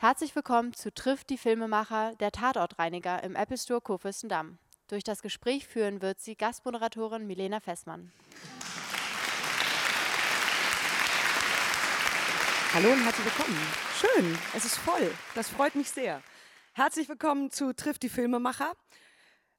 Herzlich 0.00 0.36
willkommen 0.36 0.74
zu 0.74 0.94
Trifft 0.94 1.28
die 1.28 1.36
Filmemacher, 1.36 2.14
der 2.20 2.30
Tatortreiniger 2.30 3.20
im 3.24 3.34
Apple 3.34 3.58
Store 3.58 3.80
Kurfürstendamm. 3.80 4.58
Durch 4.86 5.02
das 5.02 5.22
Gespräch 5.22 5.66
führen 5.66 6.00
wird 6.00 6.20
sie 6.20 6.36
Gastmoderatorin 6.36 7.26
Milena 7.26 7.58
Fessmann. 7.58 8.12
Hallo 12.72 12.92
und 12.92 13.02
herzlich 13.02 13.26
willkommen. 13.26 13.58
Schön, 13.96 14.38
es 14.56 14.64
ist 14.66 14.76
voll. 14.76 15.10
Das 15.34 15.48
freut 15.48 15.74
mich 15.74 15.90
sehr. 15.90 16.22
Herzlich 16.74 17.08
willkommen 17.08 17.50
zu 17.50 17.72
Trifft 17.72 18.04
die 18.04 18.08
Filmemacher. 18.08 18.74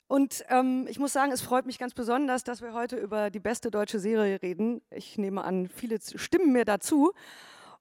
Und 0.08 0.46
ähm, 0.48 0.88
ich 0.90 1.00
muss 1.00 1.12
sagen, 1.12 1.34
es 1.34 1.42
freut 1.42 1.66
mich 1.66 1.80
ganz 1.80 1.94
besonders, 1.94 2.46
dass 2.46 2.62
wir 2.62 2.72
heute 2.72 2.96
über 2.96 3.30
die 3.30 3.42
beste 3.42 3.72
deutsche 3.72 4.00
Serie 4.00 4.42
reden. 4.42 4.82
Ich 4.90 5.18
nehme 5.18 5.44
an, 5.44 5.68
viele 5.68 6.00
stimmen 6.02 6.54
mir 6.54 6.64
dazu. 6.64 7.12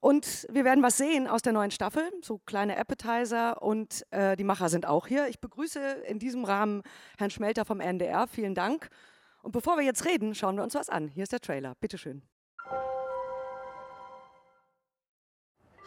Und 0.00 0.46
wir 0.50 0.64
werden 0.64 0.82
was 0.82 0.96
sehen 0.96 1.26
aus 1.26 1.42
der 1.42 1.52
neuen 1.52 1.72
Staffel, 1.72 2.08
so 2.22 2.38
kleine 2.38 2.76
Appetizer 2.76 3.60
und 3.60 4.06
äh, 4.10 4.36
die 4.36 4.44
Macher 4.44 4.68
sind 4.68 4.86
auch 4.86 5.08
hier. 5.08 5.26
Ich 5.28 5.40
begrüße 5.40 5.80
in 6.06 6.20
diesem 6.20 6.44
Rahmen 6.44 6.82
Herrn 7.18 7.30
Schmelter 7.30 7.64
vom 7.64 7.80
NDR. 7.80 8.28
Vielen 8.28 8.54
Dank. 8.54 8.88
Und 9.42 9.52
bevor 9.52 9.76
wir 9.76 9.84
jetzt 9.84 10.04
reden, 10.04 10.34
schauen 10.34 10.56
wir 10.56 10.62
uns 10.62 10.74
was 10.74 10.88
an. 10.88 11.08
Hier 11.08 11.24
ist 11.24 11.32
der 11.32 11.40
Trailer. 11.40 11.74
Bitteschön. 11.80 12.22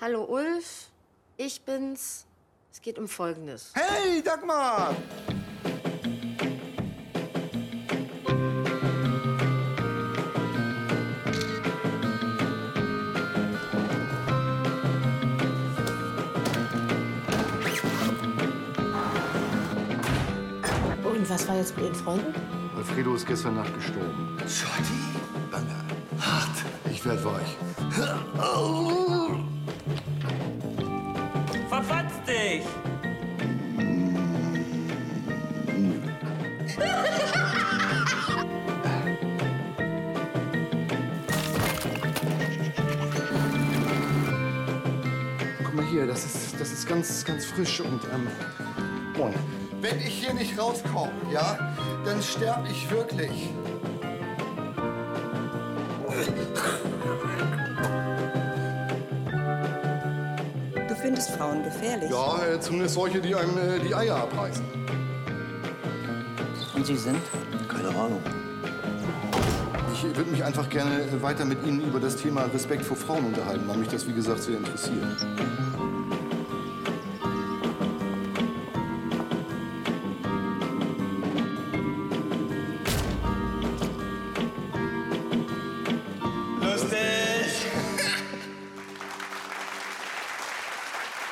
Hallo 0.01 0.25
Ulf, 0.25 0.89
ich 1.37 1.61
bin's. 1.61 2.25
Es 2.71 2.81
geht 2.81 2.97
um 2.97 3.07
Folgendes. 3.07 3.71
Hey, 3.75 4.21
Dagmar! 4.23 4.95
Was 21.31 21.47
war 21.47 21.55
jetzt 21.55 21.77
mit 21.77 21.85
Ihren 21.85 21.95
Freunden? 21.95 22.33
Alfredo 22.75 23.15
ist 23.15 23.25
gestern 23.25 23.55
Nacht 23.55 23.73
gestorben. 23.73 24.37
Schotti, 24.41 24.99
bange, 25.49 25.75
hart. 26.19 26.49
Ich 26.91 27.05
werd 27.05 27.23
weich. 27.23 27.57
Verfatz 31.69 32.11
dich! 32.27 32.65
Guck 45.63 45.73
mal 45.75 45.85
hier, 45.85 46.05
das 46.07 46.25
ist, 46.25 46.59
das 46.59 46.73
ist 46.73 46.87
ganz, 46.89 47.23
ganz 47.23 47.45
frisch 47.45 47.79
und 47.79 48.01
ähm, 48.13 48.27
moin. 49.17 49.60
Wenn 49.81 49.99
ich 49.99 50.23
hier 50.23 50.33
nicht 50.33 50.59
rauskomme, 50.59 51.11
ja, 51.33 51.57
dann 52.05 52.21
sterb 52.21 52.63
ich 52.69 52.89
wirklich. 52.91 53.49
Du 60.87 60.95
findest 60.95 61.31
Frauen 61.31 61.63
gefährlich. 61.63 62.11
Ja, 62.11 62.45
äh, 62.45 62.59
zumindest 62.59 62.93
solche, 62.93 63.21
die 63.21 63.33
einem 63.33 63.57
äh, 63.57 63.79
die 63.79 63.95
Eier 63.95 64.17
abreißen. 64.17 64.63
Und 66.75 66.85
sie 66.85 66.97
sind? 66.97 67.17
Keine 67.67 67.89
Ahnung. 67.89 68.21
Ich 69.93 70.03
würde 70.03 70.29
mich 70.29 70.43
einfach 70.43 70.69
gerne 70.69 70.91
äh, 70.91 71.23
weiter 71.23 71.45
mit 71.45 71.65
Ihnen 71.65 71.81
über 71.81 71.99
das 71.99 72.17
Thema 72.17 72.43
Respekt 72.53 72.85
vor 72.85 72.97
Frauen 72.97 73.25
unterhalten, 73.25 73.67
weil 73.67 73.77
mich 73.77 73.89
das, 73.89 74.07
wie 74.07 74.13
gesagt, 74.13 74.43
sehr 74.43 74.57
interessiert. 74.57 75.07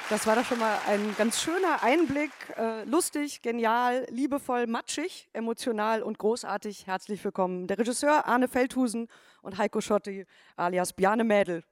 Das 0.09 0.25
war 0.25 0.35
doch 0.35 0.43
schon 0.43 0.57
mal 0.57 0.75
ein 0.87 1.15
ganz 1.19 1.39
schöner 1.39 1.83
Einblick. 1.83 2.31
Äh, 2.57 2.83
lustig, 2.85 3.43
genial, 3.43 4.07
liebevoll, 4.09 4.65
matschig, 4.65 5.29
emotional 5.33 6.01
und 6.01 6.17
großartig. 6.17 6.87
Herzlich 6.87 7.23
willkommen. 7.23 7.67
Der 7.67 7.77
Regisseur 7.77 8.25
Arne 8.25 8.47
Feldhusen 8.47 9.07
und 9.43 9.59
Heiko 9.59 9.81
Schotti 9.81 10.25
alias 10.55 10.93
Bjarne 10.93 11.23
Mädel. 11.23 11.63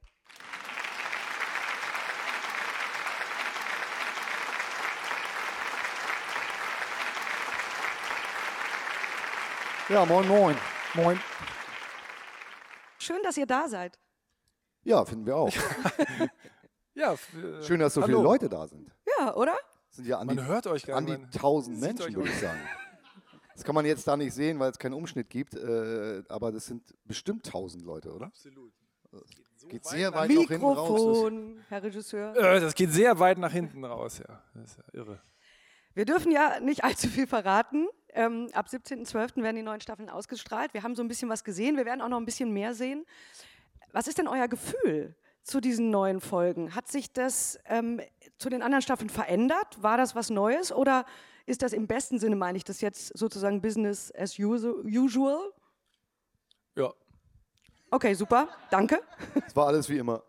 Ja, 9.88 10.04
moin, 10.04 10.28
moin. 10.28 10.56
Moin. 10.94 11.20
Schön, 13.00 13.20
dass 13.24 13.36
ihr 13.36 13.46
da 13.46 13.66
seid. 13.66 13.98
Ja, 14.84 15.04
finden 15.04 15.26
wir 15.26 15.34
auch. 15.34 15.52
Ja, 16.98 17.12
äh, 17.12 17.62
Schön, 17.62 17.78
dass 17.78 17.94
so 17.94 18.02
hallo. 18.02 18.18
viele 18.18 18.22
Leute 18.24 18.48
da 18.48 18.66
sind. 18.66 18.90
Ja, 19.18 19.34
oder? 19.36 19.56
sind 19.90 20.06
ja 20.06 20.18
an 20.18 20.26
Man 20.26 20.36
die, 20.36 20.42
hört 20.42 20.66
euch 20.66 20.84
gar 20.84 20.96
an 20.96 21.06
die 21.06 21.16
nicht. 21.16 21.34
1000 21.34 21.76
Sieht 21.76 21.84
euch 21.84 21.96
Menschen, 21.96 22.16
würde 22.16 22.28
ich 22.30 22.38
sagen. 22.40 22.60
Das 23.54 23.64
kann 23.64 23.74
man 23.74 23.86
jetzt 23.86 24.06
da 24.06 24.16
nicht 24.16 24.34
sehen, 24.34 24.58
weil 24.58 24.70
es 24.70 24.78
keinen 24.78 24.94
Umschnitt 24.94 25.30
gibt, 25.30 25.54
äh, 25.54 26.22
aber 26.28 26.50
das 26.52 26.66
sind 26.66 26.82
bestimmt 27.04 27.46
1000 27.46 27.84
Leute, 27.84 28.12
oder? 28.12 28.26
Absolut. 28.26 28.72
Geht 29.68 29.84
sehr 29.84 30.12
weit 30.12 30.30
nach 30.30 30.48
hinten 30.48 30.64
raus. 30.64 30.90
Mikrofon, 30.90 31.64
Herr 31.68 31.82
Regisseur. 31.82 32.36
Äh, 32.36 32.60
das 32.60 32.74
geht 32.74 32.90
sehr 32.90 33.18
weit 33.18 33.38
nach 33.38 33.52
hinten 33.52 33.84
raus, 33.84 34.18
ja. 34.18 34.42
Das 34.54 34.70
ist 34.70 34.78
ja 34.78 34.84
irre. 34.92 35.20
Wir 35.94 36.04
dürfen 36.04 36.32
ja 36.32 36.58
nicht 36.60 36.84
allzu 36.84 37.08
viel 37.08 37.26
verraten. 37.26 37.88
Ähm, 38.10 38.48
ab 38.54 38.66
17.12. 38.66 39.42
werden 39.42 39.56
die 39.56 39.62
neuen 39.62 39.80
Staffeln 39.80 40.10
ausgestrahlt. 40.10 40.74
Wir 40.74 40.82
haben 40.82 40.94
so 40.94 41.02
ein 41.02 41.08
bisschen 41.08 41.28
was 41.28 41.44
gesehen. 41.44 41.76
Wir 41.76 41.84
werden 41.84 42.00
auch 42.00 42.08
noch 42.08 42.18
ein 42.18 42.24
bisschen 42.24 42.52
mehr 42.52 42.74
sehen. 42.74 43.04
Was 43.92 44.06
ist 44.08 44.18
denn 44.18 44.28
euer 44.28 44.48
Gefühl 44.48 45.16
zu 45.48 45.60
diesen 45.60 45.90
neuen 45.90 46.20
Folgen? 46.20 46.74
Hat 46.74 46.88
sich 46.88 47.12
das 47.12 47.58
ähm, 47.64 48.00
zu 48.38 48.48
den 48.50 48.62
anderen 48.62 48.82
Staffeln 48.82 49.10
verändert? 49.10 49.82
War 49.82 49.96
das 49.96 50.14
was 50.14 50.30
Neues? 50.30 50.72
Oder 50.72 51.04
ist 51.46 51.62
das 51.62 51.72
im 51.72 51.86
besten 51.86 52.18
Sinne, 52.18 52.36
meine 52.36 52.58
ich, 52.58 52.64
das 52.64 52.80
jetzt 52.80 53.16
sozusagen 53.18 53.60
Business 53.62 54.12
as 54.14 54.34
usu- 54.38 54.84
usual? 54.84 55.40
Ja. 56.76 56.92
Okay, 57.90 58.12
super. 58.14 58.48
Danke. 58.70 59.00
Es 59.46 59.56
war 59.56 59.66
alles 59.68 59.88
wie 59.88 59.96
immer. 59.98 60.22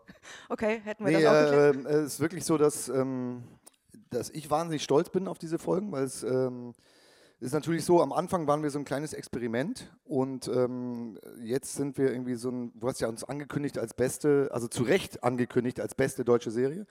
Okay, 0.48 0.80
hätten 0.84 1.04
wir 1.04 1.16
Nee, 1.18 1.22
das 1.22 1.46
auch 1.48 1.50
geklärt. 1.72 1.86
äh, 1.86 1.98
es 2.00 2.14
ist 2.14 2.20
wirklich 2.20 2.44
so, 2.44 2.56
dass, 2.56 2.88
ähm, 2.88 3.42
dass 4.08 4.30
ich 4.30 4.50
wahnsinnig 4.50 4.82
stolz 4.82 5.10
bin 5.10 5.28
auf 5.28 5.38
diese 5.38 5.58
Folgen, 5.58 5.92
weil 5.92 6.04
es 6.04 6.22
ähm, 6.22 6.72
ist 7.40 7.52
natürlich 7.52 7.84
so, 7.84 8.02
am 8.02 8.12
Anfang 8.12 8.46
waren 8.46 8.62
wir 8.62 8.70
so 8.70 8.78
ein 8.78 8.84
kleines 8.84 9.14
Experiment 9.14 9.90
und 10.04 10.48
ähm, 10.48 11.18
jetzt 11.42 11.74
sind 11.74 11.96
wir 11.96 12.12
irgendwie 12.12 12.34
so 12.34 12.50
ein, 12.50 12.78
du 12.78 12.86
hast 12.86 13.00
ja 13.00 13.08
uns 13.08 13.24
angekündigt 13.24 13.78
als 13.78 13.94
beste, 13.94 14.50
also 14.52 14.68
zu 14.68 14.82
Recht 14.82 15.24
angekündigt 15.24 15.80
als 15.80 15.94
beste 15.94 16.24
deutsche 16.24 16.50
Serie. 16.50 16.86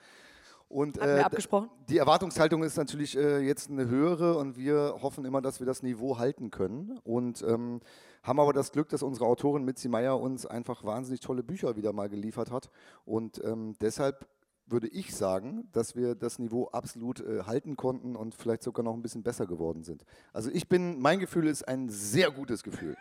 Und 0.68 0.98
äh, 0.98 1.20
abgesprochen. 1.24 1.68
die 1.88 1.98
Erwartungshaltung 1.98 2.62
ist 2.62 2.76
natürlich 2.76 3.16
äh, 3.16 3.40
jetzt 3.40 3.70
eine 3.70 3.88
höhere 3.88 4.38
und 4.38 4.56
wir 4.56 4.98
hoffen 5.02 5.24
immer, 5.24 5.42
dass 5.42 5.58
wir 5.58 5.66
das 5.66 5.82
Niveau 5.82 6.18
halten 6.18 6.52
können. 6.52 7.00
Und 7.02 7.42
ähm, 7.42 7.80
haben 8.22 8.38
aber 8.38 8.52
das 8.52 8.70
Glück, 8.70 8.88
dass 8.88 9.02
unsere 9.02 9.26
Autorin 9.26 9.64
Mitzi 9.64 9.88
Meyer 9.88 10.20
uns 10.20 10.46
einfach 10.46 10.84
wahnsinnig 10.84 11.20
tolle 11.20 11.42
Bücher 11.42 11.74
wieder 11.74 11.92
mal 11.92 12.08
geliefert 12.08 12.52
hat. 12.52 12.70
Und 13.04 13.42
ähm, 13.44 13.74
deshalb 13.80 14.28
würde 14.70 14.88
ich 14.88 15.14
sagen, 15.14 15.68
dass 15.72 15.96
wir 15.96 16.14
das 16.14 16.38
Niveau 16.38 16.68
absolut 16.68 17.20
äh, 17.20 17.42
halten 17.44 17.76
konnten 17.76 18.16
und 18.16 18.34
vielleicht 18.34 18.62
sogar 18.62 18.84
noch 18.84 18.94
ein 18.94 19.02
bisschen 19.02 19.22
besser 19.22 19.46
geworden 19.46 19.82
sind. 19.82 20.04
Also 20.32 20.50
ich 20.50 20.68
bin, 20.68 21.00
mein 21.00 21.18
Gefühl 21.18 21.46
ist 21.46 21.66
ein 21.66 21.88
sehr 21.88 22.30
gutes 22.30 22.62
Gefühl. 22.62 22.96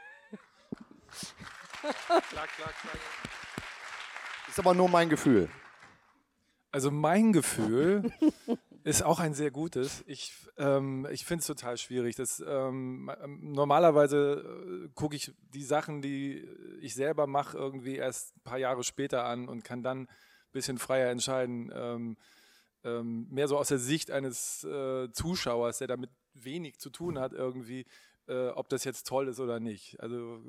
Ist 4.48 4.60
aber 4.60 4.74
nur 4.74 4.90
mein 4.90 5.10
Gefühl. 5.10 5.50
Also 6.72 6.92
mein 6.92 7.34
Gefühl 7.34 8.12
ist 8.84 9.04
auch 9.04 9.20
ein 9.20 9.34
sehr 9.34 9.52
gutes. 9.52 10.04
Ich, 10.08 10.34
ähm, 10.58 11.08
ich 11.12 11.26
finde 11.26 11.42
es 11.42 11.48
total 11.48 11.78
schwierig. 11.78 12.16
Das, 12.16 12.44
ähm, 12.46 13.12
ähm, 13.24 13.52
normalerweise 13.54 14.86
äh, 14.86 14.90
gucke 14.94 15.16
ich 15.16 15.34
die 15.54 15.64
Sachen, 15.64 16.02
die 16.02 16.48
ich 16.82 16.94
selber 16.94 17.28
mache, 17.28 17.58
irgendwie 17.58 17.96
erst 17.96 18.36
ein 18.38 18.42
paar 18.42 18.58
Jahre 18.58 18.84
später 18.84 19.26
an 19.26 19.48
und 19.48 19.64
kann 19.64 19.84
dann 19.84 20.08
bisschen 20.52 20.78
freier 20.78 21.10
entscheiden. 21.10 21.72
Ähm, 21.74 22.18
ähm, 22.84 23.28
mehr 23.30 23.48
so 23.48 23.58
aus 23.58 23.68
der 23.68 23.80
Sicht 23.80 24.12
eines 24.12 24.64
äh, 24.64 25.12
Zuschauers, 25.12 25.80
der 25.80 25.88
damit 25.88 26.10
wenig 26.34 26.80
zu 26.80 26.90
tun 26.90 27.20
hat, 27.20 27.34
irgendwie, 27.34 27.86
äh, 28.28 28.50
ob 28.50 28.70
das 28.70 28.84
jetzt 28.84 29.08
toll 29.08 29.28
ist 29.28 29.40
oder 29.40 29.60
nicht. 29.60 30.00
Also 30.00 30.42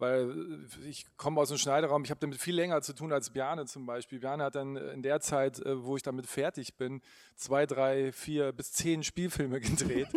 weil 0.00 0.30
äh, 0.30 0.88
ich 0.88 1.06
komme 1.16 1.40
aus 1.40 1.50
dem 1.50 1.58
Schneideraum, 1.58 2.02
ich 2.04 2.10
habe 2.10 2.20
damit 2.20 2.40
viel 2.40 2.54
länger 2.54 2.80
zu 2.82 2.94
tun 2.94 3.12
als 3.12 3.30
Bjarne 3.30 3.66
zum 3.66 3.86
Beispiel. 3.86 4.18
Bjarne 4.18 4.44
hat 4.44 4.54
dann 4.54 4.76
in 4.76 5.02
der 5.02 5.20
Zeit, 5.20 5.60
äh, 5.60 5.84
wo 5.84 5.96
ich 5.96 6.02
damit 6.02 6.26
fertig 6.26 6.74
bin, 6.74 7.02
zwei, 7.36 7.66
drei, 7.66 8.10
vier 8.12 8.52
bis 8.52 8.72
zehn 8.72 9.04
Spielfilme 9.04 9.60
gedreht. 9.60 10.08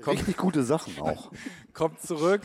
kommt, 0.00 0.20
Richtig 0.20 0.36
gute 0.36 0.62
Sachen 0.62 0.98
auch. 1.00 1.32
kommt 1.74 2.00
zurück 2.00 2.42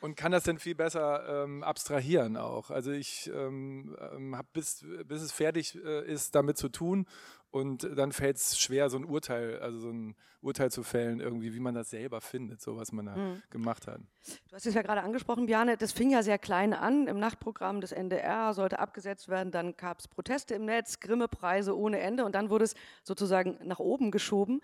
und 0.00 0.16
kann 0.16 0.32
das 0.32 0.44
dann 0.44 0.58
viel 0.58 0.74
besser 0.74 1.44
ähm, 1.44 1.62
abstrahieren 1.62 2.36
auch. 2.36 2.70
Also 2.70 2.92
ich 2.92 3.30
ähm, 3.34 3.96
ähm, 4.12 4.36
habe 4.36 4.48
bis, 4.52 4.84
bis 5.06 5.22
es 5.22 5.32
fertig 5.32 5.76
äh, 5.76 6.06
ist, 6.10 6.34
damit 6.34 6.58
zu 6.58 6.68
tun 6.68 7.06
und 7.50 7.88
dann 7.96 8.12
fällt 8.12 8.36
es 8.36 8.58
schwer, 8.58 8.90
so 8.90 8.98
ein 8.98 9.04
Urteil, 9.04 9.58
also 9.60 9.78
so 9.78 9.90
ein 9.90 10.14
Urteil 10.42 10.70
zu 10.70 10.82
fällen, 10.82 11.20
irgendwie, 11.20 11.54
wie 11.54 11.60
man 11.60 11.74
das 11.74 11.90
selber 11.90 12.20
findet, 12.20 12.60
so 12.60 12.76
was 12.76 12.92
man 12.92 13.06
da 13.06 13.16
mhm. 13.16 13.42
gemacht 13.50 13.86
hat. 13.86 14.00
Du 14.48 14.54
hast 14.54 14.66
es 14.66 14.74
ja 14.74 14.82
gerade 14.82 15.02
angesprochen, 15.02 15.46
Bjane, 15.46 15.76
das 15.76 15.92
fing 15.92 16.10
ja 16.10 16.22
sehr 16.22 16.38
klein 16.38 16.74
an. 16.74 17.06
Im 17.08 17.18
Nachtprogramm 17.18 17.80
des 17.80 17.92
NDR 17.92 18.52
sollte 18.52 18.78
abgesetzt 18.78 19.28
werden, 19.28 19.50
dann 19.50 19.76
gab 19.76 20.00
es 20.00 20.08
Proteste 20.08 20.54
im 20.54 20.66
Netz, 20.66 21.00
Grimme-Preise 21.00 21.76
ohne 21.76 21.98
Ende 22.00 22.24
und 22.24 22.34
dann 22.34 22.50
wurde 22.50 22.64
es 22.64 22.74
sozusagen 23.02 23.58
nach 23.64 23.78
oben 23.78 24.10
geschoben. 24.10 24.60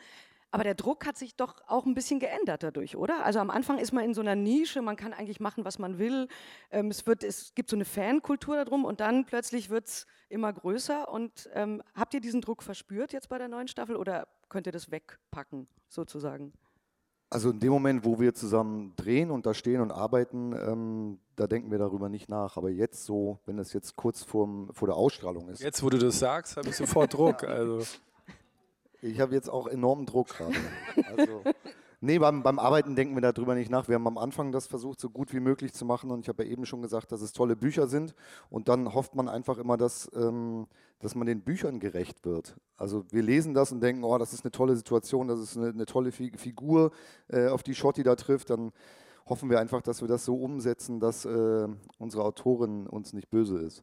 Aber 0.52 0.64
der 0.64 0.74
Druck 0.74 1.06
hat 1.06 1.16
sich 1.16 1.34
doch 1.34 1.56
auch 1.66 1.86
ein 1.86 1.94
bisschen 1.94 2.20
geändert 2.20 2.62
dadurch, 2.62 2.94
oder? 2.94 3.24
Also 3.24 3.38
am 3.38 3.48
Anfang 3.48 3.78
ist 3.78 3.92
man 3.92 4.04
in 4.04 4.12
so 4.12 4.20
einer 4.20 4.36
Nische, 4.36 4.82
man 4.82 4.96
kann 4.96 5.14
eigentlich 5.14 5.40
machen, 5.40 5.64
was 5.64 5.78
man 5.78 5.98
will. 5.98 6.28
Ähm, 6.70 6.88
es, 6.88 7.06
wird, 7.06 7.24
es 7.24 7.54
gibt 7.54 7.70
so 7.70 7.76
eine 7.76 7.86
Fankultur 7.86 8.56
darum 8.56 8.84
und 8.84 9.00
dann 9.00 9.24
plötzlich 9.24 9.70
wird 9.70 9.86
es 9.86 10.06
immer 10.28 10.52
größer. 10.52 11.08
Und 11.08 11.48
ähm, 11.54 11.82
habt 11.94 12.12
ihr 12.12 12.20
diesen 12.20 12.42
Druck 12.42 12.62
verspürt 12.62 13.14
jetzt 13.14 13.30
bei 13.30 13.38
der 13.38 13.48
neuen 13.48 13.66
Staffel 13.66 13.96
oder 13.96 14.28
könnt 14.50 14.66
ihr 14.66 14.72
das 14.72 14.90
wegpacken, 14.90 15.68
sozusagen? 15.88 16.52
Also 17.30 17.48
in 17.48 17.58
dem 17.58 17.72
Moment, 17.72 18.04
wo 18.04 18.20
wir 18.20 18.34
zusammen 18.34 18.92
drehen 18.96 19.30
und 19.30 19.46
da 19.46 19.54
stehen 19.54 19.80
und 19.80 19.90
arbeiten, 19.90 20.52
ähm, 20.52 21.18
da 21.34 21.46
denken 21.46 21.70
wir 21.70 21.78
darüber 21.78 22.10
nicht 22.10 22.28
nach. 22.28 22.58
Aber 22.58 22.68
jetzt 22.68 23.06
so, 23.06 23.40
wenn 23.46 23.56
das 23.56 23.72
jetzt 23.72 23.96
kurz 23.96 24.22
vorm, 24.22 24.68
vor 24.74 24.86
der 24.86 24.98
Ausstrahlung 24.98 25.48
ist. 25.48 25.62
Jetzt, 25.62 25.82
wo 25.82 25.88
du 25.88 25.96
das 25.96 26.18
sagst, 26.18 26.58
habe 26.58 26.68
ich 26.68 26.76
sofort 26.76 27.14
Druck. 27.14 27.42
Also. 27.44 27.80
Ich 29.02 29.18
habe 29.18 29.34
jetzt 29.34 29.50
auch 29.50 29.66
enormen 29.66 30.06
Druck 30.06 30.28
gerade. 30.28 30.54
Also, 31.16 31.42
nee, 32.00 32.20
beim, 32.20 32.44
beim 32.44 32.60
Arbeiten 32.60 32.94
denken 32.94 33.14
wir 33.16 33.20
darüber 33.20 33.56
nicht 33.56 33.68
nach. 33.68 33.88
Wir 33.88 33.96
haben 33.96 34.06
am 34.06 34.16
Anfang 34.16 34.52
das 34.52 34.68
versucht, 34.68 35.00
so 35.00 35.10
gut 35.10 35.32
wie 35.34 35.40
möglich 35.40 35.72
zu 35.72 35.84
machen. 35.84 36.12
Und 36.12 36.20
ich 36.20 36.28
habe 36.28 36.44
ja 36.44 36.50
eben 36.50 36.64
schon 36.66 36.82
gesagt, 36.82 37.10
dass 37.10 37.20
es 37.20 37.32
tolle 37.32 37.56
Bücher 37.56 37.88
sind. 37.88 38.14
Und 38.48 38.68
dann 38.68 38.94
hofft 38.94 39.16
man 39.16 39.28
einfach 39.28 39.58
immer, 39.58 39.76
dass, 39.76 40.08
ähm, 40.14 40.68
dass 41.00 41.16
man 41.16 41.26
den 41.26 41.40
Büchern 41.40 41.80
gerecht 41.80 42.24
wird. 42.24 42.54
Also 42.76 43.04
wir 43.10 43.22
lesen 43.22 43.54
das 43.54 43.72
und 43.72 43.80
denken, 43.80 44.04
oh, 44.04 44.16
das 44.18 44.32
ist 44.32 44.44
eine 44.44 44.52
tolle 44.52 44.76
Situation, 44.76 45.26
das 45.26 45.40
ist 45.40 45.56
eine, 45.56 45.70
eine 45.70 45.86
tolle 45.86 46.12
Figur, 46.12 46.92
äh, 47.26 47.48
auf 47.48 47.64
die 47.64 47.74
Schotti 47.74 48.04
da 48.04 48.14
trifft. 48.14 48.50
Dann 48.50 48.70
hoffen 49.32 49.48
wir 49.48 49.58
einfach, 49.58 49.80
dass 49.80 50.02
wir 50.02 50.08
das 50.08 50.26
so 50.26 50.34
umsetzen, 50.34 51.00
dass 51.00 51.24
äh, 51.24 51.66
unsere 51.98 52.22
Autorin 52.22 52.86
uns 52.86 53.14
nicht 53.14 53.30
böse 53.30 53.58
ist. 53.60 53.82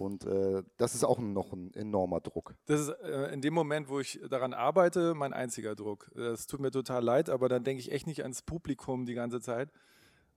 Und 0.00 0.24
äh, 0.24 0.64
das 0.76 0.96
ist 0.96 1.04
auch 1.04 1.20
noch 1.20 1.52
ein 1.52 1.72
enormer 1.74 2.20
Druck. 2.20 2.56
Das 2.66 2.80
ist 2.80 2.88
äh, 2.88 3.32
in 3.32 3.40
dem 3.40 3.54
Moment, 3.54 3.88
wo 3.88 4.00
ich 4.00 4.18
daran 4.28 4.52
arbeite, 4.52 5.14
mein 5.14 5.32
einziger 5.32 5.76
Druck. 5.76 6.10
Das 6.16 6.48
tut 6.48 6.58
mir 6.58 6.72
total 6.72 7.04
leid, 7.04 7.30
aber 7.30 7.48
dann 7.48 7.62
denke 7.62 7.80
ich 7.80 7.92
echt 7.92 8.08
nicht 8.08 8.22
ans 8.22 8.42
Publikum 8.42 9.06
die 9.06 9.14
ganze 9.14 9.40
Zeit. 9.40 9.70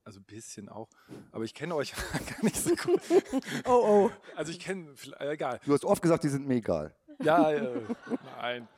Also 0.04 0.20
ein 0.20 0.26
bisschen 0.26 0.68
auch. 0.68 0.88
Aber 1.32 1.42
ich 1.42 1.54
kenne 1.54 1.74
euch 1.74 1.92
gar 2.12 2.44
nicht 2.44 2.56
so 2.56 2.76
gut. 2.76 3.00
oh, 3.66 3.70
oh. 3.70 4.10
Also 4.36 4.52
ich 4.52 4.60
kenne, 4.60 4.94
äh, 5.18 5.32
egal. 5.32 5.58
Du 5.66 5.72
hast 5.72 5.84
oft 5.84 6.02
gesagt, 6.02 6.22
die 6.22 6.28
sind 6.28 6.46
mir 6.46 6.54
egal. 6.54 6.94
Ja, 7.20 7.50
äh, 7.50 7.80
nein. 8.40 8.68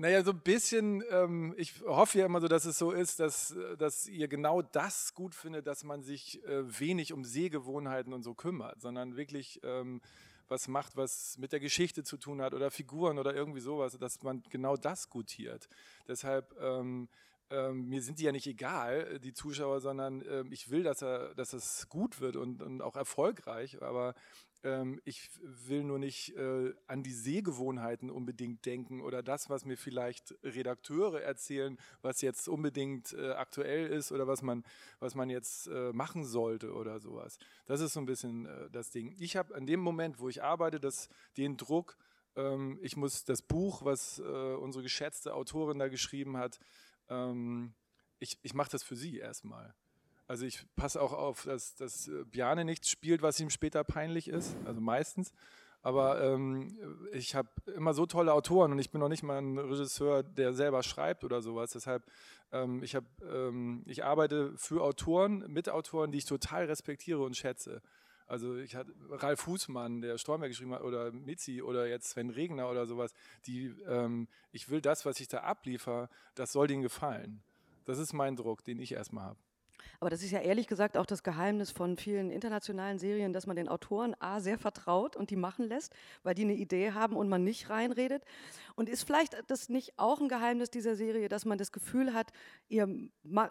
Naja, 0.00 0.22
so 0.22 0.30
ein 0.30 0.38
bisschen, 0.38 1.02
ähm, 1.10 1.54
ich 1.56 1.80
hoffe 1.84 2.20
ja 2.20 2.26
immer 2.26 2.40
so, 2.40 2.46
dass 2.46 2.64
es 2.66 2.78
so 2.78 2.92
ist, 2.92 3.18
dass, 3.18 3.56
dass 3.78 4.06
ihr 4.06 4.28
genau 4.28 4.62
das 4.62 5.12
gut 5.12 5.34
findet, 5.34 5.66
dass 5.66 5.82
man 5.82 6.02
sich 6.04 6.40
äh, 6.44 6.78
wenig 6.78 7.12
um 7.12 7.24
Sehgewohnheiten 7.24 8.12
und 8.12 8.22
so 8.22 8.32
kümmert, 8.32 8.80
sondern 8.80 9.16
wirklich 9.16 9.58
ähm, 9.64 10.00
was 10.46 10.68
macht, 10.68 10.96
was 10.96 11.36
mit 11.38 11.50
der 11.50 11.58
Geschichte 11.58 12.04
zu 12.04 12.16
tun 12.16 12.40
hat 12.40 12.54
oder 12.54 12.70
Figuren 12.70 13.18
oder 13.18 13.34
irgendwie 13.34 13.58
sowas, 13.58 13.98
dass 13.98 14.22
man 14.22 14.44
genau 14.50 14.76
das 14.76 15.10
gutiert. 15.10 15.68
Deshalb 16.06 16.54
ähm, 16.60 17.08
ähm, 17.50 17.88
mir 17.88 18.02
sind 18.02 18.18
die 18.18 18.24
ja 18.24 18.32
nicht 18.32 18.46
egal, 18.46 19.18
die 19.20 19.32
Zuschauer, 19.32 19.80
sondern 19.80 20.22
äh, 20.22 20.44
ich 20.50 20.70
will, 20.70 20.82
dass 20.82 21.02
er, 21.02 21.34
dass 21.34 21.54
es 21.54 21.88
gut 21.88 22.20
wird 22.20 22.36
und, 22.36 22.62
und 22.62 22.82
auch 22.82 22.94
erfolgreich. 22.94 23.82
Aber 23.82 24.14
ähm, 24.64 25.00
ich 25.04 25.30
will 25.40 25.84
nur 25.84 25.98
nicht 25.98 26.36
äh, 26.36 26.72
an 26.86 27.02
die 27.02 27.12
Sehgewohnheiten 27.12 28.10
unbedingt 28.10 28.64
denken 28.66 29.00
oder 29.00 29.22
das, 29.22 29.48
was 29.48 29.64
mir 29.64 29.76
vielleicht 29.76 30.34
Redakteure 30.42 31.22
erzählen, 31.22 31.78
was 32.02 32.20
jetzt 32.20 32.48
unbedingt 32.48 33.12
äh, 33.12 33.32
aktuell 33.32 33.86
ist 33.86 34.12
oder 34.12 34.26
was 34.26 34.42
man, 34.42 34.64
was 34.98 35.14
man 35.14 35.30
jetzt 35.30 35.68
äh, 35.68 35.92
machen 35.92 36.24
sollte 36.24 36.72
oder 36.72 36.98
sowas. 37.00 37.38
Das 37.66 37.80
ist 37.80 37.92
so 37.92 38.00
ein 38.00 38.06
bisschen 38.06 38.46
äh, 38.46 38.70
das 38.70 38.90
Ding. 38.90 39.14
Ich 39.18 39.36
habe 39.36 39.54
an 39.54 39.66
dem 39.66 39.80
Moment, 39.80 40.18
wo 40.18 40.28
ich 40.28 40.42
arbeite, 40.42 40.80
das, 40.80 41.08
den 41.36 41.56
Druck, 41.56 41.96
ähm, 42.36 42.78
ich 42.82 42.96
muss 42.96 43.24
das 43.24 43.42
Buch, 43.42 43.84
was 43.84 44.18
äh, 44.18 44.22
unsere 44.22 44.82
geschätzte 44.82 45.34
Autorin 45.34 45.78
da 45.78 45.88
geschrieben 45.88 46.36
hat, 46.36 46.58
ähm, 47.08 47.74
ich, 48.18 48.38
ich 48.42 48.54
mache 48.54 48.70
das 48.70 48.82
für 48.82 48.96
sie 48.96 49.18
erstmal. 49.18 49.74
Also 50.28 50.44
ich 50.44 50.64
passe 50.76 51.00
auch 51.00 51.14
auf, 51.14 51.44
dass, 51.44 51.74
dass 51.74 52.06
äh, 52.08 52.24
Bjane 52.24 52.66
nichts 52.66 52.90
spielt, 52.90 53.22
was 53.22 53.40
ihm 53.40 53.48
später 53.48 53.82
peinlich 53.82 54.28
ist, 54.28 54.54
also 54.66 54.80
meistens. 54.80 55.32
Aber 55.80 56.22
ähm, 56.22 56.76
ich 57.12 57.34
habe 57.34 57.48
immer 57.74 57.94
so 57.94 58.04
tolle 58.04 58.34
Autoren 58.34 58.72
und 58.72 58.78
ich 58.78 58.90
bin 58.90 59.00
noch 59.00 59.08
nicht 59.08 59.22
mal 59.22 59.38
ein 59.38 59.56
Regisseur, 59.56 60.22
der 60.22 60.52
selber 60.52 60.82
schreibt 60.82 61.24
oder 61.24 61.40
sowas. 61.40 61.70
Deshalb, 61.70 62.04
ähm, 62.52 62.82
ich, 62.82 62.94
hab, 62.94 63.04
ähm, 63.22 63.84
ich 63.86 64.04
arbeite 64.04 64.52
für 64.56 64.82
Autoren, 64.82 65.44
mit 65.48 65.70
Autoren, 65.70 66.12
die 66.12 66.18
ich 66.18 66.26
total 66.26 66.66
respektiere 66.66 67.20
und 67.22 67.36
schätze. 67.36 67.80
Also 68.26 68.56
ich 68.56 68.76
hatte 68.76 68.92
Ralf 69.08 69.40
Fußmann, 69.40 70.02
der 70.02 70.18
Stormberg 70.18 70.50
geschrieben 70.50 70.74
hat, 70.74 70.82
oder 70.82 71.10
Mitzi 71.10 71.62
oder 71.62 71.86
jetzt 71.86 72.10
Sven 72.10 72.28
Regner 72.28 72.68
oder 72.68 72.84
sowas, 72.84 73.14
die, 73.46 73.72
ähm, 73.86 74.28
ich 74.52 74.68
will 74.68 74.82
das, 74.82 75.06
was 75.06 75.20
ich 75.20 75.28
da 75.28 75.38
abliefer, 75.38 76.10
das 76.34 76.52
soll 76.52 76.66
denen 76.66 76.82
gefallen. 76.82 77.40
Das 77.86 77.98
ist 77.98 78.12
mein 78.12 78.36
Druck, 78.36 78.62
den 78.64 78.78
ich 78.80 78.92
erstmal 78.92 79.24
habe. 79.24 79.38
Aber 80.00 80.10
das 80.10 80.22
ist 80.22 80.30
ja 80.30 80.38
ehrlich 80.38 80.68
gesagt 80.68 80.96
auch 80.96 81.06
das 81.06 81.24
Geheimnis 81.24 81.72
von 81.72 81.96
vielen 81.96 82.30
internationalen 82.30 83.00
Serien, 83.00 83.32
dass 83.32 83.48
man 83.48 83.56
den 83.56 83.68
Autoren 83.68 84.14
A 84.20 84.38
sehr 84.38 84.56
vertraut 84.56 85.16
und 85.16 85.30
die 85.30 85.36
machen 85.36 85.66
lässt, 85.66 85.92
weil 86.22 86.36
die 86.36 86.42
eine 86.42 86.54
Idee 86.54 86.92
haben 86.92 87.16
und 87.16 87.28
man 87.28 87.42
nicht 87.42 87.68
reinredet. 87.68 88.22
Und 88.76 88.88
ist 88.88 89.02
vielleicht 89.02 89.36
das 89.48 89.68
nicht 89.68 89.98
auch 89.98 90.20
ein 90.20 90.28
Geheimnis 90.28 90.70
dieser 90.70 90.94
Serie, 90.94 91.28
dass 91.28 91.44
man 91.44 91.58
das 91.58 91.72
Gefühl 91.72 92.14
hat, 92.14 92.30
ihr 92.68 92.88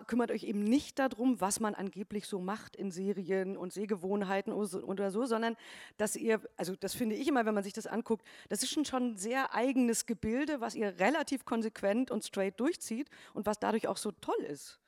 kümmert 0.07 0.31
euch 0.31 0.43
eben 0.43 0.63
nicht 0.63 0.99
darum, 0.99 1.41
was 1.41 1.59
man 1.59 1.75
angeblich 1.75 2.27
so 2.27 2.39
macht 2.39 2.77
in 2.77 2.91
Serien 2.91 3.57
und 3.57 3.73
Sehgewohnheiten 3.73 4.53
oder 4.53 5.11
so, 5.11 5.25
sondern 5.25 5.57
dass 5.97 6.15
ihr, 6.15 6.39
also 6.55 6.77
das 6.77 6.93
finde 6.93 7.15
ich 7.15 7.27
immer, 7.27 7.45
wenn 7.45 7.55
man 7.55 7.65
sich 7.65 7.73
das 7.73 7.87
anguckt, 7.87 8.25
das 8.47 8.63
ist 8.63 8.71
schon 8.87 9.03
ein 9.03 9.17
sehr 9.17 9.53
eigenes 9.53 10.05
Gebilde, 10.05 10.61
was 10.61 10.75
ihr 10.75 10.97
relativ 10.97 11.43
konsequent 11.43 12.09
und 12.09 12.23
straight 12.23 12.57
durchzieht 12.57 13.09
und 13.33 13.45
was 13.45 13.59
dadurch 13.59 13.89
auch 13.89 13.97
so 13.97 14.11
toll 14.13 14.41
ist. 14.47 14.79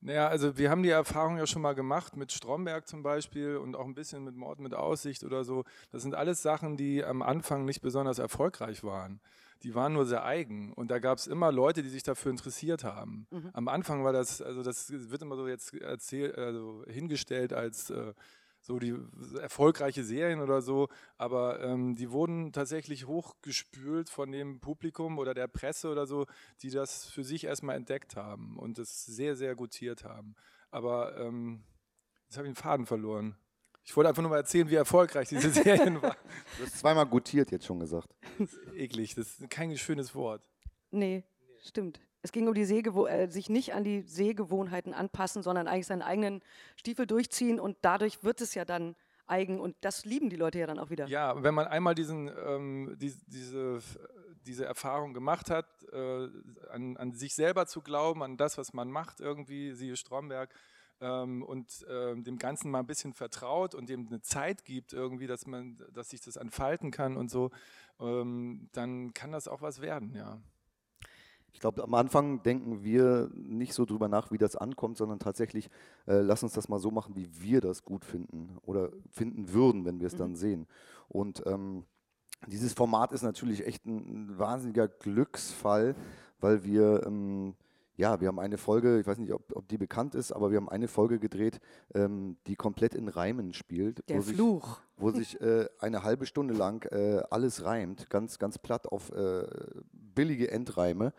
Naja, 0.00 0.28
also 0.28 0.56
wir 0.56 0.70
haben 0.70 0.82
die 0.82 0.90
Erfahrung 0.90 1.38
ja 1.38 1.46
schon 1.46 1.62
mal 1.62 1.74
gemacht 1.74 2.16
mit 2.16 2.30
Stromberg 2.30 2.86
zum 2.86 3.02
Beispiel 3.02 3.56
und 3.56 3.74
auch 3.74 3.84
ein 3.84 3.94
bisschen 3.94 4.24
mit 4.24 4.36
Mord 4.36 4.60
mit 4.60 4.74
Aussicht 4.74 5.24
oder 5.24 5.44
so. 5.44 5.64
Das 5.90 6.02
sind 6.02 6.14
alles 6.14 6.40
Sachen, 6.40 6.76
die 6.76 7.04
am 7.04 7.20
Anfang 7.20 7.64
nicht 7.64 7.82
besonders 7.82 8.18
erfolgreich 8.18 8.84
waren. 8.84 9.20
Die 9.64 9.74
waren 9.74 9.92
nur 9.92 10.06
sehr 10.06 10.24
eigen 10.24 10.72
und 10.72 10.90
da 10.92 11.00
gab 11.00 11.18
es 11.18 11.26
immer 11.26 11.50
Leute, 11.50 11.82
die 11.82 11.88
sich 11.88 12.04
dafür 12.04 12.30
interessiert 12.30 12.84
haben. 12.84 13.26
Mhm. 13.30 13.50
Am 13.54 13.66
Anfang 13.66 14.04
war 14.04 14.12
das, 14.12 14.40
also 14.40 14.62
das 14.62 14.92
wird 14.92 15.20
immer 15.20 15.34
so 15.34 15.48
jetzt 15.48 15.74
erzählt, 15.74 16.38
also 16.38 16.84
hingestellt 16.86 17.52
als 17.52 17.90
äh, 17.90 18.14
so 18.68 18.78
die 18.78 18.94
erfolgreiche 19.40 20.04
Serien 20.04 20.40
oder 20.40 20.60
so, 20.60 20.88
aber 21.16 21.60
ähm, 21.64 21.96
die 21.96 22.10
wurden 22.10 22.52
tatsächlich 22.52 23.06
hochgespült 23.06 24.10
von 24.10 24.30
dem 24.30 24.60
Publikum 24.60 25.18
oder 25.18 25.32
der 25.32 25.48
Presse 25.48 25.90
oder 25.90 26.06
so, 26.06 26.26
die 26.60 26.70
das 26.70 27.06
für 27.06 27.24
sich 27.24 27.44
erstmal 27.44 27.76
entdeckt 27.76 28.14
haben 28.14 28.58
und 28.58 28.78
es 28.78 29.06
sehr, 29.06 29.36
sehr 29.36 29.56
gutiert 29.56 30.04
haben. 30.04 30.36
Aber 30.70 31.16
ähm, 31.16 31.64
jetzt 32.26 32.36
habe 32.36 32.46
ich 32.46 32.52
den 32.52 32.62
Faden 32.62 32.84
verloren. 32.84 33.38
Ich 33.84 33.96
wollte 33.96 34.10
einfach 34.10 34.20
nur 34.20 34.30
mal 34.30 34.36
erzählen, 34.36 34.68
wie 34.68 34.74
erfolgreich 34.74 35.30
diese 35.30 35.48
Serien 35.62 36.02
waren. 36.02 36.16
Du 36.58 36.66
hast 36.66 36.78
zweimal 36.78 37.06
gutiert 37.06 37.50
jetzt 37.50 37.64
schon 37.64 37.80
gesagt. 37.80 38.14
Das 38.38 38.52
ist 38.52 38.74
eklig, 38.74 39.14
das 39.14 39.40
ist 39.40 39.48
kein 39.48 39.74
schönes 39.78 40.14
Wort. 40.14 40.42
Nee, 40.90 41.24
stimmt. 41.62 42.00
Es 42.22 42.32
ging 42.32 42.48
um 42.48 42.54
die 42.54 42.64
Sehgewo 42.64 43.06
äh, 43.06 43.28
sich 43.28 43.48
nicht 43.48 43.74
an 43.74 43.84
die 43.84 44.02
Sehgewohnheiten 44.02 44.92
anpassen, 44.94 45.42
sondern 45.42 45.68
eigentlich 45.68 45.86
seinen 45.86 46.02
eigenen 46.02 46.42
Stiefel 46.76 47.06
durchziehen 47.06 47.60
und 47.60 47.76
dadurch 47.82 48.24
wird 48.24 48.40
es 48.40 48.54
ja 48.54 48.64
dann 48.64 48.96
eigen 49.26 49.60
und 49.60 49.76
das 49.82 50.04
lieben 50.04 50.30
die 50.30 50.36
Leute 50.36 50.58
ja 50.58 50.66
dann 50.66 50.78
auch 50.78 50.90
wieder. 50.90 51.06
Ja, 51.06 51.42
wenn 51.42 51.54
man 51.54 51.66
einmal 51.66 51.94
diesen, 51.94 52.30
ähm, 52.46 52.96
die, 52.98 53.14
diese, 53.26 53.80
diese 54.46 54.64
Erfahrung 54.64 55.14
gemacht 55.14 55.50
hat, 55.50 55.66
äh, 55.92 56.28
an, 56.70 56.96
an, 56.96 57.12
sich 57.12 57.34
selber 57.34 57.66
zu 57.66 57.82
glauben, 57.82 58.22
an 58.22 58.36
das, 58.36 58.58
was 58.58 58.72
man 58.72 58.90
macht, 58.90 59.20
irgendwie, 59.20 59.72
siehe 59.72 59.96
Stromberg, 59.96 60.52
ähm, 61.00 61.42
und 61.42 61.86
äh, 61.86 62.16
dem 62.16 62.38
Ganzen 62.38 62.70
mal 62.70 62.80
ein 62.80 62.86
bisschen 62.86 63.12
vertraut 63.12 63.74
und 63.74 63.88
dem 63.88 64.08
eine 64.08 64.20
Zeit 64.20 64.64
gibt, 64.64 64.92
irgendwie, 64.92 65.26
dass 65.26 65.46
man, 65.46 65.78
dass 65.92 66.10
sich 66.10 66.20
das 66.20 66.36
entfalten 66.36 66.90
kann 66.90 67.16
und 67.16 67.30
so, 67.30 67.50
ähm, 68.00 68.68
dann 68.72 69.14
kann 69.14 69.30
das 69.30 69.46
auch 69.46 69.62
was 69.62 69.80
werden, 69.80 70.14
ja. 70.14 70.40
Ich 71.52 71.60
glaube, 71.60 71.82
am 71.82 71.94
Anfang 71.94 72.42
denken 72.42 72.84
wir 72.84 73.30
nicht 73.34 73.74
so 73.74 73.84
drüber 73.84 74.08
nach, 74.08 74.30
wie 74.30 74.38
das 74.38 74.56
ankommt, 74.56 74.96
sondern 74.96 75.18
tatsächlich, 75.18 75.70
äh, 76.06 76.20
lass 76.20 76.42
uns 76.42 76.52
das 76.52 76.68
mal 76.68 76.78
so 76.78 76.90
machen, 76.90 77.16
wie 77.16 77.28
wir 77.40 77.60
das 77.60 77.84
gut 77.84 78.04
finden 78.04 78.58
oder 78.62 78.90
finden 79.10 79.52
würden, 79.52 79.84
wenn 79.84 80.00
wir 80.00 80.06
es 80.06 80.14
mhm. 80.14 80.18
dann 80.18 80.36
sehen. 80.36 80.66
Und 81.08 81.42
ähm, 81.46 81.84
dieses 82.46 82.74
Format 82.74 83.12
ist 83.12 83.22
natürlich 83.22 83.66
echt 83.66 83.84
ein, 83.86 84.28
ein 84.28 84.38
wahnsinniger 84.38 84.88
Glücksfall, 84.88 85.96
weil 86.40 86.64
wir 86.64 87.04
ähm, 87.06 87.54
ja, 87.98 88.20
wir 88.20 88.28
haben 88.28 88.38
eine 88.38 88.58
Folge, 88.58 89.00
ich 89.00 89.06
weiß 89.06 89.18
nicht, 89.18 89.32
ob, 89.32 89.54
ob 89.54 89.68
die 89.68 89.76
bekannt 89.76 90.14
ist, 90.14 90.30
aber 90.30 90.52
wir 90.52 90.56
haben 90.56 90.68
eine 90.68 90.86
Folge 90.86 91.18
gedreht, 91.18 91.60
ähm, 91.94 92.36
die 92.46 92.54
komplett 92.54 92.94
in 92.94 93.08
Reimen 93.08 93.52
spielt. 93.52 94.08
Der 94.08 94.18
wo 94.18 94.22
sich, 94.22 94.36
Fluch. 94.36 94.80
wo 94.96 95.10
sich 95.10 95.40
äh, 95.40 95.66
eine 95.80 96.04
halbe 96.04 96.24
Stunde 96.24 96.54
lang 96.54 96.84
äh, 96.92 97.20
alles 97.30 97.64
reimt, 97.64 98.08
ganz, 98.08 98.38
ganz 98.38 98.56
platt 98.56 98.86
auf 98.86 99.10
äh, 99.10 99.46
billige 99.92 100.48
Endreime. 100.48 101.12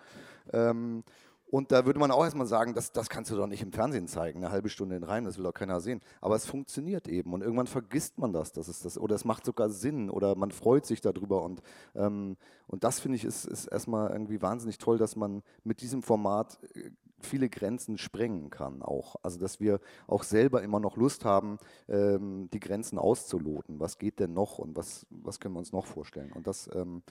Ähm, 0.54 1.04
und 1.52 1.72
da 1.72 1.86
würde 1.86 2.00
man 2.00 2.12
auch 2.12 2.24
erstmal 2.24 2.46
sagen, 2.46 2.76
das, 2.76 2.92
das 2.92 3.10
kannst 3.10 3.32
du 3.32 3.36
doch 3.36 3.48
nicht 3.48 3.64
im 3.64 3.72
Fernsehen 3.72 4.08
zeigen, 4.08 4.44
eine 4.44 4.52
halbe 4.52 4.70
Stunde 4.70 4.96
in 4.96 5.04
Reim, 5.04 5.26
das 5.26 5.38
will 5.38 5.44
doch 5.44 5.54
keiner 5.54 5.82
sehen. 5.82 6.00
Aber 6.22 6.36
es 6.36 6.46
funktioniert 6.46 7.08
eben 7.08 7.34
und 7.34 7.42
irgendwann 7.42 7.66
vergisst 7.66 8.20
man 8.20 8.34
das, 8.34 8.52
dass 8.52 8.68
es 8.68 8.82
das 8.82 9.00
oder 9.00 9.16
es 9.16 9.26
macht 9.26 9.46
sogar 9.46 9.70
Sinn 9.70 10.12
oder 10.12 10.36
man 10.36 10.52
freut 10.52 10.86
sich 10.86 11.02
darüber. 11.02 11.42
Und, 11.42 11.62
ähm, 11.96 12.38
und 12.68 12.84
das 12.84 13.00
finde 13.00 13.16
ich 13.16 13.26
ist, 13.26 13.46
ist 13.46 13.66
erstmal 13.66 14.12
irgendwie 14.12 14.42
wahnsinnig 14.44 14.78
toll, 14.78 15.00
dass 15.00 15.16
man 15.16 15.42
mit 15.64 15.82
diesem 15.82 16.04
Format 16.04 16.60
äh, 16.76 16.92
viele 17.22 17.50
Grenzen 17.50 17.98
sprengen 17.98 18.52
kann 18.52 18.84
auch. 18.84 19.16
Also 19.24 19.40
dass 19.40 19.60
wir 19.60 19.80
auch 20.06 20.22
selber 20.24 20.62
immer 20.62 20.80
noch 20.80 20.98
Lust 20.98 21.26
haben, 21.26 21.58
ähm, 21.88 22.48
die 22.54 22.60
Grenzen 22.60 23.00
auszuloten. 23.00 23.80
Was 23.80 23.98
geht 23.98 24.20
denn 24.20 24.34
noch 24.34 24.60
und 24.60 24.76
was, 24.76 25.08
was 25.10 25.40
können 25.40 25.56
wir 25.56 25.60
uns 25.60 25.72
noch 25.72 25.88
vorstellen? 25.88 26.32
Und 26.32 26.46
das, 26.46 26.70
ähm, 26.76 27.02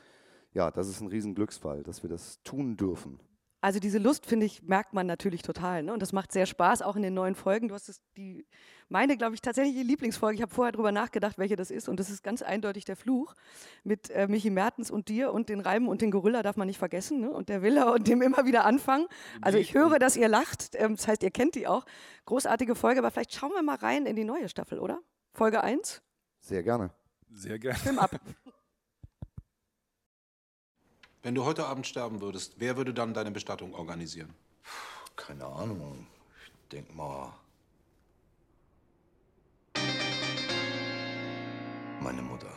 ja, 0.55 0.71
das 0.71 0.89
ist 0.89 1.01
ein 1.01 1.09
Riesenglücksfall, 1.09 1.83
dass 1.83 2.05
wir 2.05 2.11
das 2.11 2.41
tun 2.45 2.77
dürfen. 2.77 3.19
Also 3.61 3.81
diese 3.81 3.99
Lust, 3.99 4.25
finde 4.25 4.47
ich, 4.47 4.63
merkt 4.63 4.95
man 4.95 5.07
natürlich 5.07 5.43
total. 5.43 5.83
Ne? 5.83 5.93
Und 5.93 6.01
das 6.01 6.13
macht 6.13 6.31
sehr 6.31 6.47
Spaß, 6.47 6.81
auch 6.81 6.95
in 6.95 7.03
den 7.03 7.15
neuen 7.15 7.35
Folgen. 7.35 7.69
Du 7.69 7.75
hast 7.75 7.89
es 7.89 8.01
die, 8.17 8.47
meine, 8.89 9.17
glaube 9.17 9.35
ich, 9.35 9.41
tatsächliche 9.41 9.83
Lieblingsfolge. 9.83 10.37
Ich 10.37 10.43
habe 10.43 10.55
vorher 10.55 10.71
darüber 10.71 10.93
nachgedacht, 10.93 11.39
welche 11.39 11.57
das 11.57 11.73
ist. 11.73 11.89
Und 11.89 11.99
das 11.99 12.09
ist 12.09 12.23
ganz 12.23 12.43
eindeutig 12.43 12.85
der 12.85 12.95
Fluch 12.95 13.35
mit 13.83 14.11
äh, 14.11 14.29
Michi 14.29 14.51
Mertens 14.51 14.93
und 14.93 15.09
dir 15.09 15.33
und 15.33 15.49
den 15.49 15.59
Reimen 15.59 15.89
und 15.89 16.03
den 16.03 16.13
Gorilla 16.13 16.45
darf 16.45 16.57
man 16.57 16.69
nicht 16.69 16.79
vergessen. 16.79 17.21
Ne? 17.21 17.31
Und 17.31 17.49
der 17.49 17.61
Villa 17.63 17.91
und 17.91 18.07
dem 18.07 18.23
immer 18.23 18.47
wieder 18.47 18.65
anfangen. 18.65 19.07
Also 19.41 19.59
ich 19.59 19.75
höre, 19.75 19.99
dass 19.99 20.17
ihr 20.17 20.29
lacht. 20.29 20.75
Ähm, 20.75 20.95
das 20.95 21.09
heißt, 21.09 21.25
ihr 21.25 21.33
kennt 21.33 21.57
die 21.57 21.67
auch. 21.67 21.85
Großartige 22.27 22.77
Folge. 22.77 23.01
Aber 23.01 23.11
vielleicht 23.11 23.35
schauen 23.35 23.51
wir 23.51 23.63
mal 23.63 23.77
rein 23.77 24.07
in 24.07 24.15
die 24.15 24.25
neue 24.25 24.49
Staffel, 24.49 24.79
oder? 24.79 25.01
Folge 25.33 25.65
1. 25.65 26.01
Sehr 26.39 26.63
gerne. 26.63 26.91
Sehr 27.33 27.59
gerne. 27.59 27.79
Film 27.79 27.99
ab. 27.99 28.21
Wenn 31.29 31.35
du 31.35 31.45
heute 31.45 31.67
Abend 31.67 31.87
sterben 31.87 32.23
würdest, 32.23 32.55
wer 32.57 32.79
würde 32.79 32.95
dann 32.95 33.13
deine 33.13 33.31
Bestattung 33.31 33.75
organisieren? 33.75 34.33
Keine 35.15 35.45
Ahnung. 35.45 36.07
Ich 36.63 36.69
denke 36.71 36.91
mal. 36.95 37.35
Meine 42.01 42.23
Mutter. 42.23 42.51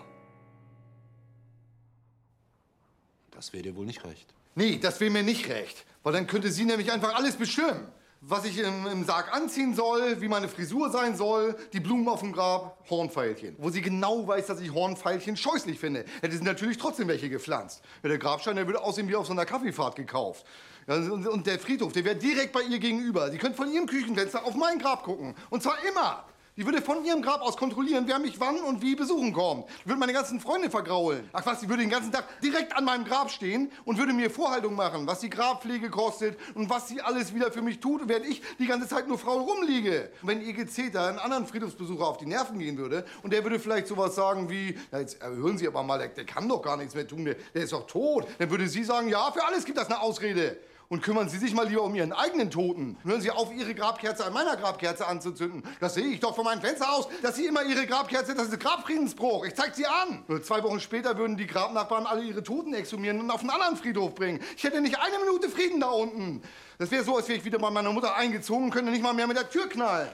Das 3.32 3.52
wäre 3.52 3.64
dir 3.64 3.76
wohl 3.76 3.86
nicht 3.86 4.06
recht. 4.06 4.34
Nee, 4.56 4.78
das 4.78 5.02
wäre 5.02 5.12
mir 5.12 5.24
nicht 5.24 5.50
recht. 5.50 5.84
Weil 6.04 6.14
dann 6.14 6.28
könnte 6.28 6.50
sie 6.50 6.64
nämlich 6.64 6.94
einfach 6.94 7.14
alles 7.16 7.36
bestimmen. 7.36 7.92
Was 8.24 8.46
ich 8.46 8.60
im, 8.60 8.86
im 8.86 9.04
Sarg 9.04 9.34
anziehen 9.34 9.74
soll, 9.74 10.22
wie 10.22 10.28
meine 10.28 10.48
Frisur 10.48 10.92
sein 10.92 11.16
soll, 11.16 11.56
die 11.74 11.80
Blumen 11.80 12.08
auf 12.08 12.20
dem 12.20 12.32
Grab, 12.32 12.78
Hornfeilchen. 12.88 13.56
Wo 13.58 13.72
sie 13.72 13.82
genau 13.82 14.28
weiß, 14.28 14.46
dass 14.46 14.62
ich 14.62 14.72
Hornfeilchen 14.72 15.36
scheußlich 15.36 15.80
finde, 15.80 16.06
hätte 16.22 16.38
sie 16.38 16.44
natürlich 16.44 16.78
trotzdem 16.78 17.08
welche 17.08 17.32
gepflanzt. 17.32 17.82
Ja, 18.04 18.10
der 18.10 18.20
Grabstein, 18.20 18.58
der 18.58 18.68
würde 18.68 18.84
aussehen 18.84 19.10
wie 19.10 19.16
auf 19.16 19.26
so 19.26 19.32
einer 19.32 19.48
Kaffeefahrt 19.48 19.96
gekauft. 19.96 20.46
Ja, 20.86 20.98
und, 20.98 21.28
und 21.28 21.48
der 21.48 21.58
Friedhof, 21.58 21.94
der 21.94 22.06
wäre 22.06 22.16
direkt 22.16 22.52
bei 22.52 22.62
ihr 22.62 22.78
gegenüber. 22.78 23.32
Sie 23.32 23.40
könnte 23.40 23.58
von 23.58 23.74
ihrem 23.74 23.88
Küchenfenster 23.88 24.46
auf 24.46 24.54
mein 24.54 24.78
Grab 24.78 25.02
gucken. 25.02 25.34
Und 25.50 25.64
zwar 25.64 25.84
immer. 25.90 26.24
Die 26.58 26.66
würde 26.66 26.82
von 26.82 27.06
ihrem 27.06 27.22
Grab 27.22 27.42
aus 27.42 27.56
kontrollieren, 27.56 28.04
wer 28.08 28.20
mich 28.20 28.38
wann 28.42 28.60
und 28.60 28.82
wie 28.82 28.94
besuchen 28.94 29.32
kommt. 29.32 29.70
Die 29.84 29.88
würde 29.88 30.00
meine 30.00 30.12
ganzen 30.12 30.42
Freunde 30.42 30.70
vergraulen. 30.70 31.30
Ach 31.32 31.46
was, 31.46 31.62
die 31.62 31.70
würde 31.70 31.82
den 31.82 31.90
ganzen 31.90 32.12
Tag 32.12 32.26
direkt 32.42 32.76
an 32.76 32.84
meinem 32.84 33.06
Grab 33.06 33.32
stehen 33.32 33.72
und 33.86 33.98
würde 33.98 34.12
mir 34.12 34.30
Vorhaltung 34.30 34.76
machen, 34.76 35.08
was 35.08 35.22
die 35.22 35.30
Grabpflege 35.30 35.90
kostet 35.90 36.38
und 36.54 36.70
was 36.70 36.90
sie 36.90 37.00
alles 37.00 37.34
wieder 37.34 37.54
für 37.54 37.62
mich 37.62 37.80
tut, 37.80 38.02
während 38.10 38.26
ich 38.26 38.42
die 38.60 38.68
ganze 38.68 38.90
Zeit 38.90 39.08
nur 39.08 39.18
faul 39.18 39.40
rumliege. 39.40 40.12
Und 40.22 40.28
wenn 40.28 40.42
ihr 40.42 40.52
Gezeter 40.52 41.08
einen 41.08 41.20
anderen 41.20 41.48
Friedhofsbesucher 41.48 42.06
auf 42.06 42.18
die 42.18 42.26
Nerven 42.26 42.60
gehen 42.60 42.78
würde 42.78 43.06
und 43.24 43.32
der 43.32 43.44
würde 43.44 43.58
vielleicht 43.58 43.88
sowas 43.88 44.16
sagen 44.16 44.50
wie, 44.50 44.78
na 44.92 45.00
jetzt 45.00 45.24
hören 45.24 45.58
Sie 45.58 45.68
aber 45.68 45.84
mal, 45.84 46.00
der, 46.00 46.10
der 46.10 46.26
kann 46.26 46.50
doch 46.50 46.62
gar 46.62 46.76
nichts 46.76 46.96
mehr 46.96 47.08
tun, 47.08 47.24
der, 47.24 47.36
der 47.54 47.64
ist 47.64 47.72
doch 47.72 47.88
tot. 47.88 48.28
Dann 48.40 48.50
würde 48.50 48.68
sie 48.68 48.84
sagen, 48.84 49.08
ja, 49.08 49.32
für 49.32 49.46
alles 49.46 49.64
gibt 49.64 49.78
das 49.78 49.88
eine 49.88 50.02
Ausrede. 50.02 50.58
Und 50.92 51.02
kümmern 51.02 51.30
Sie 51.30 51.38
sich 51.38 51.54
mal 51.54 51.66
lieber 51.66 51.84
um 51.84 51.96
Ihren 51.96 52.12
eigenen 52.12 52.52
Toten. 52.52 52.98
Hören 53.06 53.22
Sie 53.22 53.32
auf, 53.32 53.54
Ihre 53.54 53.74
Grabkerze 53.74 54.26
an 54.26 54.34
meiner 54.34 54.58
Grabkerze 54.58 55.08
anzuzünden. 55.08 55.64
Das 55.80 55.94
sehe 55.94 56.04
ich 56.04 56.20
doch 56.20 56.36
von 56.36 56.44
meinem 56.44 56.60
Fenster 56.60 56.92
aus, 56.92 57.08
dass 57.22 57.38
Sie 57.38 57.46
immer 57.46 57.64
Ihre 57.64 57.88
Grabkerze, 57.88 58.36
das 58.36 58.50
ist 58.50 58.60
Grabfriedensbruch. 58.60 59.46
Ich 59.46 59.56
zeig 59.56 59.74
Sie 59.74 59.86
an. 59.86 60.26
Nur 60.28 60.44
zwei 60.44 60.62
Wochen 60.64 60.82
später 60.82 61.18
würden 61.18 61.38
die 61.38 61.48
Grabnachbarn 61.48 62.06
alle 62.06 62.24
ihre 62.24 62.44
Toten 62.44 62.74
exhumieren 62.74 63.22
und 63.22 63.32
auf 63.32 63.40
einen 63.40 63.52
anderen 63.52 63.78
Friedhof 63.78 64.14
bringen. 64.16 64.42
Ich 64.58 64.66
hätte 64.66 64.82
nicht 64.82 65.00
eine 65.00 65.18
Minute 65.20 65.48
Frieden 65.48 65.80
da 65.80 65.92
unten. 65.92 66.42
Das 66.78 66.92
wäre 66.92 67.06
so, 67.06 67.16
als 67.16 67.30
wäre 67.30 67.40
ich 67.40 67.46
wieder 67.46 67.58
bei 67.58 67.70
meiner 67.70 67.94
Mutter 67.94 68.14
eingezogen 68.14 68.66
und 68.66 68.72
könnte 68.72 68.92
nicht 68.92 69.02
mal 69.02 69.14
mehr 69.14 69.28
mit 69.28 69.38
der 69.38 69.50
Tür 69.50 69.70
knallen. 69.70 70.10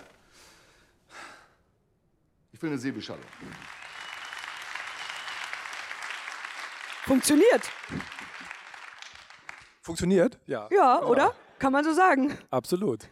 Ich 2.54 2.62
will 2.62 2.70
eine 2.70 2.78
Sehbeschallung. 2.78 3.26
Funktioniert. 7.04 7.64
Funktioniert? 9.88 10.38
Ja. 10.46 10.68
Ja, 10.72 11.02
oder? 11.04 11.34
Kann 11.60 11.72
man 11.72 11.84
so 11.86 11.94
sagen. 11.94 12.38
Absolut. 12.52 13.08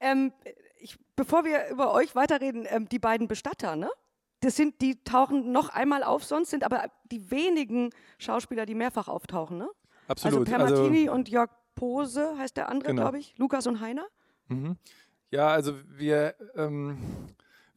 Ähm, 0.00 0.32
ich, 0.78 0.98
bevor 1.16 1.44
wir 1.44 1.68
über 1.70 1.94
euch 1.94 2.14
weiterreden, 2.14 2.66
ähm, 2.68 2.88
die 2.90 2.98
beiden 2.98 3.26
Bestatter, 3.26 3.74
ne? 3.74 3.90
Das 4.40 4.54
sind, 4.56 4.82
die 4.82 5.02
tauchen 5.04 5.50
noch 5.50 5.70
einmal 5.70 6.02
auf, 6.02 6.24
sonst 6.24 6.50
sind 6.50 6.62
aber 6.62 6.84
die 7.10 7.30
wenigen 7.30 7.90
Schauspieler, 8.18 8.66
die 8.66 8.74
mehrfach 8.74 9.08
auftauchen, 9.08 9.56
ne? 9.56 9.70
Absolut. 10.08 10.40
Also 10.40 10.50
Per 10.50 10.58
Martini 10.58 11.08
und 11.08 11.28
Jörg 11.30 11.50
Pose 11.74 12.36
heißt 12.36 12.56
der 12.58 12.68
andere, 12.68 12.90
Genau. 12.90 13.02
glaube 13.02 13.18
ich. 13.18 13.34
Lukas 13.38 13.66
und 13.66 13.80
Heiner. 13.80 14.04
Mhm. 14.48 14.76
Ja, 15.30 15.48
also 15.48 15.74
wir, 15.86 16.34
ähm, 16.54 16.98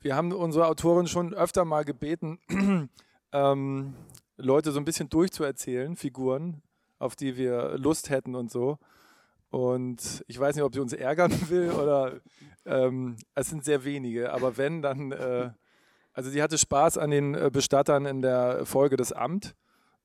wir 0.02 0.18
haben 0.18 0.34
unsere 0.34 0.68
Autorin 0.68 1.08
schon 1.08 1.34
öfter 1.34 1.64
mal 1.64 1.86
gebeten, 1.86 2.40
ähm, 3.32 3.94
Leute 4.36 4.74
so 4.74 4.80
ein 4.80 4.86
bisschen 4.86 5.10
durchzuerzählen, 5.10 5.96
Figuren, 5.96 6.62
auf 7.00 7.16
die 7.16 7.38
wir 7.38 7.78
Lust 7.78 8.10
hätten 8.10 8.36
und 8.36 8.52
so. 8.52 8.78
Und 9.50 10.24
ich 10.28 10.40
weiß 10.40 10.56
nicht, 10.56 10.64
ob 10.64 10.74
sie 10.74 10.82
uns 10.82 10.94
ärgern 10.94 11.32
will 11.50 11.72
oder 11.72 12.20
ähm, 12.66 13.18
es 13.36 13.50
sind 13.50 13.64
sehr 13.64 13.84
wenige, 13.86 14.34
aber 14.34 14.58
wenn, 14.58 14.82
dann, 14.82 15.12
äh, 15.12 15.52
also 16.14 16.30
sie 16.30 16.42
hatte 16.42 16.58
Spaß 16.58 16.98
an 16.98 17.12
den 17.12 17.36
äh, 17.36 17.50
Bestattern 17.52 18.06
in 18.06 18.22
der 18.22 18.66
Folge 18.66 18.98
des 18.98 19.12
Amt. 19.12 19.56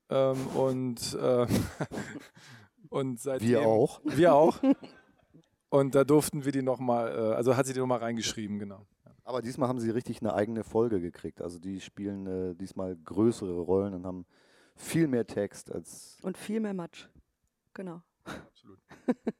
Ähm, 0.09 0.47
und, 0.55 1.15
äh, 1.15 1.47
und 2.91 3.21
seitdem, 3.21 3.49
Wir 3.49 3.63
auch. 3.63 4.01
Wir 4.05 4.35
auch. 4.35 4.59
Und 5.69 5.95
da 5.95 6.05
durften 6.05 6.45
wir 6.45 6.53
die 6.53 6.63
nochmal, 6.63 7.13
äh, 7.13 7.35
also 7.35 7.57
hat 7.57 7.67
sie 7.67 7.73
die 7.73 7.79
nochmal 7.79 8.01
reingeschrieben, 8.01 8.59
genau. 8.59 8.87
Aber 9.25 9.41
diesmal 9.41 9.69
haben 9.69 9.79
sie 9.79 9.91
richtig 9.91 10.21
eine 10.21 10.35
eigene 10.35 10.65
Folge 10.65 11.01
gekriegt. 11.01 11.41
Also 11.41 11.61
die 11.61 11.81
spielen 11.81 12.27
äh, 12.27 12.55
diesmal 12.57 12.97
größere 12.97 13.61
Rollen 13.61 13.95
und 13.95 14.05
haben 14.05 14.27
viel 14.81 15.07
mehr 15.07 15.27
Text 15.27 15.71
als. 15.73 16.19
Und 16.23 16.37
viel 16.37 16.61
mehr 16.61 16.75
Matsch. 16.75 17.07
Genau. 17.75 18.03
Absolut. 18.25 18.79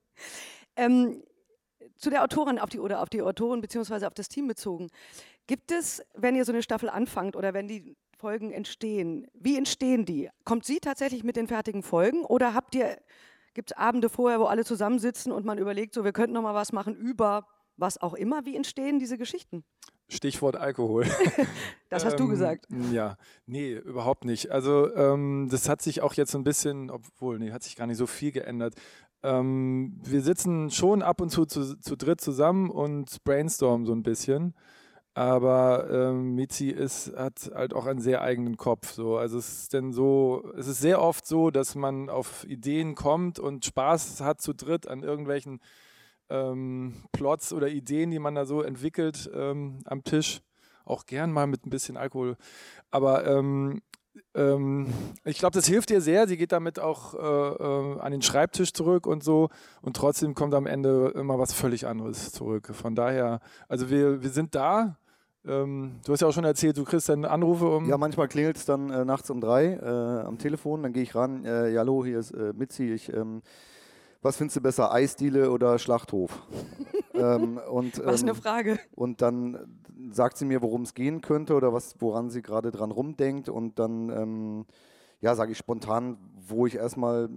ähm, 0.77 1.23
zu 1.97 2.11
der 2.11 2.23
Autorin 2.23 2.59
auf 2.59 2.71
die 2.71 2.81
oder 2.81 3.03
auf 3.03 3.09
die 3.09 3.23
Autorin 3.23 3.61
beziehungsweise 3.61 4.07
auf 4.07 4.15
das 4.15 4.29
Team 4.29 4.47
bezogen. 4.47 4.89
Gibt 5.47 5.73
es, 5.73 6.03
wenn 6.15 6.37
ihr 6.37 6.45
so 6.45 6.53
eine 6.53 6.63
Staffel 6.63 6.89
anfangt 6.89 7.37
oder 7.37 7.55
wenn 7.55 7.69
die 7.69 7.97
Folgen 8.17 8.53
entstehen, 8.53 9.27
wie 9.35 9.57
entstehen 9.57 10.05
die? 10.05 10.31
Kommt 10.45 10.65
sie 10.65 10.79
tatsächlich 10.79 11.25
mit 11.25 11.37
den 11.37 11.49
fertigen 11.49 11.83
Folgen 11.83 12.25
oder 12.25 12.55
habt 12.55 12.75
ihr, 12.75 12.99
gibt 13.55 13.73
es 13.73 13.77
Abende 13.77 14.09
vorher, 14.09 14.41
wo 14.41 14.45
alle 14.45 14.65
zusammensitzen 14.65 15.33
und 15.33 15.45
man 15.45 15.59
überlegt, 15.59 15.95
so 15.95 16.05
wir 16.05 16.13
könnten 16.13 16.35
noch 16.35 16.43
mal 16.43 16.55
was 16.55 16.73
machen 16.73 16.95
über 16.95 17.47
was 17.77 18.01
auch 18.01 18.15
immer? 18.15 18.45
Wie 18.45 18.57
entstehen 18.57 18.99
diese 18.99 19.17
Geschichten? 19.17 19.65
Stichwort 20.11 20.57
Alkohol. 20.57 21.07
Das 21.89 22.05
hast 22.05 22.21
du 22.21 22.25
Ähm, 22.25 22.31
gesagt. 22.31 22.69
Ja, 22.93 23.17
nee, 23.47 23.73
überhaupt 23.73 24.25
nicht. 24.25 24.53
Also 24.53 24.95
ähm, 24.95 25.49
das 25.51 25.69
hat 25.69 25.83
sich 25.83 26.03
auch 26.03 26.15
jetzt 26.15 26.31
so 26.31 26.39
ein 26.39 26.45
bisschen, 26.45 26.89
obwohl, 26.89 27.41
nee, 27.41 27.51
hat 27.51 27.65
sich 27.65 27.75
gar 27.75 27.89
nicht 27.89 27.97
so 27.97 28.07
viel 28.07 28.31
geändert. 28.31 28.75
Ähm, 29.25 29.99
wir 30.05 30.23
sitzen 30.23 30.71
schon 30.71 31.03
ab 31.03 31.21
und 31.21 31.31
zu, 31.31 31.47
zu 31.47 31.77
zu 31.81 31.97
dritt 31.97 32.21
zusammen 32.21 32.71
und 32.71 33.25
brainstormen 33.25 33.87
so 33.87 33.93
ein 33.93 34.05
bisschen. 34.05 34.55
Aber 35.15 35.91
ähm, 35.91 36.37
Mizi 36.37 36.69
ist, 36.69 37.13
hat 37.17 37.51
halt 37.53 37.75
auch 37.75 37.87
einen 37.87 38.01
sehr 38.01 38.23
eigenen 38.23 38.57
Kopf. 38.57 38.93
So. 38.93 39.17
Also 39.19 39.39
es 39.39 39.63
ist 39.63 39.73
denn 39.73 39.93
so, 39.93 40.53
es 40.57 40.69
ist 40.69 40.81
sehr 40.81 41.03
oft 41.03 41.27
so, 41.27 41.51
dass 41.51 41.75
man 41.75 42.09
auf 42.09 42.45
Ideen 42.45 42.95
kommt 42.95 43.41
und 43.41 43.65
Spaß 43.65 44.21
hat 44.21 44.41
zu 44.41 44.53
dritt 44.55 44.87
an 44.87 45.03
irgendwelchen 45.03 45.59
ähm, 46.31 46.95
Plots 47.13 47.53
oder 47.53 47.69
Ideen, 47.69 48.11
die 48.11 48.19
man 48.19 48.35
da 48.35 48.45
so 48.45 48.63
entwickelt 48.63 49.31
ähm, 49.35 49.81
am 49.85 50.05
Tisch. 50.05 50.41
Auch 50.85 51.07
gern 51.07 51.33
mal 51.33 51.47
mit 51.47 51.67
ein 51.67 51.71
bisschen 51.71 51.97
Alkohol. 51.97 52.37
Aber 52.91 53.27
ähm, 53.27 53.83
ähm, 54.35 54.93
ich 55.25 55.39
glaube, 55.39 55.55
das 55.55 55.67
hilft 55.67 55.91
ihr 55.91 56.01
sehr. 56.01 56.27
Sie 56.27 56.37
geht 56.37 56.53
damit 56.53 56.79
auch 56.79 57.15
äh, 57.15 57.19
äh, 57.19 58.01
an 58.01 58.13
den 58.13 58.23
Schreibtisch 58.23 58.73
zurück 58.73 59.07
und 59.07 59.23
so. 59.23 59.49
Und 59.83 59.97
trotzdem 59.97 60.35
kommt 60.35 60.55
am 60.55 60.67
Ende 60.67 61.13
immer 61.17 61.39
was 61.39 61.53
völlig 61.53 61.87
anderes 61.87 62.33
zurück. 62.33 62.71
Von 62.73 62.95
daher, 62.95 63.41
also 63.69 63.91
wir, 63.91 64.23
wir 64.23 64.31
sind 64.31 64.55
da. 64.55 64.97
Ähm, 65.47 66.01
du 66.05 66.13
hast 66.13 66.21
ja 66.21 66.29
auch 66.29 66.33
schon 66.33 66.45
erzählt, 66.45 66.77
du 66.77 66.85
kriegst 66.85 67.09
dann 67.09 67.25
Anrufe 67.25 67.67
um. 67.67 67.89
Ja, 67.89 67.97
manchmal 67.97 68.29
klingelt 68.29 68.57
es 68.57 68.67
dann 68.67 68.91
äh, 68.91 69.05
nachts 69.05 69.31
um 69.31 69.41
drei 69.41 69.75
äh, 69.75 70.27
am 70.27 70.39
Telefon, 70.39 70.83
dann 70.83 70.93
gehe 70.93 71.03
ich 71.03 71.15
ran. 71.15 71.45
Äh, 71.45 71.75
hallo, 71.77 72.05
hier 72.05 72.19
ist 72.19 72.33
äh, 72.33 72.53
Mitzi. 72.55 72.93
Ich 72.93 73.13
ähm, 73.13 73.43
was 74.23 74.37
findest 74.37 74.57
du 74.57 74.61
besser, 74.61 74.93
Eisdiele 74.93 75.51
oder 75.51 75.79
Schlachthof? 75.79 76.47
ähm, 77.15 77.59
und, 77.71 78.05
Was 78.05 78.23
eine 78.23 78.33
ähm, 78.33 78.37
Frage. 78.37 78.79
Und 78.95 79.23
dann 79.23 79.81
sagt 80.11 80.37
sie 80.37 80.45
mir, 80.45 80.63
worum 80.63 80.83
es 80.83 80.95
gehen 80.95 81.21
könnte 81.21 81.55
oder 81.55 81.73
was, 81.73 81.95
woran 82.01 82.31
sie 82.31 82.43
gerade 82.43 82.71
dran 82.71 82.91
rumdenkt. 82.91 83.49
Und 83.49 83.79
dann, 83.79 84.11
ähm, 84.11 84.67
ja, 85.21 85.35
sage 85.35 85.53
ich 85.53 85.59
spontan, 85.59 86.19
wo 86.49 86.67
ich 86.67 86.77
erstmal 86.77 87.29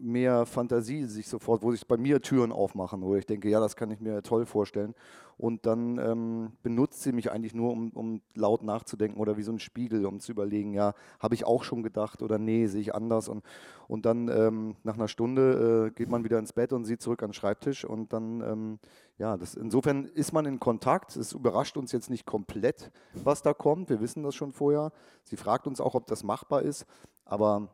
mehr 0.00 0.46
Fantasie 0.46 1.04
sich 1.04 1.28
sofort, 1.28 1.62
wo 1.62 1.72
sich 1.72 1.86
bei 1.86 1.96
mir 1.96 2.20
Türen 2.20 2.52
aufmachen, 2.52 3.02
wo 3.02 3.14
ich 3.16 3.26
denke, 3.26 3.48
ja, 3.48 3.60
das 3.60 3.76
kann 3.76 3.90
ich 3.90 4.00
mir 4.00 4.22
toll 4.22 4.46
vorstellen. 4.46 4.94
Und 5.38 5.66
dann 5.66 5.98
ähm, 5.98 6.52
benutzt 6.64 7.02
sie 7.02 7.12
mich 7.12 7.30
eigentlich 7.30 7.54
nur, 7.54 7.70
um, 7.70 7.90
um 7.90 8.20
laut 8.34 8.64
nachzudenken 8.64 9.20
oder 9.20 9.36
wie 9.36 9.42
so 9.42 9.52
ein 9.52 9.60
Spiegel, 9.60 10.04
um 10.04 10.18
zu 10.18 10.32
überlegen, 10.32 10.74
ja, 10.74 10.94
habe 11.20 11.36
ich 11.36 11.44
auch 11.44 11.62
schon 11.62 11.84
gedacht 11.84 12.22
oder 12.22 12.38
nee, 12.38 12.66
sehe 12.66 12.80
ich 12.80 12.92
anders. 12.92 13.28
Und, 13.28 13.44
und 13.86 14.04
dann 14.04 14.28
ähm, 14.28 14.74
nach 14.82 14.94
einer 14.94 15.06
Stunde 15.06 15.86
äh, 15.86 15.90
geht 15.92 16.08
man 16.08 16.24
wieder 16.24 16.40
ins 16.40 16.52
Bett 16.52 16.72
und 16.72 16.84
sieht 16.84 17.00
zurück 17.00 17.22
an 17.22 17.28
den 17.28 17.34
Schreibtisch 17.34 17.84
und 17.84 18.12
dann, 18.12 18.40
ähm, 18.40 18.78
ja, 19.16 19.36
das, 19.36 19.54
insofern 19.54 20.06
ist 20.06 20.32
man 20.32 20.44
in 20.44 20.58
Kontakt. 20.58 21.14
Es 21.14 21.32
überrascht 21.32 21.76
uns 21.76 21.92
jetzt 21.92 22.10
nicht 22.10 22.26
komplett, 22.26 22.90
was 23.14 23.42
da 23.42 23.54
kommt. 23.54 23.90
Wir 23.90 24.00
wissen 24.00 24.24
das 24.24 24.34
schon 24.34 24.52
vorher. 24.52 24.90
Sie 25.22 25.36
fragt 25.36 25.68
uns 25.68 25.80
auch, 25.80 25.94
ob 25.94 26.08
das 26.08 26.24
machbar 26.24 26.62
ist, 26.62 26.84
aber 27.24 27.68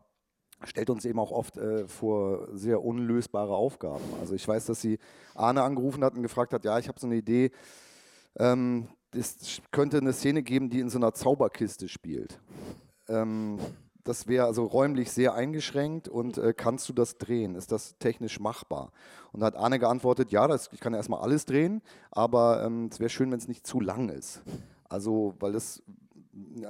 stellt 0.67 0.91
uns 0.91 1.05
eben 1.05 1.19
auch 1.19 1.31
oft 1.31 1.57
äh, 1.57 1.87
vor 1.87 2.49
sehr 2.53 2.83
unlösbare 2.83 3.55
Aufgaben. 3.55 4.05
Also 4.21 4.35
ich 4.35 4.47
weiß, 4.47 4.67
dass 4.67 4.81
sie 4.81 4.99
Arne 5.35 5.63
angerufen 5.63 6.05
hat 6.05 6.15
und 6.15 6.23
gefragt 6.23 6.53
hat, 6.53 6.65
ja, 6.65 6.79
ich 6.79 6.89
habe 6.89 7.01
so 7.01 7.07
eine 7.07 7.17
Idee, 7.17 7.51
ähm, 8.37 8.89
es 9.13 9.61
könnte 9.71 9.99
eine 9.99 10.13
Szene 10.13 10.43
geben, 10.43 10.71
die 10.71 10.81
in 10.81 10.91
so 10.91 10.99
einer 10.99 11.15
Zauberkiste 11.15 11.89
spielt. 11.89 12.41
Ähm, 13.09 13.59
das 14.05 14.27
wäre 14.27 14.45
also 14.47 14.65
räumlich 14.65 15.11
sehr 15.11 15.35
eingeschränkt 15.35 16.09
und 16.09 16.37
äh, 16.37 16.53
kannst 16.55 16.89
du 16.89 16.93
das 16.93 17.17
drehen? 17.17 17.55
Ist 17.55 17.73
das 17.73 17.97
technisch 17.99 18.39
machbar? 18.39 18.93
Und 19.33 19.41
da 19.41 19.47
hat 19.47 19.57
Arne 19.57 19.79
geantwortet, 19.79 20.31
ja, 20.31 20.47
das, 20.47 20.69
ich 20.73 20.81
kann 20.81 20.93
ja 20.93 20.99
erstmal 20.99 21.21
alles 21.21 21.47
drehen, 21.47 21.81
aber 22.11 22.63
ähm, 22.65 22.91
es 22.93 23.01
wäre 23.01 23.09
schön, 23.09 23.31
wenn 23.31 23.39
es 23.39 23.49
nicht 23.49 23.67
zu 23.67 23.81
lang 23.81 24.11
ist. 24.11 24.43
Also, 24.89 25.35
weil 25.41 25.55
es 25.55 25.83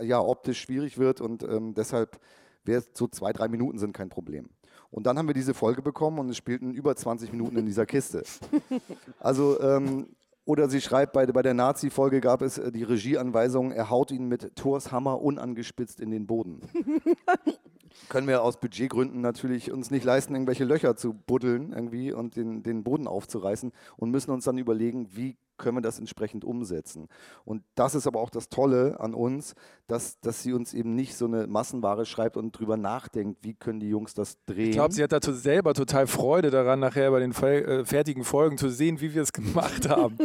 ja 0.00 0.20
optisch 0.20 0.60
schwierig 0.60 0.96
wird 0.98 1.20
und 1.20 1.42
ähm, 1.42 1.74
deshalb 1.74 2.20
wäre 2.64 2.82
so 2.92 3.08
zwei, 3.08 3.32
drei 3.32 3.48
Minuten 3.48 3.78
sind 3.78 3.92
kein 3.92 4.08
Problem. 4.08 4.48
Und 4.90 5.06
dann 5.06 5.18
haben 5.18 5.26
wir 5.26 5.34
diese 5.34 5.54
Folge 5.54 5.82
bekommen 5.82 6.18
und 6.20 6.28
es 6.28 6.36
spielten 6.36 6.72
über 6.72 6.94
20 6.94 7.32
Minuten 7.32 7.56
in 7.56 7.66
dieser 7.66 7.86
Kiste. 7.86 8.22
Also, 9.18 9.60
ähm, 9.60 10.06
oder 10.44 10.68
sie 10.68 10.80
schreibt, 10.80 11.14
bei, 11.14 11.26
bei 11.26 11.42
der 11.42 11.54
Nazi-Folge 11.54 12.20
gab 12.20 12.42
es 12.42 12.58
äh, 12.58 12.70
die 12.70 12.82
Regieanweisung, 12.82 13.72
er 13.72 13.88
haut 13.90 14.10
ihn 14.10 14.28
mit 14.28 14.54
Thors 14.54 14.92
Hammer 14.92 15.20
unangespitzt 15.20 16.00
in 16.00 16.10
den 16.10 16.26
Boden. 16.26 16.60
Können 18.08 18.28
wir 18.28 18.42
aus 18.42 18.58
Budgetgründen 18.58 19.20
natürlich 19.20 19.72
uns 19.72 19.90
nicht 19.90 20.04
leisten, 20.04 20.34
irgendwelche 20.34 20.64
Löcher 20.64 20.96
zu 20.96 21.14
buddeln 21.14 21.72
irgendwie 21.72 22.12
und 22.12 22.36
den, 22.36 22.62
den 22.62 22.84
Boden 22.84 23.06
aufzureißen 23.06 23.72
und 23.96 24.10
müssen 24.10 24.30
uns 24.30 24.44
dann 24.44 24.58
überlegen, 24.58 25.08
wie 25.12 25.36
können 25.56 25.76
wir 25.76 25.82
das 25.82 25.98
entsprechend 25.98 26.44
umsetzen. 26.44 27.08
Und 27.44 27.62
das 27.74 27.94
ist 27.94 28.06
aber 28.06 28.20
auch 28.20 28.30
das 28.30 28.48
Tolle 28.48 28.98
an 28.98 29.14
uns, 29.14 29.54
dass, 29.86 30.18
dass 30.20 30.42
sie 30.42 30.52
uns 30.52 30.74
eben 30.74 30.94
nicht 30.94 31.16
so 31.16 31.26
eine 31.26 31.46
Massenware 31.46 32.06
schreibt 32.06 32.36
und 32.36 32.52
drüber 32.52 32.76
nachdenkt, 32.76 33.38
wie 33.42 33.54
können 33.54 33.80
die 33.80 33.88
Jungs 33.88 34.14
das 34.14 34.36
drehen. 34.46 34.70
Ich 34.70 34.72
glaube, 34.72 34.92
sie 34.92 35.02
hat 35.02 35.12
dazu 35.12 35.32
selber 35.32 35.74
total 35.74 36.06
Freude 36.06 36.50
daran, 36.50 36.80
nachher 36.80 37.10
bei 37.10 37.20
den 37.20 37.32
äh, 37.32 37.84
fertigen 37.84 38.24
Folgen 38.24 38.58
zu 38.58 38.68
sehen, 38.68 39.00
wie 39.00 39.14
wir 39.14 39.22
es 39.22 39.32
gemacht 39.32 39.88
haben. 39.88 40.18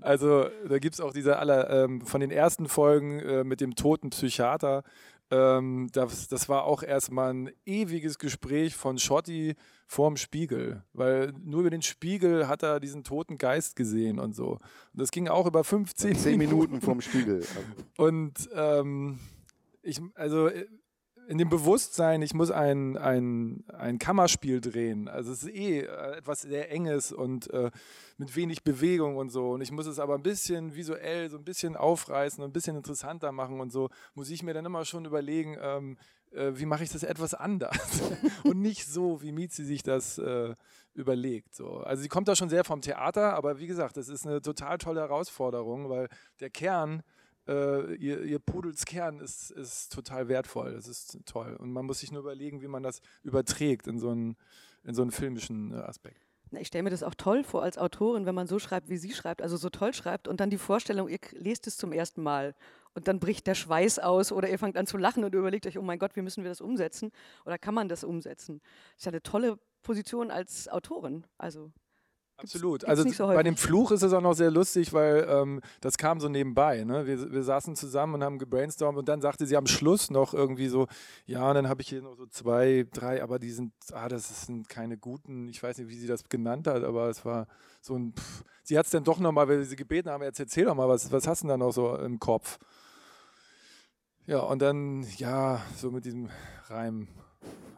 also 0.00 0.46
da 0.68 0.78
gibt 0.78 0.94
es 0.94 1.00
auch 1.00 1.12
diese 1.12 1.38
aller 1.38 1.70
ähm, 1.70 2.02
von 2.02 2.20
den 2.20 2.30
ersten 2.30 2.68
Folgen 2.68 3.20
äh, 3.20 3.44
mit 3.44 3.60
dem 3.60 3.74
toten 3.76 4.10
Psychiater. 4.10 4.82
Ähm, 5.34 5.88
das, 5.92 6.28
das 6.28 6.48
war 6.48 6.64
auch 6.64 6.82
erstmal 6.82 7.34
ein 7.34 7.50
ewiges 7.66 8.18
Gespräch 8.18 8.76
von 8.76 8.98
Schotti 8.98 9.56
vorm 9.86 10.16
Spiegel, 10.16 10.84
weil 10.92 11.32
nur 11.42 11.60
über 11.60 11.70
den 11.70 11.82
Spiegel 11.82 12.46
hat 12.46 12.62
er 12.62 12.78
diesen 12.78 13.02
toten 13.02 13.36
Geist 13.36 13.74
gesehen 13.74 14.18
und 14.20 14.34
so. 14.34 14.52
Und 14.52 14.60
das 15.00 15.10
ging 15.10 15.28
auch 15.28 15.46
über 15.46 15.64
15 15.64 16.16
Zehn 16.16 16.38
Minuten 16.38 16.80
vorm 16.80 17.00
Spiegel. 17.00 17.44
Und 17.96 18.48
ähm, 18.54 19.18
ich, 19.82 20.00
also 20.14 20.48
äh, 20.48 20.66
in 21.28 21.38
dem 21.38 21.48
Bewusstsein, 21.48 22.22
ich 22.22 22.34
muss 22.34 22.50
ein, 22.50 22.96
ein, 22.96 23.64
ein 23.68 23.98
Kammerspiel 23.98 24.60
drehen. 24.60 25.08
Also 25.08 25.32
es 25.32 25.42
ist 25.42 25.54
eh 25.54 25.80
äh, 25.80 26.16
etwas 26.16 26.42
sehr 26.42 26.70
Enges 26.70 27.12
und 27.12 27.50
äh, 27.50 27.70
mit 28.18 28.34
wenig 28.36 28.62
Bewegung 28.62 29.16
und 29.16 29.30
so. 29.30 29.50
Und 29.50 29.60
ich 29.60 29.72
muss 29.72 29.86
es 29.86 29.98
aber 29.98 30.14
ein 30.14 30.22
bisschen 30.22 30.74
visuell 30.74 31.30
so 31.30 31.38
ein 31.38 31.44
bisschen 31.44 31.76
aufreißen 31.76 32.42
und 32.42 32.50
ein 32.50 32.52
bisschen 32.52 32.76
interessanter 32.76 33.32
machen 33.32 33.60
und 33.60 33.72
so, 33.72 33.90
muss 34.14 34.30
ich 34.30 34.42
mir 34.42 34.54
dann 34.54 34.66
immer 34.66 34.84
schon 34.84 35.04
überlegen, 35.04 35.56
ähm, 35.60 35.96
äh, 36.32 36.52
wie 36.54 36.66
mache 36.66 36.84
ich 36.84 36.90
das 36.90 37.02
etwas 37.02 37.34
anders 37.34 38.02
und 38.44 38.60
nicht 38.60 38.86
so, 38.86 39.22
wie 39.22 39.32
Mizi 39.32 39.64
sich 39.64 39.82
das 39.82 40.18
äh, 40.18 40.54
überlegt. 40.94 41.54
So. 41.54 41.78
Also 41.78 42.02
sie 42.02 42.08
kommt 42.08 42.28
da 42.28 42.36
schon 42.36 42.48
sehr 42.48 42.64
vom 42.64 42.80
Theater, 42.80 43.34
aber 43.34 43.58
wie 43.58 43.66
gesagt, 43.66 43.96
das 43.96 44.08
ist 44.08 44.26
eine 44.26 44.42
total 44.42 44.78
tolle 44.78 45.00
Herausforderung, 45.00 45.88
weil 45.88 46.08
der 46.40 46.50
Kern 46.50 47.02
äh, 47.46 47.94
ihr, 47.94 48.22
ihr 48.22 48.38
Pudels 48.38 48.84
Kern 48.84 49.20
ist, 49.20 49.50
ist 49.50 49.92
total 49.92 50.28
wertvoll. 50.28 50.72
Das 50.74 50.88
ist 50.88 51.18
toll. 51.26 51.56
Und 51.56 51.72
man 51.72 51.86
muss 51.86 52.00
sich 52.00 52.12
nur 52.12 52.22
überlegen, 52.22 52.62
wie 52.62 52.68
man 52.68 52.82
das 52.82 53.00
überträgt 53.22 53.86
in 53.86 53.98
so 53.98 54.10
einen, 54.10 54.36
in 54.84 54.94
so 54.94 55.02
einen 55.02 55.10
filmischen 55.10 55.72
äh, 55.72 55.76
Aspekt. 55.76 56.26
Ich 56.52 56.68
stelle 56.68 56.84
mir 56.84 56.90
das 56.90 57.02
auch 57.02 57.14
toll 57.14 57.42
vor 57.42 57.62
als 57.62 57.78
Autorin, 57.78 58.26
wenn 58.26 58.34
man 58.34 58.46
so 58.46 58.58
schreibt, 58.58 58.88
wie 58.88 58.96
sie 58.96 59.12
schreibt, 59.12 59.42
also 59.42 59.56
so 59.56 59.70
toll 59.70 59.92
schreibt 59.92 60.28
und 60.28 60.40
dann 60.40 60.50
die 60.50 60.58
Vorstellung, 60.58 61.08
ihr 61.08 61.18
lest 61.32 61.66
es 61.66 61.76
zum 61.76 61.92
ersten 61.92 62.22
Mal 62.22 62.54
und 62.94 63.08
dann 63.08 63.18
bricht 63.18 63.46
der 63.46 63.54
Schweiß 63.54 63.98
aus 63.98 64.30
oder 64.30 64.48
ihr 64.48 64.58
fangt 64.58 64.76
an 64.76 64.86
zu 64.86 64.96
lachen 64.96 65.24
und 65.24 65.34
überlegt 65.34 65.66
euch, 65.66 65.78
oh 65.78 65.82
mein 65.82 65.98
Gott, 65.98 66.14
wie 66.14 66.22
müssen 66.22 66.44
wir 66.44 66.50
das 66.50 66.60
umsetzen 66.60 67.10
oder 67.44 67.58
kann 67.58 67.74
man 67.74 67.88
das 67.88 68.04
umsetzen? 68.04 68.60
Das 68.92 68.98
ist 68.98 69.06
ja 69.06 69.12
eine 69.12 69.22
tolle 69.22 69.58
Position 69.82 70.30
als 70.30 70.68
Autorin. 70.68 71.26
Also 71.38 71.72
Absolut. 72.44 72.80
gibt's 72.80 72.90
Also 72.90 73.08
so 73.08 73.26
bei 73.26 73.42
dem 73.42 73.56
Fluch 73.56 73.90
ist 73.90 74.02
es 74.02 74.12
auch 74.12 74.20
noch 74.20 74.34
sehr 74.34 74.50
lustig, 74.50 74.92
weil 74.92 75.26
ähm, 75.28 75.60
das 75.80 75.98
kam 75.98 76.20
so 76.20 76.28
nebenbei. 76.28 76.84
Ne? 76.84 77.06
Wir, 77.06 77.32
wir 77.32 77.42
saßen 77.42 77.76
zusammen 77.76 78.14
und 78.14 78.24
haben 78.24 78.38
gebrainstormt 78.38 78.98
und 78.98 79.08
dann 79.08 79.20
sagte 79.20 79.46
sie 79.46 79.56
am 79.56 79.66
Schluss 79.66 80.10
noch 80.10 80.34
irgendwie 80.34 80.68
so, 80.68 80.86
ja, 81.26 81.48
und 81.48 81.54
dann 81.54 81.68
habe 81.68 81.82
ich 81.82 81.88
hier 81.88 82.02
noch 82.02 82.14
so 82.16 82.26
zwei, 82.26 82.86
drei, 82.92 83.22
aber 83.22 83.38
die 83.38 83.50
sind, 83.50 83.72
ah, 83.92 84.08
das 84.08 84.46
sind 84.46 84.68
keine 84.68 84.96
guten, 84.96 85.48
ich 85.48 85.62
weiß 85.62 85.78
nicht, 85.78 85.88
wie 85.88 85.96
sie 85.96 86.06
das 86.06 86.24
genannt 86.28 86.66
hat, 86.66 86.84
aber 86.84 87.08
es 87.08 87.24
war 87.24 87.46
so 87.80 87.96
ein, 87.96 88.14
pff. 88.16 88.44
sie 88.62 88.78
hat 88.78 88.86
es 88.86 88.92
dann 88.92 89.04
doch 89.04 89.18
nochmal, 89.18 89.48
weil 89.48 89.58
wir 89.58 89.64
sie 89.64 89.76
gebeten 89.76 90.10
haben, 90.10 90.22
jetzt 90.22 90.40
erzähl 90.40 90.64
doch 90.64 90.74
mal, 90.74 90.88
was, 90.88 91.10
was 91.12 91.26
hast 91.26 91.42
du 91.42 91.48
denn 91.48 91.58
da 91.60 91.64
noch 91.64 91.72
so 91.72 91.96
im 91.96 92.18
Kopf? 92.18 92.58
Ja, 94.26 94.38
und 94.38 94.62
dann, 94.62 95.06
ja, 95.18 95.60
so 95.76 95.90
mit 95.90 96.06
diesem 96.06 96.30
Reim. 96.68 97.08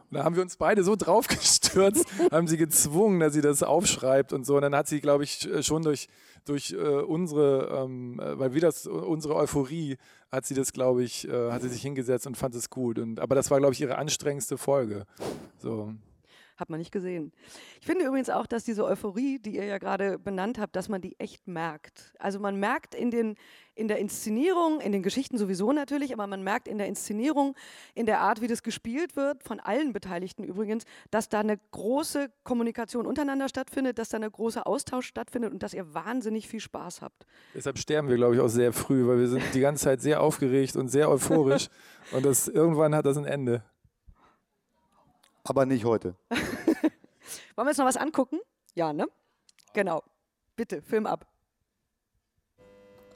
Und 0.09 0.17
da 0.17 0.23
haben 0.23 0.35
wir 0.35 0.41
uns 0.41 0.55
beide 0.55 0.83
so 0.83 0.95
draufgestürzt, 0.95 2.05
haben 2.31 2.47
sie 2.47 2.57
gezwungen, 2.57 3.19
dass 3.19 3.33
sie 3.33 3.41
das 3.41 3.63
aufschreibt 3.63 4.31
und 4.33 4.45
so. 4.45 4.55
Und 4.55 4.61
dann 4.61 4.75
hat 4.75 4.87
sie, 4.87 5.01
glaube 5.01 5.23
ich, 5.23 5.45
äh, 5.51 5.63
schon 5.63 5.83
durch, 5.83 6.07
durch 6.45 6.71
äh, 6.71 6.77
unsere, 6.77 7.83
ähm, 7.83 8.19
äh, 8.19 8.39
weil 8.39 8.53
wir 8.53 8.61
das, 8.61 8.87
unsere 8.87 9.35
Euphorie, 9.35 9.97
hat 10.31 10.45
sie 10.45 10.53
das, 10.53 10.73
glaube 10.73 11.03
ich, 11.03 11.27
äh, 11.27 11.51
hat 11.51 11.61
sie 11.61 11.69
sich 11.69 11.81
hingesetzt 11.81 12.27
und 12.27 12.35
fand 12.35 12.55
es 12.55 12.69
gut. 12.69 12.99
Und, 12.99 13.19
aber 13.19 13.35
das 13.35 13.51
war, 13.51 13.59
glaube 13.59 13.73
ich, 13.73 13.81
ihre 13.81 13.97
anstrengendste 13.97 14.57
Folge. 14.57 15.05
So. 15.57 15.93
Hat 16.57 16.71
man 16.71 16.79
nicht 16.79 16.91
gesehen. 16.91 17.31
Ich 17.79 17.85
finde 17.85 18.03
übrigens 18.03 18.31
auch, 18.31 18.47
dass 18.47 18.63
diese 18.63 18.83
Euphorie, 18.83 19.37
die 19.37 19.55
ihr 19.55 19.65
ja 19.65 19.77
gerade 19.77 20.17
benannt 20.17 20.57
habt, 20.57 20.75
dass 20.75 20.89
man 20.89 21.01
die 21.01 21.15
echt 21.19 21.47
merkt. 21.47 22.15
Also 22.17 22.39
man 22.39 22.59
merkt 22.59 22.95
in, 22.95 23.11
den, 23.11 23.35
in 23.75 23.87
der 23.87 23.99
Inszenierung, 23.99 24.81
in 24.81 24.91
den 24.91 25.03
Geschichten 25.03 25.37
sowieso 25.37 25.71
natürlich, 25.71 26.13
aber 26.13 26.25
man 26.25 26.43
merkt 26.43 26.67
in 26.67 26.79
der 26.79 26.87
Inszenierung, 26.87 27.53
in 27.93 28.07
der 28.07 28.21
Art, 28.21 28.41
wie 28.41 28.47
das 28.47 28.63
gespielt 28.63 29.15
wird, 29.15 29.43
von 29.43 29.59
allen 29.59 29.93
Beteiligten 29.93 30.43
übrigens, 30.43 30.85
dass 31.11 31.29
da 31.29 31.41
eine 31.41 31.59
große 31.71 32.31
Kommunikation 32.43 33.05
untereinander 33.05 33.49
stattfindet, 33.49 33.99
dass 33.99 34.09
da 34.09 34.17
eine 34.17 34.31
große 34.31 34.65
Austausch 34.65 35.05
stattfindet 35.05 35.53
und 35.53 35.61
dass 35.61 35.75
ihr 35.75 35.93
wahnsinnig 35.93 36.47
viel 36.47 36.59
Spaß 36.59 37.03
habt. 37.03 37.27
Deshalb 37.53 37.77
sterben 37.77 38.09
wir, 38.09 38.15
glaube 38.15 38.33
ich, 38.33 38.41
auch 38.41 38.47
sehr 38.47 38.73
früh, 38.73 39.05
weil 39.07 39.19
wir 39.19 39.27
sind 39.27 39.43
die 39.53 39.59
ganze 39.59 39.83
Zeit 39.83 40.01
sehr 40.01 40.21
aufgeregt 40.21 40.75
und 40.75 40.87
sehr 40.87 41.07
euphorisch. 41.07 41.67
und 42.13 42.25
das, 42.25 42.47
irgendwann 42.47 42.95
hat 42.95 43.05
das 43.05 43.17
ein 43.17 43.25
Ende. 43.25 43.63
Aber 45.47 45.65
nicht 45.65 45.85
heute. 45.85 46.15
Wollen 46.29 46.41
wir 47.55 47.67
uns 47.67 47.77
noch 47.77 47.85
was 47.85 47.97
angucken? 47.97 48.39
Ja, 48.75 48.91
ne? 48.91 49.07
Genau. 49.73 50.03
Bitte, 50.57 50.81
Film 50.81 51.05
ab. 51.05 51.25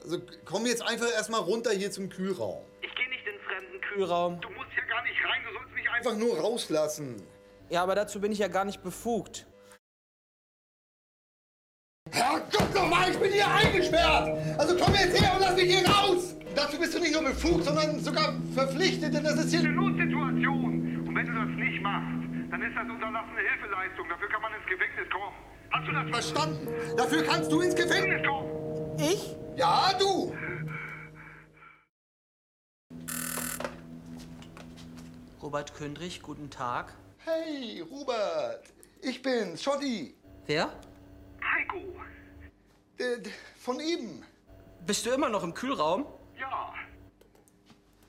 Also 0.02 0.20
komm 0.44 0.66
jetzt 0.66 0.82
einfach 0.82 1.10
erstmal 1.12 1.40
runter 1.40 1.70
hier 1.70 1.90
zum 1.90 2.08
Kühlraum. 2.08 2.64
Ich 2.80 2.94
gehe 2.94 3.08
nicht 3.08 3.26
in 3.26 3.34
den 3.34 3.40
fremden 3.42 3.80
Kühlraum. 3.80 4.40
Du 4.40 4.48
musst 4.50 4.70
hier 4.72 4.84
gar 4.86 5.02
nicht 5.02 5.16
rein, 5.24 5.42
du 5.46 5.52
sollst 5.58 5.74
mich 5.74 5.90
einfach 5.90 6.16
nur 6.16 6.38
rauslassen. 6.38 7.22
Ja, 7.68 7.82
aber 7.82 7.94
dazu 7.94 8.20
bin 8.20 8.32
ich 8.32 8.38
ja 8.38 8.48
gar 8.48 8.64
nicht 8.64 8.82
befugt. 8.82 9.46
Herrgott 12.10 12.74
nochmal, 12.74 13.10
ich 13.10 13.18
bin 13.18 13.32
hier 13.32 13.46
eingesperrt! 13.46 14.58
Also 14.58 14.76
komm 14.76 14.94
jetzt 14.94 15.20
her 15.20 15.34
und 15.34 15.40
lass 15.40 15.54
mich 15.54 15.76
hier 15.76 15.88
raus! 15.88 16.34
Dazu 16.54 16.78
bist 16.78 16.94
du 16.94 16.98
nicht 16.98 17.12
nur 17.12 17.22
befugt, 17.22 17.64
sondern 17.64 17.98
sogar 18.00 18.34
verpflichtet, 18.54 19.14
denn 19.14 19.24
das 19.24 19.36
ist 19.36 19.50
hier 19.50 19.60
eine 19.60 19.72
Notsituation. 19.72 20.81
Wenn 21.22 21.34
du 21.34 21.40
das 21.40 21.56
nicht 21.56 21.80
machst, 21.80 22.50
dann 22.50 22.62
ist 22.62 22.74
das 22.74 22.90
unterlassene 22.90 23.38
Hilfeleistung. 23.38 24.08
Dafür 24.08 24.28
kann 24.28 24.42
man 24.42 24.52
ins 24.54 24.66
Gefängnis 24.66 25.08
kommen. 25.08 25.32
Hast 25.70 25.86
du 25.86 25.92
das 25.92 26.10
verstanden? 26.10 26.68
Dafür 26.96 27.22
kannst 27.22 27.52
du 27.52 27.60
ins 27.60 27.76
Gefängnis 27.76 28.26
kommen. 28.26 28.98
Ich? 28.98 29.36
Ja, 29.56 29.92
du! 30.00 30.34
Robert 35.40 35.72
Kündrich, 35.74 36.22
guten 36.22 36.50
Tag. 36.50 36.92
Hey, 37.18 37.84
Robert! 37.88 38.64
Ich 39.00 39.22
bin's, 39.22 39.62
Schotti! 39.62 40.16
Wer? 40.46 40.72
Heiko. 41.40 41.78
Äh, 42.98 43.28
von 43.60 43.78
eben. 43.78 44.24
Bist 44.84 45.06
du 45.06 45.10
immer 45.10 45.28
noch 45.28 45.44
im 45.44 45.54
Kühlraum? 45.54 46.04
Ja. 46.36 46.74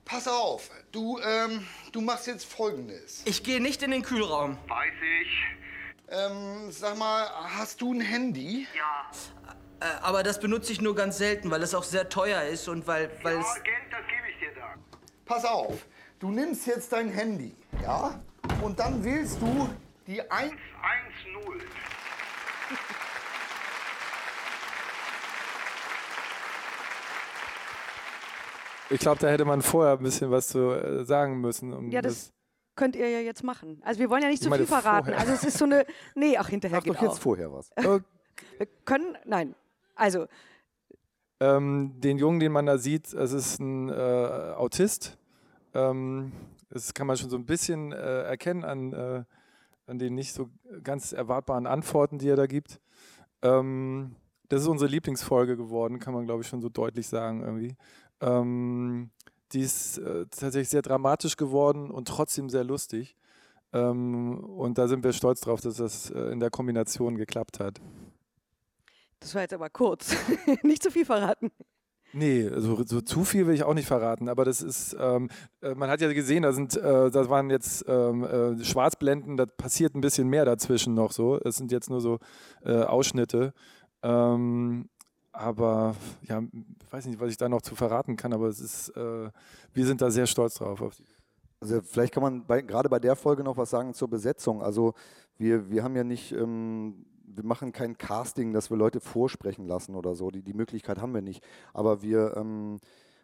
Pass 0.05 0.27
auf, 0.27 0.69
du, 0.91 1.19
ähm, 1.19 1.65
du 1.91 2.01
machst 2.01 2.27
jetzt 2.27 2.45
Folgendes. 2.45 3.23
Ich 3.25 3.43
gehe 3.43 3.61
nicht 3.61 3.81
in 3.83 3.91
den 3.91 4.03
Kühlraum. 4.03 4.57
Weiß 4.67 4.93
ich. 5.21 5.43
Ähm, 6.09 6.71
sag 6.71 6.97
mal, 6.97 7.29
hast 7.57 7.81
du 7.81 7.93
ein 7.93 8.01
Handy? 8.01 8.67
Ja. 8.75 9.09
Äh, 9.79 9.85
aber 10.01 10.23
das 10.23 10.39
benutze 10.39 10.73
ich 10.73 10.81
nur 10.81 10.93
ganz 10.93 11.17
selten, 11.17 11.49
weil 11.49 11.63
es 11.63 11.73
auch 11.73 11.83
sehr 11.83 12.09
teuer 12.09 12.43
ist 12.43 12.67
und 12.67 12.85
weil, 12.85 13.11
weil 13.23 13.35
ja, 13.35 13.41
es... 13.41 13.63
Geld, 13.63 13.77
das 13.89 14.01
gebe 14.07 14.29
ich 14.29 14.39
dir 14.39 14.53
dann. 14.59 14.83
Pass 15.25 15.45
auf, 15.45 15.85
du 16.19 16.31
nimmst 16.31 16.67
jetzt 16.67 16.91
dein 16.91 17.09
Handy, 17.09 17.55
ja? 17.81 18.21
Und 18.61 18.79
dann 18.79 19.03
wählst 19.03 19.41
du 19.41 19.69
die 20.05 20.21
1. 20.21 20.53
110. 21.51 21.67
Ich 28.89 28.99
glaube, 28.99 29.19
da 29.19 29.27
hätte 29.29 29.45
man 29.45 29.61
vorher 29.61 29.93
ein 29.97 30.03
bisschen 30.03 30.29
was 30.31 30.47
zu 30.49 30.71
äh, 30.71 31.05
sagen 31.05 31.39
müssen. 31.41 31.73
Um 31.73 31.89
Ja, 31.89 32.01
das 32.01 32.31
könnt 32.75 32.95
ihr 32.95 33.09
ja 33.09 33.19
jetzt 33.19 33.43
machen. 33.43 33.81
Also 33.83 33.99
wir 33.99 34.09
wollen 34.09 34.21
ja 34.21 34.27
nicht 34.29 34.39
Ich 34.39 34.43
zu 34.43 34.49
meine, 34.49 34.65
viel 34.65 34.67
verraten. 34.75 35.05
vorher. 35.07 35.19
Also 35.19 35.33
es 35.33 35.43
ist 35.43 35.57
so 35.57 35.65
eine. 35.65 35.85
Nee, 36.15 36.37
ach, 36.37 36.49
hinterher 36.49 36.77
Sag 36.77 36.83
geht 36.85 36.95
doch 36.95 37.01
jetzt 37.01 37.11
auch. 37.11 37.19
vorher 37.19 37.51
was. 37.51 37.69
Wir 38.57 38.67
können. 38.85 39.17
Nein. 39.25 39.55
Also, 39.95 40.25
Ähm, 41.39 41.93
den 41.99 42.17
Jungen, 42.17 42.39
den 42.39 42.51
man 42.51 42.65
da 42.65 42.77
sieht, 42.77 43.13
es 43.13 43.31
ist 43.31 43.59
ein 43.59 43.89
äh, 43.89 43.93
Autist. 44.55 45.17
Ähm, 45.73 46.31
das 46.69 46.93
kann 46.93 47.05
man 47.07 47.17
schon 47.17 47.29
so 47.29 47.37
ein 47.37 47.45
bisschen 47.45 47.91
äh, 47.91 48.23
erkennen 48.23 48.63
an, 48.63 48.93
äh, 48.93 49.23
an 49.85 49.99
den 49.99 50.15
nicht 50.15 50.33
so 50.33 50.49
ganz 50.83 51.11
erwartbaren 51.13 51.67
Antworten, 51.67 52.17
die 52.17 52.29
er 52.29 52.35
da 52.35 52.47
gibt. 52.47 52.79
Ähm, 53.41 54.15
das 54.49 54.61
ist 54.61 54.67
unsere 54.67 54.89
Lieblingsfolge 54.89 55.57
geworden, 55.57 55.99
kann 55.99 56.13
man 56.13 56.25
glaube 56.25 56.41
ich 56.41 56.47
schon 56.47 56.61
so 56.61 56.69
deutlich 56.69 57.07
sagen 57.07 57.41
irgendwie. 57.43 57.75
Ähm, 58.23 59.11
die 59.51 59.61
ist 59.61 59.97
äh, 59.99 60.25
tatsächlich 60.25 60.69
sehr 60.69 60.81
dramatisch 60.81 61.37
geworden 61.37 61.91
und 61.91 62.07
trotzdem 62.07 62.49
sehr 62.49 62.63
lustig. 62.63 63.15
Ähm, 63.73 64.39
und 64.39 64.77
da 64.77 64.87
sind 64.87 65.03
wir 65.03 65.13
stolz 65.13 65.41
drauf, 65.41 65.61
dass 65.61 65.75
das 65.75 66.09
äh, 66.09 66.31
in 66.31 66.39
der 66.39 66.49
Kombination 66.49 67.17
geklappt 67.17 67.59
hat. 67.59 67.81
das 69.19 69.35
war 69.35 69.41
jetzt 69.41 69.53
aber 69.53 69.69
kurz. 69.69 70.15
nicht 70.63 70.83
zu 70.83 70.91
viel 70.91 71.05
verraten. 71.05 71.51
Nee, 72.15 72.47
also 72.47 72.83
so 72.85 73.01
zu 73.01 73.23
viel 73.23 73.47
will 73.47 73.55
ich 73.55 73.63
auch 73.63 73.73
nicht 73.73 73.87
verraten, 73.87 74.29
aber 74.29 74.45
das 74.45 74.61
ist, 74.61 74.95
ähm, 74.99 75.29
äh, 75.61 75.73
man 75.73 75.89
hat 75.89 75.99
ja 75.99 76.13
gesehen, 76.13 76.43
da 76.43 76.53
sind, 76.53 76.77
äh, 76.77 77.09
das 77.09 77.27
waren 77.27 77.49
jetzt 77.49 77.85
ähm, 77.87 78.23
äh, 78.23 78.63
Schwarzblenden, 78.63 79.35
da 79.35 79.47
passiert 79.47 79.95
ein 79.95 80.01
bisschen 80.01 80.29
mehr 80.29 80.45
dazwischen 80.45 80.93
noch 80.93 81.11
so. 81.11 81.39
Es 81.43 81.55
sind 81.55 81.71
jetzt 81.71 81.89
nur 81.89 82.01
so 82.01 82.19
äh, 82.63 82.83
Ausschnitte. 82.83 83.53
Ähm, 84.03 84.89
aber 85.33 85.95
ja, 86.27 86.41
weiß 86.91 87.07
nicht, 87.07 87.19
was 87.19 87.31
ich 87.31 87.37
da 87.37 87.49
noch 87.49 87.61
zu 87.61 87.75
verraten 87.75 88.15
kann, 88.15 88.33
aber 88.33 88.47
es 88.47 88.59
ist, 88.59 88.89
äh, 88.89 89.29
wir 89.73 89.85
sind 89.85 89.99
da 89.99 90.11
sehr 90.11 90.27
stolz 90.27 90.55
drauf. 90.55 90.81
Also 91.59 91.81
vielleicht 91.81 92.13
kann 92.13 92.23
man 92.23 92.45
bei, 92.45 92.61
gerade 92.61 92.87
bei 92.87 92.99
der 92.99 93.15
Folge 93.15 93.43
noch 93.43 93.57
was 93.57 93.71
sagen 93.71 93.93
zur 93.93 94.09
Besetzung. 94.09 94.61
Also 94.61 94.93
wir, 95.37 95.69
wir 95.69 95.83
haben 95.83 95.95
ja 95.95 96.03
nicht, 96.03 96.31
ähm, 96.33 97.05
wir 97.25 97.43
machen 97.43 97.71
kein 97.71 97.97
Casting, 97.97 98.53
dass 98.53 98.69
wir 98.69 98.77
Leute 98.77 98.99
vorsprechen 98.99 99.65
lassen 99.65 99.95
oder 99.95 100.13
so. 100.13 100.29
Die, 100.29 100.43
die 100.43 100.53
Möglichkeit 100.53 101.01
haben 101.01 101.13
wir 101.13 101.21
nicht. 101.21 101.43
Aber 101.73 102.03
wir 102.03 102.37
ähm, 102.37 102.79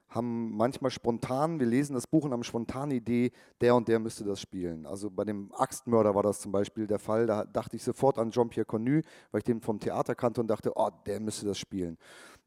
haben 0.10 0.56
manchmal 0.58 0.92
spontan, 0.92 1.60
wir 1.60 1.68
lesen 1.68 1.94
das 1.94 2.08
Buch 2.08 2.26
und 2.26 2.32
haben 2.32 2.44
spontane 2.44 2.96
Idee, 2.96 3.32
der 3.62 3.76
und 3.76 3.88
der 3.88 4.00
müsste 4.00 4.24
das 4.24 4.42
spielen. 4.42 4.86
Also 4.86 5.12
bei 5.12 5.24
dem 5.24 5.52
Axtmörder 5.54 6.16
war 6.16 6.24
das 6.24 6.40
zum 6.40 6.52
Beispiel 6.52 6.88
der 6.88 7.00
Fall. 7.00 7.28
Da 7.28 7.46
dachte 7.46 7.76
ich 7.76 7.84
sofort 7.84 8.18
an 8.18 8.32
Jean-Pierre 8.32 8.66
Connu, 8.66 9.02
weil 9.32 9.40
ich 9.40 9.44
den 9.44 9.62
vom 9.62 9.80
Theater 9.80 10.16
kannte 10.16 10.42
und 10.42 10.48
dachte, 10.48 10.72
oh, 10.76 10.90
der 11.06 11.20
müsste 11.20 11.46
das 11.46 11.60
spielen. 11.60 11.98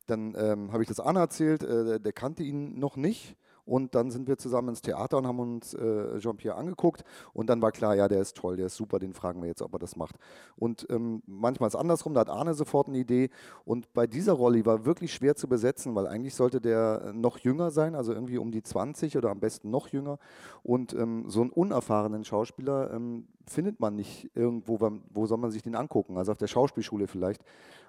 Dann 0.06 0.34
ähm, 0.36 0.72
habe 0.72 0.82
ich 0.82 0.88
das 0.88 0.98
Anna 0.98 1.20
erzählt, 1.20 1.62
äh, 1.62 2.00
der 2.00 2.12
kannte 2.12 2.42
ihn 2.42 2.78
noch 2.78 2.96
nicht. 2.96 3.36
Und 3.66 3.94
dann 3.94 4.10
sind 4.10 4.26
wir 4.26 4.38
zusammen 4.38 4.70
ins 4.70 4.80
Theater 4.80 5.18
und 5.18 5.26
haben 5.26 5.38
uns 5.38 5.74
äh, 5.74 6.18
Jean-Pierre 6.18 6.56
angeguckt. 6.56 7.04
Und 7.34 7.50
dann 7.50 7.60
war 7.60 7.72
klar, 7.72 7.94
ja, 7.94 8.08
der 8.08 8.20
ist 8.20 8.36
toll, 8.36 8.56
der 8.56 8.66
ist 8.66 8.76
super, 8.76 8.98
den 8.98 9.12
fragen 9.12 9.42
wir 9.42 9.48
jetzt, 9.48 9.60
ob 9.60 9.74
er 9.74 9.78
das 9.78 9.96
macht. 9.96 10.16
Und 10.56 10.86
ähm, 10.88 11.22
manchmal 11.26 11.66
ist 11.66 11.74
es 11.74 11.80
andersrum, 11.80 12.14
da 12.14 12.20
hat 12.20 12.30
Arne 12.30 12.54
sofort 12.54 12.88
eine 12.88 12.98
Idee. 12.98 13.28
Und 13.64 13.92
bei 13.92 14.06
dieser 14.06 14.32
Rolle 14.32 14.62
die 14.62 14.66
war 14.66 14.84
wirklich 14.84 15.12
schwer 15.12 15.34
zu 15.34 15.48
besetzen, 15.48 15.94
weil 15.94 16.06
eigentlich 16.06 16.34
sollte 16.34 16.60
der 16.60 17.12
noch 17.14 17.38
jünger 17.38 17.70
sein, 17.70 17.94
also 17.94 18.12
irgendwie 18.12 18.38
um 18.38 18.52
die 18.52 18.62
20 18.62 19.16
oder 19.16 19.30
am 19.30 19.40
besten 19.40 19.70
noch 19.70 19.88
jünger. 19.88 20.18
Und 20.62 20.94
ähm, 20.94 21.24
so 21.28 21.40
einen 21.40 21.50
unerfahrenen 21.50 22.24
Schauspieler 22.24 22.92
ähm, 22.92 23.26
findet 23.46 23.80
man 23.80 23.96
nicht 23.96 24.30
irgendwo, 24.34 24.78
wo 25.10 25.26
soll 25.26 25.38
man 25.38 25.50
sich 25.50 25.62
den 25.62 25.74
angucken? 25.74 26.16
Also 26.16 26.32
auf 26.32 26.38
der 26.38 26.46
Schauspielschule 26.46 27.08
vielleicht. 27.08 27.42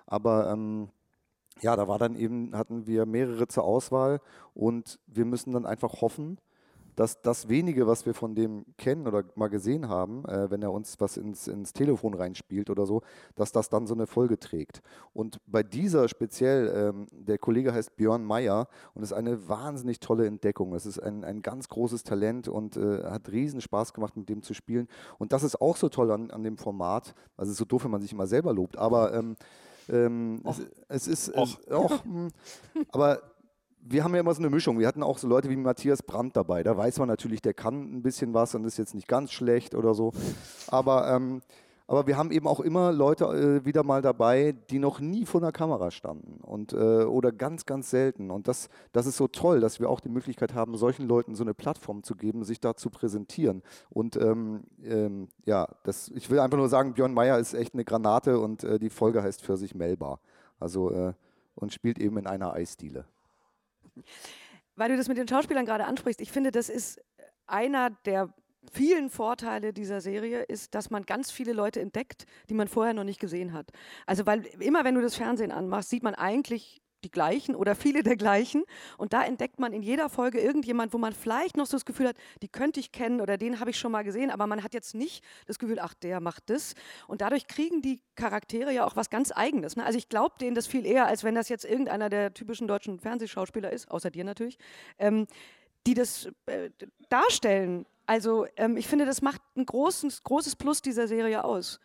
Aber 0.08 0.50
ähm, 0.52 0.90
ja, 1.62 1.76
da 1.76 1.88
war 1.88 2.00
dann 2.00 2.16
eben, 2.16 2.56
hatten 2.56 2.88
wir 2.88 3.06
mehrere 3.06 3.48
zur 3.48 3.64
Auswahl 3.64 4.20
und 4.54 5.00
wir 5.08 5.26
müssen 5.26 5.54
dann 5.54 5.66
einfach 5.66 6.02
hoffen, 6.02 6.38
dass 6.96 7.22
das 7.22 7.50
wenige, 7.50 7.88
was 7.88 8.06
wir 8.06 8.14
von 8.14 8.36
dem 8.36 8.66
kennen 8.78 9.08
oder 9.08 9.24
mal 9.36 9.50
gesehen 9.50 9.90
haben, 9.90 10.26
äh, 10.26 10.50
wenn 10.52 10.62
er 10.62 10.72
uns 10.72 11.00
was 11.00 11.18
ins, 11.18 11.48
ins 11.48 11.74
Telefon 11.74 12.14
reinspielt 12.14 12.70
oder 12.70 12.86
so, 12.86 13.02
dass 13.36 13.52
das 13.52 13.70
dann 13.70 13.88
so 13.88 13.94
eine 13.94 14.08
Folge 14.08 14.40
trägt. 14.40 14.82
Und 15.14 15.40
bei 15.48 15.64
dieser 15.64 16.08
speziell, 16.08 16.72
ähm, 16.76 17.08
der 17.12 17.38
Kollege 17.38 17.74
heißt 17.74 17.96
Björn 17.96 18.24
Meyer 18.24 18.68
und 18.94 19.04
ist 19.04 19.14
eine 19.14 19.48
wahnsinnig 19.48 20.00
tolle 20.00 20.28
Entdeckung. 20.28 20.74
Es 20.76 20.86
ist 20.86 21.00
ein, 21.00 21.24
ein 21.24 21.42
ganz 21.42 21.68
großes 21.70 22.04
Talent 22.04 22.48
und 22.48 22.78
äh, 22.78 23.04
hat 23.04 23.32
riesen 23.32 23.62
Spaß 23.62 23.94
gemacht, 23.94 24.16
mit 24.16 24.30
dem 24.30 24.44
zu 24.44 24.54
spielen. 24.54 24.88
Und 25.18 25.34
das 25.34 25.44
ist 25.44 25.60
auch 25.62 25.78
so 25.78 25.90
toll 25.90 26.12
an, 26.12 26.32
an 26.32 26.44
dem 26.44 26.58
Format. 26.58 27.16
Also 27.38 27.50
es 27.50 27.54
ist 27.54 27.60
so 27.60 27.66
doof, 27.66 27.86
wenn 27.86 27.92
man 27.92 28.02
sich 28.02 28.14
immer 28.14 28.28
selber 28.28 28.54
lobt, 28.54 28.78
aber 28.78 29.14
ähm, 29.14 29.36
ähm, 29.90 30.42
es, 30.46 30.62
es 30.88 31.08
ist 31.08 31.28
es, 31.30 31.72
auch, 31.72 32.04
hm, 32.04 32.30
aber 32.92 33.22
wir 33.86 34.04
haben 34.04 34.14
ja 34.14 34.22
immer 34.22 34.34
so 34.34 34.42
eine 34.42 34.50
Mischung. 34.50 34.80
Wir 34.80 34.88
hatten 34.88 35.04
auch 35.04 35.18
so 35.18 35.28
Leute 35.28 35.50
wie 35.50 35.56
Matthias 35.56 36.02
Brandt 36.04 36.38
dabei. 36.38 36.64
Da 36.64 36.78
weiß 36.78 37.00
man 37.00 37.08
natürlich, 37.10 37.42
der 37.42 37.54
kann 37.54 37.96
ein 37.96 38.02
bisschen 38.02 38.34
was 38.34 38.56
und 38.56 38.64
ist 38.66 38.78
jetzt 38.78 38.96
nicht 38.96 39.08
ganz 39.08 39.32
schlecht 39.32 39.76
oder 39.76 39.94
so. 39.94 40.14
Aber, 40.68 41.10
ähm, 41.14 41.42
aber 41.94 42.08
wir 42.08 42.18
haben 42.18 42.32
eben 42.32 42.48
auch 42.48 42.60
immer 42.60 42.92
Leute 42.92 43.26
äh, 43.26 43.66
wieder 43.66 43.84
mal 43.84 44.02
dabei, 44.02 44.56
die 44.70 44.80
noch 44.80 45.00
nie 45.00 45.26
vor 45.26 45.42
einer 45.42 45.52
Kamera 45.52 45.92
standen 45.92 46.42
und, 46.42 46.74
äh, 46.74 47.04
oder 47.04 47.32
ganz, 47.32 47.66
ganz 47.66 47.90
selten. 47.90 48.32
Und 48.32 48.48
das, 48.48 48.70
das 48.92 49.06
ist 49.06 49.18
so 49.18 49.28
toll, 49.28 49.60
dass 49.60 49.80
wir 49.80 49.90
auch 49.90 50.00
die 50.00 50.10
Möglichkeit 50.10 50.54
haben, 50.54 50.76
solchen 50.78 51.08
Leuten 51.08 51.36
so 51.36 51.44
eine 51.44 51.54
Plattform 51.54 52.04
zu 52.04 52.16
geben, 52.16 52.44
sich 52.44 52.60
da 52.60 52.76
zu 52.76 52.90
präsentieren. 52.90 53.62
Und 53.90 54.16
ähm, 54.16 54.64
ähm, 54.84 55.30
ja, 55.46 55.68
das, 55.84 56.10
ich 56.16 56.30
will 56.30 56.40
einfach 56.40 56.58
nur 56.58 56.70
sagen, 56.70 56.94
Björn 56.94 57.14
Meyer 57.14 57.38
ist 57.38 57.54
echt 57.54 57.74
eine 57.74 57.86
Granate 57.86 58.40
und 58.40 58.64
äh, 58.64 58.80
die 58.80 58.90
Folge 58.90 59.22
heißt 59.22 59.42
für 59.42 59.58
sich 59.58 59.76
Melba. 59.76 60.20
Also 60.60 60.92
äh, 60.92 61.14
und 61.56 61.74
spielt 61.74 62.00
eben 62.00 62.18
in 62.18 62.28
einer 62.28 62.54
Eisdiele. 62.54 63.06
Weil 64.76 64.90
du 64.90 64.98
das 64.98 65.08
mit 65.08 65.18
den 65.18 65.28
Schauspielern 65.28 65.66
gerade 65.66 65.86
ansprichst, 65.86 66.22
ich 66.22 66.32
finde, 66.32 66.52
das 66.52 66.70
ist 66.70 67.00
einer 67.46 67.92
der 68.06 68.34
vielen 68.72 69.10
Vorteile 69.10 69.74
dieser 69.74 70.02
Serie 70.02 70.44
ist, 70.44 70.76
dass 70.76 70.90
man 70.90 71.06
ganz 71.06 71.32
viele 71.32 71.54
Leute 71.54 71.82
entdeckt, 71.82 72.26
die 72.50 72.54
man 72.54 72.68
vorher 72.68 72.94
noch 72.94 73.04
nicht 73.04 73.20
gesehen 73.20 73.54
hat. 73.54 73.72
Also 74.06 74.26
weil 74.26 74.46
immer 74.60 74.84
wenn 74.84 74.96
du 74.96 75.02
das 75.02 75.16
Fernsehen 75.16 75.52
anmachst, 75.52 75.90
sieht 75.90 76.04
man 76.04 76.16
eigentlich 76.16 76.82
die 77.04 77.12
gleichen 77.12 77.56
oder 77.56 77.76
viele 77.76 78.04
der 78.04 78.16
gleichen 78.16 78.64
und 78.98 79.14
da 79.14 79.24
entdeckt 79.24 79.60
man 79.60 79.74
in 79.74 79.82
jeder 79.82 80.10
Folge 80.10 80.40
irgendjemand, 80.40 80.94
wo 80.94 80.98
man 80.98 81.14
vielleicht 81.14 81.58
noch 81.58 81.66
so 81.66 81.76
das 81.76 81.86
Gefühl 81.86 82.08
hat, 82.08 82.18
die 82.42 82.48
könnte 82.48 82.80
ich 82.80 82.92
kennen 82.92 83.22
oder 83.22 83.38
den 83.38 83.60
habe 83.60 83.70
ich 83.70 83.78
schon 83.78 83.92
mal 83.92 84.04
gesehen, 84.04 84.32
aber 84.32 84.48
man 84.48 84.64
hat 84.64 84.74
jetzt 84.74 84.96
nicht 84.96 85.24
das 85.46 85.60
Gefühl, 85.60 85.80
ach, 85.80 85.94
der 85.94 86.20
macht 86.22 86.50
das 86.50 86.76
und 87.08 87.22
dadurch 87.22 87.48
kriegen 87.48 87.82
die 87.82 88.02
Charaktere 88.16 88.74
ja 88.74 88.86
auch 88.86 88.96
was 88.96 89.10
ganz 89.10 89.32
eigenes. 89.36 89.76
Ne? 89.76 89.86
Also 89.86 89.98
ich 89.98 90.10
glaube 90.10 90.36
denen 90.40 90.56
das 90.56 90.68
viel 90.68 90.86
eher, 90.86 91.08
als 91.08 91.24
wenn 91.24 91.36
das 91.36 91.50
jetzt 91.50 91.66
irgendeiner 91.66 92.10
der 92.10 92.34
typischen 92.34 92.68
deutschen 92.68 93.00
Fernsehschauspieler 93.00 93.72
ist, 93.72 93.92
außer 93.92 94.10
dir 94.10 94.24
natürlich, 94.24 94.58
ähm, 94.98 95.28
die 95.86 95.94
das 95.94 96.30
äh, 96.46 96.70
darstellen. 97.10 97.86
Also 98.06 98.46
ähm, 98.58 98.78
ich 98.78 98.88
finde, 98.88 99.06
das 99.06 99.22
macht 99.22 99.42
ein 99.56 99.66
großes, 99.66 100.24
großes 100.24 100.56
Plus 100.56 100.82
dieser 100.82 101.08
Serie 101.08 101.44
aus. 101.44 101.80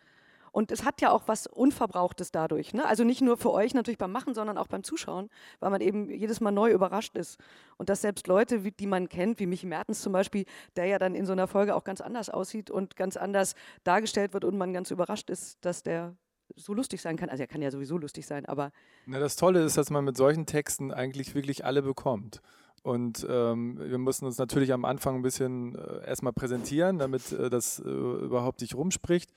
Und 0.51 0.71
es 0.71 0.83
hat 0.83 1.01
ja 1.01 1.11
auch 1.11 1.27
was 1.27 1.47
Unverbrauchtes 1.47 2.31
dadurch. 2.31 2.73
Ne? 2.73 2.85
Also 2.85 3.03
nicht 3.03 3.21
nur 3.21 3.37
für 3.37 3.51
euch 3.51 3.73
natürlich 3.73 3.97
beim 3.97 4.11
Machen, 4.11 4.33
sondern 4.33 4.57
auch 4.57 4.67
beim 4.67 4.83
Zuschauen, 4.83 5.29
weil 5.59 5.69
man 5.69 5.81
eben 5.81 6.09
jedes 6.09 6.41
Mal 6.41 6.51
neu 6.51 6.71
überrascht 6.71 7.15
ist. 7.15 7.37
Und 7.77 7.89
dass 7.89 8.01
selbst 8.01 8.27
Leute, 8.27 8.63
wie, 8.63 8.71
die 8.71 8.87
man 8.87 9.09
kennt, 9.09 9.39
wie 9.39 9.45
Michi 9.45 9.67
Mertens 9.67 10.01
zum 10.01 10.13
Beispiel, 10.13 10.45
der 10.75 10.85
ja 10.85 10.97
dann 10.97 11.15
in 11.15 11.25
so 11.25 11.33
einer 11.33 11.47
Folge 11.47 11.75
auch 11.75 11.83
ganz 11.83 12.01
anders 12.01 12.29
aussieht 12.29 12.71
und 12.71 12.95
ganz 12.95 13.15
anders 13.17 13.55
dargestellt 13.83 14.33
wird 14.33 14.43
und 14.43 14.57
man 14.57 14.73
ganz 14.73 14.91
überrascht 14.91 15.29
ist, 15.29 15.57
dass 15.61 15.83
der 15.83 16.15
so 16.55 16.73
lustig 16.73 17.01
sein 17.01 17.15
kann. 17.15 17.29
Also 17.29 17.43
er 17.43 17.47
kann 17.47 17.61
ja 17.61 17.69
sowieso 17.69 17.97
lustig 17.97 18.25
sein, 18.25 18.45
aber 18.45 18.71
Na, 19.05 19.19
das 19.19 19.35
Tolle 19.35 19.63
ist, 19.63 19.77
dass 19.77 19.91
man 19.91 20.03
mit 20.03 20.17
solchen 20.17 20.45
Texten 20.45 20.91
eigentlich 20.91 21.35
wirklich 21.35 21.63
alle 21.63 21.83
bekommt. 21.83 22.41
Und 22.83 23.25
ähm, 23.29 23.79
wir 23.79 23.97
mussten 23.97 24.25
uns 24.25 24.37
natürlich 24.37 24.73
am 24.73 24.85
Anfang 24.85 25.15
ein 25.15 25.21
bisschen 25.21 25.75
äh, 25.75 26.07
erstmal 26.07 26.33
präsentieren, 26.33 26.99
damit 26.99 27.31
äh, 27.31 27.49
das 27.49 27.79
äh, 27.79 27.89
überhaupt 27.89 28.61
nicht 28.61 28.75
rumspricht. 28.75 29.31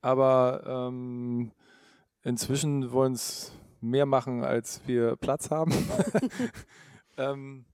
Aber 0.00 0.62
ähm, 0.88 1.52
inzwischen 2.22 2.92
wollen 2.92 3.14
es 3.14 3.52
mehr 3.80 4.06
machen, 4.06 4.44
als 4.44 4.80
wir 4.86 5.16
Platz 5.16 5.50
haben. 5.50 5.72
ähm, 7.16 7.64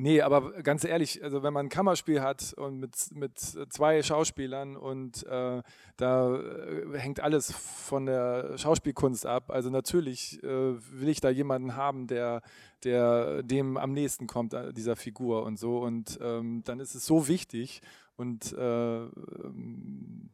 Nee, 0.00 0.20
aber 0.20 0.62
ganz 0.62 0.84
ehrlich, 0.84 1.24
also 1.24 1.42
wenn 1.42 1.52
man 1.52 1.66
ein 1.66 1.70
Kammerspiel 1.70 2.22
hat 2.22 2.52
und 2.52 2.78
mit, 2.78 2.94
mit 3.16 3.36
zwei 3.36 4.00
Schauspielern 4.00 4.76
und 4.76 5.26
äh, 5.26 5.60
da 5.96 6.36
äh, 6.36 6.96
hängt 6.96 7.18
alles 7.18 7.50
von 7.50 8.06
der 8.06 8.56
Schauspielkunst 8.58 9.26
ab. 9.26 9.50
Also 9.50 9.70
natürlich 9.70 10.40
äh, 10.44 10.46
will 10.46 11.08
ich 11.08 11.20
da 11.20 11.30
jemanden 11.30 11.74
haben, 11.74 12.06
der, 12.06 12.42
der 12.84 13.42
dem 13.42 13.76
am 13.76 13.92
nächsten 13.92 14.28
kommt, 14.28 14.54
äh, 14.54 14.72
dieser 14.72 14.94
Figur 14.94 15.42
und 15.42 15.58
so. 15.58 15.80
Und 15.80 16.16
ähm, 16.22 16.62
dann 16.64 16.78
ist 16.78 16.94
es 16.94 17.04
so 17.04 17.26
wichtig 17.26 17.82
und 18.14 18.52
äh, 18.52 19.02
ähm, 19.02 20.30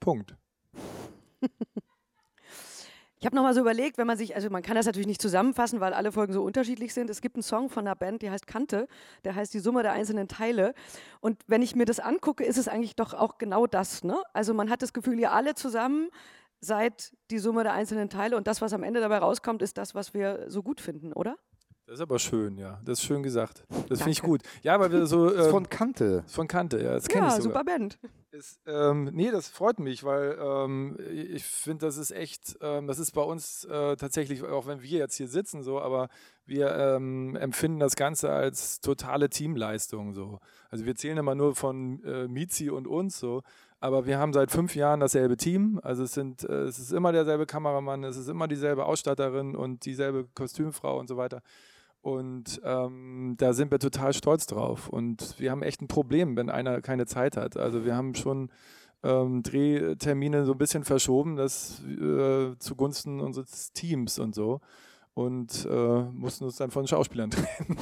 Punkt. 0.00 0.36
Ich 3.18 3.24
habe 3.24 3.34
nochmal 3.34 3.54
so 3.54 3.60
überlegt, 3.60 3.96
wenn 3.96 4.06
man 4.06 4.18
sich, 4.18 4.34
also 4.34 4.50
man 4.50 4.62
kann 4.62 4.74
das 4.74 4.84
natürlich 4.84 5.06
nicht 5.06 5.22
zusammenfassen, 5.22 5.80
weil 5.80 5.94
alle 5.94 6.12
Folgen 6.12 6.34
so 6.34 6.42
unterschiedlich 6.42 6.92
sind. 6.92 7.08
Es 7.08 7.22
gibt 7.22 7.36
einen 7.36 7.42
Song 7.42 7.70
von 7.70 7.86
einer 7.86 7.96
Band, 7.96 8.20
die 8.20 8.30
heißt 8.30 8.46
Kante, 8.46 8.88
der 9.24 9.34
heißt 9.34 9.54
die 9.54 9.58
Summe 9.58 9.82
der 9.82 9.92
einzelnen 9.92 10.28
Teile. 10.28 10.74
Und 11.20 11.40
wenn 11.46 11.62
ich 11.62 11.74
mir 11.74 11.86
das 11.86 11.98
angucke, 11.98 12.44
ist 12.44 12.58
es 12.58 12.68
eigentlich 12.68 12.94
doch 12.94 13.14
auch 13.14 13.38
genau 13.38 13.66
das. 13.66 14.04
Ne? 14.04 14.20
Also 14.34 14.52
man 14.52 14.68
hat 14.68 14.82
das 14.82 14.92
Gefühl, 14.92 15.18
ihr 15.18 15.32
alle 15.32 15.54
zusammen 15.54 16.10
seid 16.60 17.16
die 17.30 17.38
Summe 17.38 17.62
der 17.62 17.72
einzelnen 17.72 18.10
Teile 18.10 18.36
und 18.36 18.46
das, 18.46 18.60
was 18.60 18.74
am 18.74 18.82
Ende 18.82 19.00
dabei 19.00 19.18
rauskommt, 19.18 19.62
ist 19.62 19.78
das, 19.78 19.94
was 19.94 20.12
wir 20.12 20.44
so 20.48 20.62
gut 20.62 20.80
finden, 20.80 21.12
oder? 21.12 21.36
Das 21.86 21.94
ist 21.94 22.00
aber 22.00 22.18
schön, 22.18 22.58
ja. 22.58 22.80
Das 22.84 22.98
ist 22.98 23.04
schön 23.04 23.22
gesagt. 23.22 23.64
Das 23.88 23.98
finde 23.98 24.10
ich 24.10 24.22
gut. 24.22 24.42
Ja, 24.62 24.80
weil 24.80 24.90
wir 24.90 25.06
so. 25.06 25.32
Ähm, 25.32 25.50
von 25.50 25.68
Kante. 25.68 26.24
Von 26.26 26.48
Kante, 26.48 26.82
ja. 26.82 26.94
Das 26.94 27.06
kenne 27.06 27.28
ja, 27.28 27.36
ich 27.36 27.42
sogar. 27.42 27.60
super 27.60 27.64
Band. 27.64 27.98
Ist, 28.32 28.60
ähm, 28.66 29.04
nee, 29.12 29.30
das 29.30 29.48
freut 29.48 29.78
mich, 29.78 30.02
weil 30.02 30.36
ähm, 30.38 30.98
ich 31.08 31.44
finde, 31.44 31.86
das 31.86 31.96
ist 31.96 32.10
echt, 32.10 32.58
ähm, 32.60 32.88
das 32.88 32.98
ist 32.98 33.12
bei 33.12 33.22
uns 33.22 33.64
äh, 33.64 33.96
tatsächlich, 33.96 34.42
auch 34.42 34.66
wenn 34.66 34.82
wir 34.82 34.98
jetzt 34.98 35.14
hier 35.14 35.28
sitzen, 35.28 35.62
so, 35.62 35.80
aber 35.80 36.08
wir 36.44 36.74
ähm, 36.74 37.36
empfinden 37.36 37.78
das 37.78 37.94
Ganze 37.94 38.30
als 38.30 38.80
totale 38.80 39.30
Teamleistung. 39.30 40.12
So. 40.12 40.40
Also 40.68 40.86
wir 40.86 40.96
zählen 40.96 41.18
immer 41.18 41.36
nur 41.36 41.54
von 41.54 42.02
äh, 42.02 42.26
Mizi 42.26 42.68
und 42.68 42.88
uns 42.88 43.18
so, 43.18 43.42
aber 43.78 44.06
wir 44.06 44.18
haben 44.18 44.32
seit 44.32 44.50
fünf 44.50 44.74
Jahren 44.74 45.00
dasselbe 45.00 45.36
Team. 45.36 45.80
Also 45.82 46.02
es 46.02 46.12
sind, 46.12 46.42
äh, 46.44 46.64
es 46.64 46.80
ist 46.80 46.92
immer 46.92 47.12
derselbe 47.12 47.46
Kameramann, 47.46 48.02
es 48.02 48.16
ist 48.16 48.28
immer 48.28 48.48
dieselbe 48.48 48.86
Ausstatterin 48.86 49.54
und 49.54 49.86
dieselbe 49.86 50.26
Kostümfrau 50.34 50.98
und 50.98 51.08
so 51.08 51.16
weiter. 51.16 51.42
Und 52.06 52.60
ähm, 52.62 53.34
da 53.36 53.52
sind 53.52 53.72
wir 53.72 53.80
total 53.80 54.12
stolz 54.12 54.46
drauf. 54.46 54.88
Und 54.88 55.34
wir 55.40 55.50
haben 55.50 55.64
echt 55.64 55.82
ein 55.82 55.88
Problem, 55.88 56.36
wenn 56.36 56.50
einer 56.50 56.80
keine 56.80 57.04
Zeit 57.04 57.36
hat. 57.36 57.56
Also 57.56 57.84
wir 57.84 57.96
haben 57.96 58.14
schon 58.14 58.48
ähm, 59.02 59.42
Drehtermine 59.42 60.44
so 60.44 60.52
ein 60.52 60.58
bisschen 60.58 60.84
verschoben, 60.84 61.34
das 61.34 61.82
äh, 61.84 62.56
zugunsten 62.60 63.18
unseres 63.18 63.72
Teams 63.72 64.20
und 64.20 64.36
so. 64.36 64.60
Und 65.14 65.66
äh, 65.68 66.02
mussten 66.12 66.44
uns 66.44 66.54
dann 66.54 66.70
von 66.70 66.86
Schauspielern 66.86 67.30
trennen. 67.32 67.76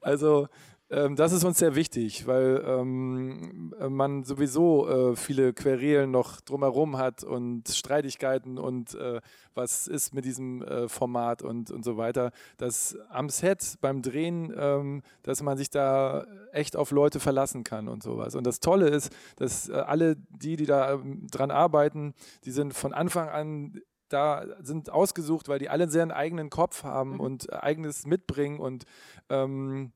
also 0.00 0.46
ähm, 0.90 1.16
das 1.16 1.32
ist 1.32 1.44
uns 1.44 1.58
sehr 1.58 1.74
wichtig, 1.74 2.26
weil 2.26 2.64
ähm, 2.66 3.74
man 3.88 4.24
sowieso 4.24 4.88
äh, 4.88 5.16
viele 5.16 5.52
Querelen 5.52 6.10
noch 6.10 6.40
drumherum 6.40 6.96
hat 6.96 7.24
und 7.24 7.68
Streitigkeiten 7.68 8.58
und 8.58 8.94
äh, 8.94 9.20
was 9.54 9.86
ist 9.86 10.14
mit 10.14 10.24
diesem 10.24 10.62
äh, 10.62 10.88
Format 10.88 11.42
und, 11.42 11.70
und 11.70 11.84
so 11.84 11.96
weiter. 11.96 12.30
Dass 12.56 12.96
am 13.10 13.28
Set 13.28 13.76
beim 13.80 14.00
Drehen, 14.00 14.54
ähm, 14.56 15.02
dass 15.22 15.42
man 15.42 15.58
sich 15.58 15.68
da 15.68 16.24
echt 16.52 16.76
auf 16.76 16.90
Leute 16.90 17.20
verlassen 17.20 17.64
kann 17.64 17.88
und 17.88 18.02
sowas. 18.02 18.34
Und 18.34 18.46
das 18.46 18.60
Tolle 18.60 18.88
ist, 18.88 19.12
dass 19.36 19.68
äh, 19.68 19.72
alle 19.74 20.16
die, 20.30 20.56
die 20.56 20.66
da 20.66 20.92
ähm, 20.92 21.26
dran 21.30 21.50
arbeiten, 21.50 22.14
die 22.44 22.50
sind 22.50 22.72
von 22.72 22.94
Anfang 22.94 23.28
an 23.28 23.80
da 24.08 24.46
sind 24.62 24.90
ausgesucht, 24.90 25.48
weil 25.48 25.58
die 25.58 25.68
alle 25.68 25.88
sehr 25.90 26.00
einen 26.00 26.12
eigenen 26.12 26.48
Kopf 26.48 26.82
haben 26.82 27.14
Mhm. 27.14 27.20
und 27.20 27.52
eigenes 27.52 28.06
mitbringen 28.06 28.58
und 28.58 28.84
ähm, 29.28 29.92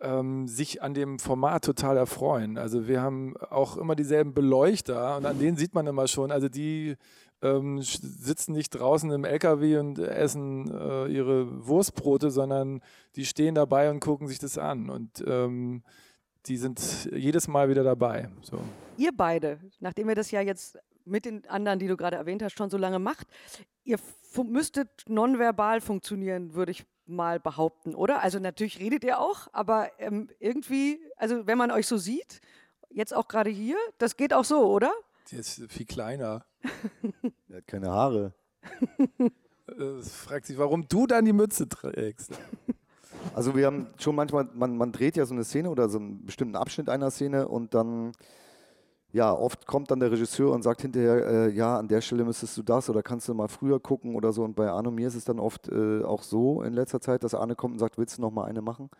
ähm, 0.00 0.46
sich 0.46 0.82
an 0.82 0.94
dem 0.94 1.18
Format 1.18 1.64
total 1.64 1.96
erfreuen. 1.96 2.58
Also 2.58 2.86
wir 2.86 3.02
haben 3.02 3.36
auch 3.36 3.76
immer 3.76 3.96
dieselben 3.96 4.34
Beleuchter 4.34 5.16
und 5.16 5.26
an 5.26 5.38
denen 5.38 5.56
sieht 5.56 5.74
man 5.74 5.86
immer 5.86 6.08
schon, 6.08 6.30
also 6.30 6.48
die 6.48 6.96
ähm, 7.42 7.80
sitzen 7.82 8.52
nicht 8.52 8.70
draußen 8.70 9.10
im 9.10 9.24
LKW 9.24 9.78
und 9.78 9.98
essen 9.98 10.70
äh, 10.70 11.06
ihre 11.06 11.66
Wurstbrote, 11.66 12.30
sondern 12.30 12.80
die 13.16 13.24
stehen 13.24 13.54
dabei 13.54 13.90
und 13.90 14.00
gucken 14.00 14.28
sich 14.28 14.38
das 14.38 14.58
an 14.58 14.90
und 14.90 15.22
ähm, 15.26 15.82
die 16.46 16.56
sind 16.56 17.08
jedes 17.12 17.48
Mal 17.48 17.68
wieder 17.68 17.84
dabei. 17.84 18.28
So. 18.42 18.58
Ihr 18.96 19.12
beide, 19.16 19.60
nachdem 19.80 20.08
ihr 20.08 20.14
das 20.14 20.30
ja 20.30 20.40
jetzt 20.40 20.78
mit 21.04 21.24
den 21.24 21.46
anderen, 21.48 21.78
die 21.78 21.86
du 21.86 21.96
gerade 21.96 22.16
erwähnt 22.16 22.42
hast, 22.42 22.56
schon 22.56 22.70
so 22.70 22.76
lange 22.76 22.98
macht, 22.98 23.26
ihr 23.84 23.98
müsstet 24.44 24.88
nonverbal 25.08 25.80
funktionieren, 25.80 26.54
würde 26.54 26.72
ich 26.72 26.84
mal 27.08 27.40
behaupten, 27.40 27.94
oder? 27.94 28.22
Also 28.22 28.38
natürlich 28.38 28.78
redet 28.78 29.04
ihr 29.04 29.18
auch, 29.18 29.48
aber 29.52 29.90
ähm, 29.98 30.28
irgendwie, 30.38 31.00
also 31.16 31.46
wenn 31.46 31.58
man 31.58 31.70
euch 31.70 31.86
so 31.86 31.96
sieht, 31.96 32.40
jetzt 32.90 33.14
auch 33.14 33.28
gerade 33.28 33.50
hier, 33.50 33.76
das 33.98 34.16
geht 34.16 34.32
auch 34.32 34.44
so, 34.44 34.66
oder? 34.66 34.92
Der 35.30 35.40
ist 35.40 35.60
viel 35.68 35.86
kleiner. 35.86 36.44
Er 37.48 37.58
hat 37.58 37.66
keine 37.66 37.90
Haare. 37.90 38.34
Äh, 39.18 40.02
fragt 40.02 40.46
sich, 40.46 40.58
warum 40.58 40.86
du 40.88 41.06
dann 41.06 41.24
die 41.24 41.32
Mütze 41.32 41.68
trägst. 41.68 42.32
Also 43.34 43.54
wir 43.56 43.66
haben 43.66 43.88
schon 43.98 44.14
manchmal, 44.14 44.48
man, 44.54 44.76
man 44.76 44.92
dreht 44.92 45.16
ja 45.16 45.26
so 45.26 45.34
eine 45.34 45.44
Szene 45.44 45.70
oder 45.70 45.88
so 45.88 45.98
einen 45.98 46.24
bestimmten 46.24 46.56
Abschnitt 46.56 46.88
einer 46.88 47.10
Szene 47.10 47.48
und 47.48 47.74
dann, 47.74 48.12
ja, 49.12 49.32
oft 49.32 49.66
kommt 49.66 49.90
dann 49.90 50.00
der 50.00 50.10
Regisseur 50.10 50.52
und 50.52 50.62
sagt 50.62 50.82
hinterher, 50.82 51.26
äh, 51.26 51.50
ja, 51.50 51.78
an 51.78 51.88
der 51.88 52.00
Stelle 52.02 52.24
müsstest 52.24 52.56
du 52.58 52.62
das 52.62 52.90
oder 52.90 53.02
kannst 53.02 53.28
du 53.28 53.34
mal 53.34 53.48
früher 53.48 53.80
gucken 53.80 54.14
oder 54.14 54.32
so. 54.32 54.44
Und 54.44 54.54
bei 54.54 54.68
Arno 54.68 54.90
mir 54.90 55.08
ist 55.08 55.14
es 55.14 55.24
dann 55.24 55.38
oft 55.40 55.68
äh, 55.68 56.02
auch 56.04 56.22
so 56.22 56.62
in 56.62 56.74
letzter 56.74 57.00
Zeit, 57.00 57.24
dass 57.24 57.34
Arne 57.34 57.54
kommt 57.54 57.72
und 57.74 57.78
sagt, 57.78 57.96
willst 57.96 58.18
du 58.18 58.22
noch 58.22 58.30
mal 58.30 58.44
eine 58.44 58.60
machen? 58.60 58.90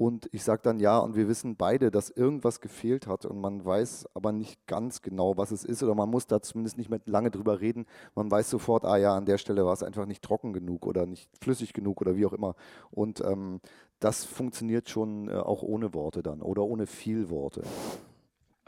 Und 0.00 0.30
ich 0.32 0.44
sage 0.44 0.62
dann 0.62 0.80
ja 0.80 0.98
und 0.98 1.14
wir 1.14 1.28
wissen 1.28 1.56
beide, 1.56 1.90
dass 1.90 2.08
irgendwas 2.08 2.62
gefehlt 2.62 3.06
hat 3.06 3.26
und 3.26 3.38
man 3.38 3.62
weiß 3.62 4.08
aber 4.14 4.32
nicht 4.32 4.66
ganz 4.66 5.02
genau, 5.02 5.36
was 5.36 5.50
es 5.50 5.62
ist 5.62 5.82
oder 5.82 5.94
man 5.94 6.08
muss 6.08 6.26
da 6.26 6.40
zumindest 6.40 6.78
nicht 6.78 6.88
mehr 6.88 7.00
lange 7.04 7.30
drüber 7.30 7.60
reden. 7.60 7.84
Man 8.14 8.30
weiß 8.30 8.48
sofort, 8.48 8.86
ah 8.86 8.96
ja, 8.96 9.14
an 9.14 9.26
der 9.26 9.36
Stelle 9.36 9.66
war 9.66 9.74
es 9.74 9.82
einfach 9.82 10.06
nicht 10.06 10.22
trocken 10.22 10.54
genug 10.54 10.86
oder 10.86 11.04
nicht 11.04 11.28
flüssig 11.38 11.74
genug 11.74 12.00
oder 12.00 12.16
wie 12.16 12.24
auch 12.24 12.32
immer. 12.32 12.54
Und 12.90 13.20
ähm, 13.20 13.60
das 13.98 14.24
funktioniert 14.24 14.88
schon 14.88 15.28
äh, 15.28 15.34
auch 15.34 15.62
ohne 15.62 15.92
Worte 15.92 16.22
dann 16.22 16.40
oder 16.40 16.62
ohne 16.62 16.86
viel 16.86 17.28
Worte. 17.28 17.62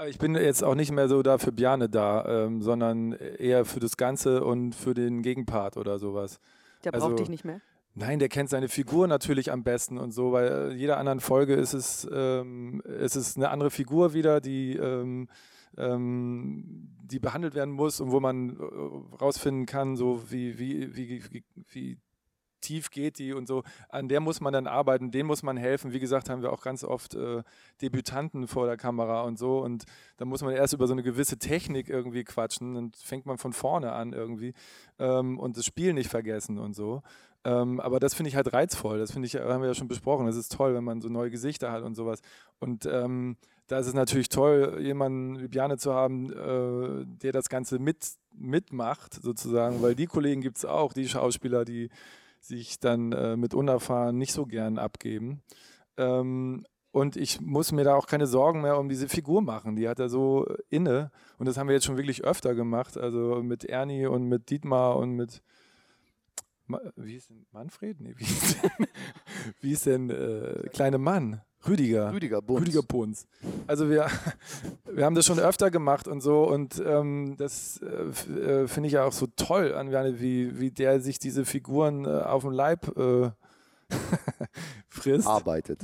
Aber 0.03 0.11
Ich 0.11 0.19
bin 0.19 0.35
jetzt 0.35 0.65
auch 0.65 0.75
nicht 0.75 0.91
mehr 0.91 1.07
so 1.07 1.23
da 1.23 1.39
für 1.39 1.53
Bjane 1.53 1.89
da, 1.89 2.47
ähm, 2.47 2.61
sondern 2.61 3.13
eher 3.13 3.65
für 3.65 3.79
das 3.79 3.97
Ganze 3.97 4.43
und 4.43 4.75
für 4.75 4.95
den 4.95 5.23
Gegenpart 5.23 5.77
oder 5.77 6.01
sowas. 6.01 6.41
Der 6.83 6.93
Also- 6.93 7.07
braucht 7.07 7.21
dich 7.21 7.29
nicht 7.29 7.45
mehr. 7.45 7.61
Nein, 7.95 8.19
der 8.19 8.29
kennt 8.29 8.51
seine 8.51 8.69
Figur 8.69 9.07
natürlich 9.07 9.53
am 9.53 9.63
besten 9.63 9.99
und 9.99 10.11
so, 10.11 10.33
weil 10.33 10.73
jeder 10.73 10.97
anderen 10.99 11.21
Folge 11.21 11.55
ist 11.55 11.73
es, 11.73 12.09
ähm, 12.13 12.81
ist 12.81 13.15
es 13.15 13.37
eine 13.37 13.51
andere 13.51 13.71
Figur 13.71 14.13
wieder, 14.13 14.41
die, 14.41 14.75
ähm, 14.77 15.29
ähm, 15.77 16.89
die 17.05 17.21
behandelt 17.21 17.55
werden 17.55 17.73
muss 17.73 18.01
und 18.01 18.11
wo 18.11 18.19
man 18.19 18.59
äh, 18.59 19.17
rausfinden 19.21 19.67
kann, 19.67 19.95
so 19.95 20.21
wie, 20.33 20.59
wie, 20.59 20.97
wie, 20.97 21.23
wie, 21.31 21.45
wie 21.71 21.99
tief 22.63 22.91
geht 22.91 23.19
die 23.19 23.35
und 23.35 23.47
so. 23.47 23.63
An 23.89 24.09
der 24.09 24.21
muss 24.21 24.41
man 24.41 24.53
dann 24.53 24.67
arbeiten, 24.67 25.11
denen 25.11 25.27
muss 25.27 25.43
man 25.43 25.57
helfen. 25.57 25.93
Wie 25.93 26.01
gesagt, 26.01 26.31
haben 26.31 26.43
wir 26.43 26.53
auch 26.53 26.63
ganz 26.63 26.85
oft 26.85 27.15
äh, 27.15 27.43
Debütanten 27.83 28.49
vor 28.49 28.67
der 28.67 28.77
Kamera 28.77 29.23
und 29.23 29.39
so. 29.39 29.59
Und 29.59 29.85
da 30.17 30.25
muss 30.25 30.43
man 30.43 30.55
erst 30.55 30.73
über 30.73 30.87
so 30.87 30.95
eine 30.95 31.03
gewisse 31.03 31.39
Technik 31.39 31.89
irgendwie 31.89 32.25
quatschen. 32.25 32.75
Dann 32.75 32.93
fängt 32.93 33.27
man 33.27 33.39
von 33.39 33.53
vorne 33.53 33.93
an 33.93 34.13
irgendwie 34.13 34.55
ähm, 34.99 35.39
und 35.39 35.57
das 35.57 35.67
Spiel 35.67 35.93
nicht 35.93 36.09
vergessen 36.09 36.59
und 36.59 36.75
so. 36.75 37.03
Ähm, 37.45 37.81
aber 37.81 37.99
das 37.99 38.15
finde 38.15 38.29
ich 38.29 38.37
halt 38.37 38.53
reizvoll. 38.53 38.99
Das 38.99 39.13
finde 39.13 39.27
ich, 39.27 39.35
haben 39.35 39.63
wir 39.63 39.69
ja 39.69 39.75
schon 39.75 39.89
besprochen. 39.89 40.27
Das 40.27 40.37
ist 40.37 40.53
toll, 40.53 40.75
wenn 40.75 40.85
man 40.85 41.01
so 41.01 41.09
neue 41.09 41.31
Gesichter 41.31 41.73
hat 41.73 41.83
und 41.83 41.95
sowas. 41.95 42.21
Und 42.61 42.87
ähm, 42.87 43.37
da 43.67 43.79
ist 43.79 43.87
es 43.87 43.95
natürlich 43.95 44.29
toll, 44.29 44.79
jemanden 44.81 45.41
wie 45.41 45.49
Bjane 45.49 45.79
zu 45.79 45.95
haben, 45.95 46.31
äh, 46.33 47.05
der 47.07 47.33
das 47.33 47.49
Ganze 47.49 47.79
mit, 47.79 48.07
mitmacht, 48.35 49.15
sozusagen, 49.15 49.83
weil 49.83 49.95
die 49.95 50.07
Kollegen 50.07 50.41
gibt 50.41 50.59
es 50.59 50.65
auch, 50.65 50.93
die 50.93 51.09
Schauspieler, 51.09 51.65
die 51.65 51.89
sich 52.45 52.81
dann 52.81 53.13
äh, 53.13 53.37
mit 53.37 53.55
unerfahren 53.55 54.19
nicht 54.19 54.33
so 54.33 54.47
gern 54.47 54.79
abgeben. 54.79 55.43
Ähm, 55.97 56.65
und 56.91 57.17
ich 57.17 57.41
muss 57.41 57.73
mir 57.73 57.85
da 57.85 57.95
auch 57.95 58.07
keine 58.07 58.27
Sorgen 58.27 58.61
mehr 58.61 58.79
um 58.79 58.89
diese 58.89 59.09
Figur 59.09 59.41
machen. 59.41 59.77
Die 59.77 59.89
hat 59.89 59.99
er 59.99 60.11
so 60.11 60.47
inne. 60.69 61.11
Und 61.39 61.47
das 61.47 61.57
haben 61.57 61.69
wir 61.69 61.75
jetzt 61.75 61.87
schon 61.87 61.97
wirklich 61.97 62.23
öfter 62.23 62.55
gemacht. 62.55 62.99
Also 62.99 63.43
mit 63.43 63.65
Ernie 63.65 64.07
und 64.07 64.29
mit 64.29 64.51
Dietmar 64.51 64.97
und 64.97 65.13
mit. 65.13 65.43
Ma 66.67 66.81
wie 66.97 67.17
ist 67.17 67.31
denn 67.31 67.47
Manfred? 67.51 67.99
Nee, 68.01 68.15
wie 68.19 68.25
ist 68.25 68.63
denn, 68.63 68.87
wie 69.61 69.73
ist 69.73 69.87
denn 69.87 70.11
äh, 70.11 70.69
kleine 70.71 70.99
Mann? 70.99 71.41
Rüdiger. 71.67 72.13
Rüdiger 72.13 72.43
Bunz. 72.43 72.61
Rüdiger 72.61 72.83
Bunz. 72.83 73.27
Also 73.67 73.89
wir, 73.89 74.07
wir 74.91 75.05
haben 75.05 75.15
das 75.15 75.27
schon 75.27 75.39
öfter 75.39 75.71
gemacht 75.71 76.09
und 76.09 76.21
so 76.21 76.45
und 76.45 76.83
ähm, 76.85 77.37
das 77.39 77.81
äh, 77.83 78.63
äh, 78.63 78.69
finde 78.69 78.89
ich 78.89 78.95
ja 78.95 79.05
auch 79.05 79.13
so 79.13 79.27
toll 79.37 79.75
an 79.75 79.91
wie, 80.21 80.59
wie 80.59 80.71
der 80.71 81.01
sich 81.01 81.19
diese 81.19 81.45
Figuren 81.45 82.05
äh, 82.05 82.09
auf 82.09 82.43
dem 82.43 82.53
Leib 82.53 82.97
äh, 82.97 83.31
frisst. 84.89 85.27
Arbeitet. 85.27 85.81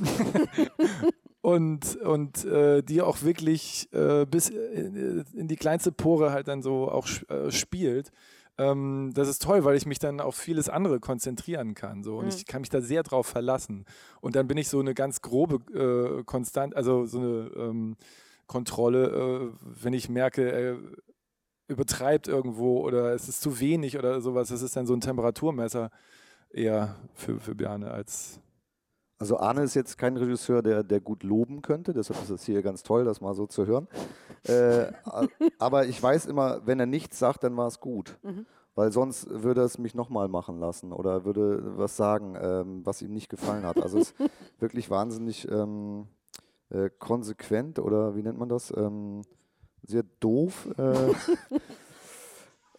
und 1.41 1.97
und 1.97 2.45
äh, 2.45 2.83
die 2.83 3.03
auch 3.03 3.23
wirklich 3.23 3.89
äh, 3.93 4.27
bis 4.27 4.49
in, 4.49 5.25
in 5.33 5.49
die 5.49 5.57
kleinste 5.57 5.93
Pore 5.93 6.33
halt 6.33 6.49
dann 6.49 6.63
so 6.63 6.91
auch 6.91 7.07
spielt. 7.51 8.11
Ähm, 8.59 9.13
das 9.15 9.29
ist 9.29 9.43
toll, 9.43 9.65
weil 9.65 9.77
ich 9.77 9.87
mich 9.87 9.99
dann 9.99 10.21
auf 10.21 10.35
vieles 10.37 10.69
andere 10.69 11.01
konzentrieren 11.01 11.75
kann. 11.75 12.03
So. 12.03 12.19
Und 12.19 12.25
Mhm. 12.27 12.31
ich 12.31 12.47
kann 12.47 12.61
mich 12.61 12.71
da 12.71 12.81
sehr 12.81 13.03
drauf 13.05 13.27
verlassen. 13.27 13.85
Und 14.21 14.35
dann 14.37 14.49
bin 14.49 14.59
ich 14.59 14.69
so 14.69 14.81
eine 14.81 14.95
ganz 14.95 15.23
grobe 15.23 15.57
äh, 15.73 16.25
Konstant, 16.25 16.77
also 16.77 17.07
so 17.07 17.19
eine 17.19 17.51
ähm, 17.57 17.97
Kontrolle, 18.47 19.53
äh, 19.53 19.83
wenn 19.83 19.93
ich 19.93 20.09
merke, 20.09 20.51
er 20.51 20.77
übertreibt 21.69 22.29
irgendwo 22.29 22.81
oder 22.81 23.13
es 23.15 23.29
ist 23.29 23.41
zu 23.43 23.61
wenig 23.61 23.99
oder 23.99 24.21
sowas. 24.21 24.49
Das 24.49 24.63
ist 24.63 24.75
dann 24.77 24.87
so 24.87 24.95
ein 24.95 25.01
Temperaturmesser 25.03 25.91
eher 26.51 26.97
für, 27.15 27.39
für 27.41 27.55
Bjarne 27.55 27.91
als. 27.91 28.41
Also 29.19 29.39
Arne 29.39 29.63
ist 29.63 29.75
jetzt 29.75 29.99
kein 29.99 30.17
Regisseur, 30.17 30.63
der, 30.63 30.85
der 30.85 31.01
gut 31.01 31.25
loben 31.25 31.61
könnte, 31.61 31.93
deshalb 31.93 32.23
ist 32.23 32.31
es 32.31 32.45
hier 32.45 32.63
ganz 32.63 32.85
toll, 32.85 33.05
das 33.05 33.21
mal 33.21 33.35
so 33.35 33.47
zu 33.47 33.67
hören. 33.67 33.89
Äh, 34.45 34.93
aber 35.59 35.87
ich 35.87 36.01
weiß 36.01 36.27
immer, 36.27 36.65
wenn 36.67 36.79
er 36.79 36.87
nichts 36.87 37.19
sagt, 37.19 37.43
dann 37.43 37.57
war 37.57 37.67
es 37.67 37.81
gut. 37.81 38.17
Mhm. 38.23 38.47
Weil 38.77 38.93
sonst 38.93 39.29
würde 39.29 39.63
er 39.63 39.65
es 39.65 39.77
mich 39.79 39.97
nochmal 39.97 40.29
machen 40.29 40.61
lassen 40.61 40.93
oder 40.93 41.25
würde 41.25 41.77
was 41.77 41.97
sagen, 41.97 42.37
ähm, 42.41 42.87
was 42.87 43.03
ihm 43.03 43.13
nicht 43.13 43.29
gefallen 43.29 43.65
hat. 43.65 43.83
Also 43.83 43.99
es 43.99 44.13
ist 44.13 44.31
wirklich 44.61 44.89
wahnsinnig 44.89 45.51
ähm, 45.51 46.07
äh, 46.71 46.89
konsequent 46.89 47.81
oder 47.81 48.15
wie 48.15 48.23
nennt 48.23 48.39
man 48.39 48.49
das? 48.49 48.73
Ähm, 48.77 49.23
sehr 49.83 50.05
doof. 50.21 50.69
Äh, 50.79 51.11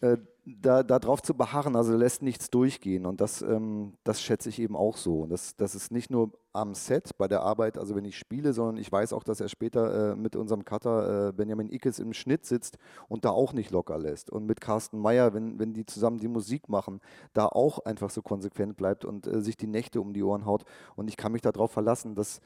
äh, 0.06 0.16
da, 0.60 0.82
da 0.82 0.98
drauf 0.98 1.22
zu 1.22 1.34
beharren, 1.34 1.76
also 1.76 1.96
lässt 1.96 2.22
nichts 2.22 2.50
durchgehen 2.50 3.06
und 3.06 3.20
das, 3.20 3.42
ähm, 3.42 3.94
das 4.04 4.22
schätze 4.22 4.48
ich 4.48 4.58
eben 4.58 4.76
auch 4.76 4.96
so. 4.96 5.26
Das, 5.26 5.56
das 5.56 5.74
ist 5.74 5.92
nicht 5.92 6.10
nur 6.10 6.32
am 6.52 6.74
Set 6.74 7.16
bei 7.18 7.28
der 7.28 7.42
Arbeit, 7.42 7.78
also 7.78 7.94
wenn 7.94 8.04
ich 8.04 8.18
spiele, 8.18 8.52
sondern 8.52 8.76
ich 8.76 8.90
weiß 8.90 9.12
auch, 9.12 9.22
dass 9.22 9.40
er 9.40 9.48
später 9.48 10.12
äh, 10.12 10.16
mit 10.16 10.36
unserem 10.36 10.64
Cutter 10.64 11.28
äh, 11.28 11.32
Benjamin 11.32 11.70
Ickes 11.70 11.98
im 11.98 12.12
Schnitt 12.12 12.46
sitzt 12.46 12.78
und 13.08 13.24
da 13.24 13.30
auch 13.30 13.52
nicht 13.52 13.70
locker 13.70 13.98
lässt. 13.98 14.30
Und 14.30 14.46
mit 14.46 14.60
Carsten 14.60 14.98
Meyer, 14.98 15.34
wenn, 15.34 15.58
wenn 15.58 15.72
die 15.72 15.86
zusammen 15.86 16.18
die 16.18 16.28
Musik 16.28 16.68
machen, 16.68 17.00
da 17.32 17.46
auch 17.46 17.80
einfach 17.80 18.10
so 18.10 18.22
konsequent 18.22 18.76
bleibt 18.76 19.04
und 19.04 19.26
äh, 19.26 19.42
sich 19.42 19.56
die 19.56 19.68
Nächte 19.68 20.00
um 20.00 20.12
die 20.12 20.22
Ohren 20.22 20.46
haut. 20.46 20.64
Und 20.96 21.08
ich 21.08 21.16
kann 21.16 21.32
mich 21.32 21.42
darauf 21.42 21.70
verlassen, 21.70 22.14
dass, 22.14 22.40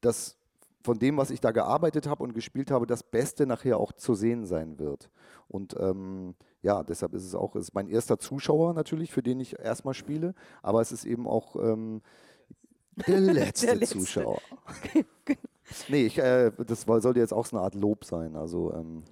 dass 0.00 0.36
von 0.84 0.98
dem, 0.98 1.16
was 1.16 1.30
ich 1.30 1.40
da 1.40 1.50
gearbeitet 1.50 2.06
habe 2.06 2.22
und 2.22 2.34
gespielt 2.34 2.70
habe, 2.70 2.86
das 2.86 3.02
Beste 3.02 3.46
nachher 3.46 3.78
auch 3.78 3.92
zu 3.92 4.14
sehen 4.14 4.44
sein 4.44 4.78
wird. 4.78 5.10
Und 5.48 5.76
ähm, 5.78 6.34
ja, 6.62 6.82
deshalb 6.82 7.12
ist 7.14 7.24
es 7.24 7.34
auch, 7.34 7.54
es 7.56 7.64
ist 7.64 7.74
mein 7.74 7.88
erster 7.88 8.18
Zuschauer 8.18 8.72
natürlich, 8.74 9.10
für 9.12 9.22
den 9.22 9.40
ich 9.40 9.58
erstmal 9.58 9.94
spiele, 9.94 10.34
aber 10.62 10.80
es 10.80 10.92
ist 10.92 11.04
eben 11.04 11.26
auch 11.26 11.56
ähm, 11.56 12.02
der 13.06 13.20
letzte, 13.20 13.66
Der 13.66 13.74
letzte. 13.76 13.98
Zuschauer. 13.98 14.40
nee, 15.88 16.06
ich, 16.06 16.18
äh, 16.18 16.52
das 16.66 16.86
war- 16.88 17.00
sollte 17.00 17.20
jetzt 17.20 17.32
auch 17.32 17.46
so 17.46 17.56
eine 17.56 17.64
Art 17.64 17.74
Lob 17.74 18.04
sein. 18.04 18.36
Also 18.36 18.72
ähm, 18.74 19.02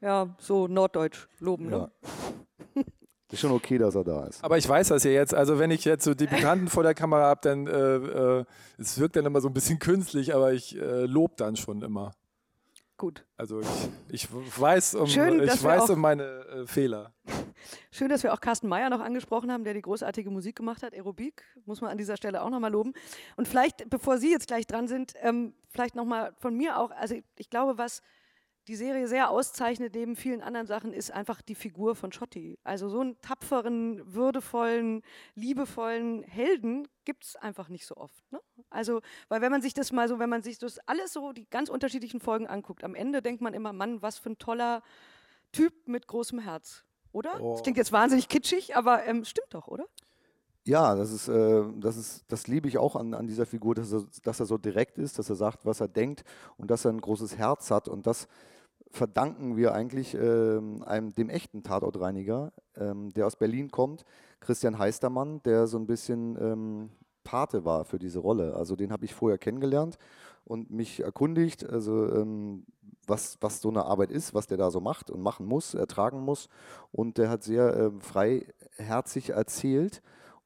Ja, 0.00 0.34
so 0.38 0.68
norddeutsch 0.68 1.28
loben. 1.40 1.70
ja. 1.70 1.78
Ne? 1.78 2.84
ist 3.32 3.40
schon 3.40 3.52
okay, 3.52 3.78
dass 3.78 3.94
er 3.94 4.04
da 4.04 4.26
ist. 4.26 4.44
Aber 4.44 4.58
ich 4.58 4.68
weiß 4.68 4.88
das 4.88 5.04
ja 5.04 5.10
jetzt. 5.10 5.32
Also 5.32 5.58
wenn 5.58 5.70
ich 5.70 5.86
jetzt 5.86 6.04
so 6.04 6.12
Debütanten 6.12 6.68
vor 6.68 6.82
der 6.82 6.92
Kamera 6.92 7.22
habe, 7.28 7.40
dann 7.42 7.66
äh, 7.66 8.40
äh, 8.40 8.44
es 8.76 8.98
wirkt 9.00 9.16
dann 9.16 9.24
immer 9.24 9.40
so 9.40 9.48
ein 9.48 9.54
bisschen 9.54 9.78
künstlich, 9.78 10.34
aber 10.34 10.52
ich 10.52 10.76
äh, 10.78 11.06
lob 11.06 11.38
dann 11.38 11.56
schon 11.56 11.80
immer. 11.80 12.12
Gut. 13.02 13.26
Also 13.36 13.58
ich, 13.58 13.88
ich 14.10 14.28
weiß 14.30 14.94
um, 14.94 15.08
Schön, 15.08 15.42
ich 15.42 15.64
weiß 15.64 15.90
um 15.90 15.98
meine 15.98 16.22
äh, 16.22 16.66
Fehler. 16.68 17.12
Schön, 17.90 18.08
dass 18.08 18.22
wir 18.22 18.32
auch 18.32 18.40
Carsten 18.40 18.68
Meyer 18.68 18.90
noch 18.90 19.00
angesprochen 19.00 19.50
haben, 19.50 19.64
der 19.64 19.74
die 19.74 19.82
großartige 19.82 20.30
Musik 20.30 20.54
gemacht 20.54 20.84
hat. 20.84 20.94
Aerobik, 20.94 21.42
muss 21.66 21.80
man 21.80 21.90
an 21.90 21.98
dieser 21.98 22.16
Stelle 22.16 22.40
auch 22.40 22.48
nochmal 22.48 22.70
loben. 22.70 22.92
Und 23.34 23.48
vielleicht, 23.48 23.90
bevor 23.90 24.18
Sie 24.18 24.30
jetzt 24.30 24.46
gleich 24.46 24.68
dran 24.68 24.86
sind, 24.86 25.14
ähm, 25.20 25.52
vielleicht 25.68 25.96
nochmal 25.96 26.32
von 26.38 26.56
mir 26.56 26.78
auch, 26.78 26.92
also 26.92 27.16
ich 27.36 27.50
glaube, 27.50 27.76
was 27.76 28.02
die 28.68 28.76
Serie 28.76 29.08
sehr 29.08 29.30
auszeichnet, 29.30 29.94
neben 29.94 30.14
vielen 30.14 30.40
anderen 30.40 30.66
Sachen, 30.66 30.92
ist 30.92 31.10
einfach 31.10 31.42
die 31.42 31.54
Figur 31.54 31.96
von 31.96 32.12
Schotti. 32.12 32.58
Also 32.62 32.88
so 32.88 33.00
einen 33.00 33.20
tapferen, 33.20 34.00
würdevollen, 34.14 35.02
liebevollen 35.34 36.22
Helden 36.22 36.86
gibt 37.04 37.24
es 37.24 37.36
einfach 37.36 37.68
nicht 37.68 37.86
so 37.86 37.96
oft. 37.96 38.30
Ne? 38.30 38.40
Also, 38.70 39.00
weil 39.28 39.40
wenn 39.40 39.50
man 39.50 39.62
sich 39.62 39.74
das 39.74 39.90
mal 39.90 40.08
so, 40.08 40.18
wenn 40.18 40.30
man 40.30 40.42
sich 40.42 40.58
das 40.58 40.78
alles 40.80 41.12
so, 41.12 41.32
die 41.32 41.48
ganz 41.50 41.68
unterschiedlichen 41.68 42.20
Folgen 42.20 42.46
anguckt, 42.46 42.84
am 42.84 42.94
Ende 42.94 43.20
denkt 43.20 43.42
man 43.42 43.54
immer, 43.54 43.72
Mann, 43.72 44.00
was 44.00 44.18
für 44.18 44.30
ein 44.30 44.38
toller 44.38 44.82
Typ 45.50 45.88
mit 45.88 46.06
großem 46.06 46.38
Herz. 46.38 46.84
Oder? 47.12 47.40
Oh. 47.40 47.52
Das 47.52 47.62
klingt 47.62 47.76
jetzt 47.76 47.92
wahnsinnig 47.92 48.28
kitschig, 48.28 48.76
aber 48.76 49.04
ähm, 49.04 49.24
stimmt 49.24 49.52
doch, 49.52 49.68
oder? 49.68 49.86
Ja, 50.64 50.94
das 50.94 51.10
ist, 51.10 51.28
äh, 51.28 51.64
das 51.80 51.96
ist, 51.96 52.24
das 52.28 52.46
liebe 52.46 52.68
ich 52.68 52.78
auch 52.78 52.94
an, 52.94 53.14
an 53.14 53.26
dieser 53.26 53.46
Figur, 53.46 53.74
dass 53.74 53.92
er, 53.92 54.04
dass 54.22 54.38
er 54.38 54.46
so 54.46 54.58
direkt 54.58 54.96
ist, 54.96 55.18
dass 55.18 55.28
er 55.28 55.34
sagt, 55.34 55.66
was 55.66 55.80
er 55.80 55.88
denkt 55.88 56.22
und 56.56 56.70
dass 56.70 56.84
er 56.84 56.92
ein 56.92 57.00
großes 57.00 57.36
Herz 57.36 57.70
hat. 57.72 57.88
Und 57.88 58.06
das 58.06 58.28
verdanken 58.90 59.56
wir 59.56 59.74
eigentlich 59.74 60.14
ähm, 60.14 60.84
einem, 60.84 61.14
dem 61.14 61.30
echten 61.30 61.64
Tatortreiniger, 61.64 62.52
ähm, 62.76 63.12
der 63.14 63.26
aus 63.26 63.36
Berlin 63.36 63.72
kommt, 63.72 64.04
Christian 64.38 64.78
Heistermann, 64.78 65.42
der 65.42 65.66
so 65.66 65.78
ein 65.78 65.86
bisschen 65.86 66.36
ähm, 66.40 66.90
Pate 67.24 67.64
war 67.64 67.84
für 67.84 67.98
diese 67.98 68.20
Rolle. 68.20 68.54
Also 68.54 68.76
den 68.76 68.92
habe 68.92 69.04
ich 69.04 69.14
vorher 69.14 69.38
kennengelernt 69.38 69.98
und 70.44 70.70
mich 70.70 71.00
erkundigt, 71.02 71.68
also 71.68 72.08
ähm, 72.12 72.66
was, 73.08 73.36
was 73.40 73.60
so 73.60 73.68
eine 73.68 73.84
Arbeit 73.84 74.12
ist, 74.12 74.32
was 74.32 74.46
der 74.46 74.58
da 74.58 74.70
so 74.70 74.80
macht 74.80 75.10
und 75.10 75.22
machen 75.22 75.46
muss, 75.46 75.74
ertragen 75.74 76.20
muss. 76.20 76.48
Und 76.92 77.18
der 77.18 77.30
hat 77.30 77.42
sehr 77.42 77.76
ähm, 77.76 78.00
freiherzig 78.00 79.30
erzählt 79.30 80.02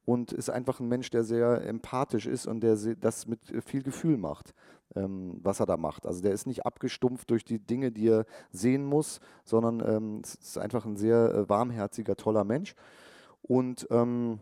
und 0.07 0.33
ist 0.33 0.49
einfach 0.49 0.81
ein 0.81 0.89
Mensch, 0.89 1.11
der 1.11 1.25
sehr 1.25 1.67
empathisch 1.67 2.27
ist 2.27 2.47
und 2.47 2.61
der 2.61 2.77
das 2.77 3.27
mit 3.27 3.51
äh, 3.51 3.61
viel 3.61 3.83
Gefühl 3.83 4.17
macht, 4.17 4.55
ähm, 4.95 5.39
was 5.43 5.61
er 5.61 5.67
da 5.67 5.77
macht. 5.77 6.07
Also 6.07 6.23
der 6.23 6.33
ist 6.33 6.47
nicht 6.47 6.65
abgestumpft 6.65 7.29
durch 7.29 7.45
die 7.45 7.59
Dinge, 7.59 7.91
die 7.93 8.09
er 8.09 8.25
sehen 8.53 8.85
muss, 8.87 9.21
sondern 9.45 9.83
ähm, 9.87 10.23
ist 10.23 10.57
einfach 10.57 10.87
ein 10.87 10.97
sehr 10.97 11.35
äh, 11.35 11.49
warmherziger, 11.49 12.17
toller 12.17 12.45
Mensch. 12.45 12.75
Und 13.43 13.87
ähm, 13.91 14.39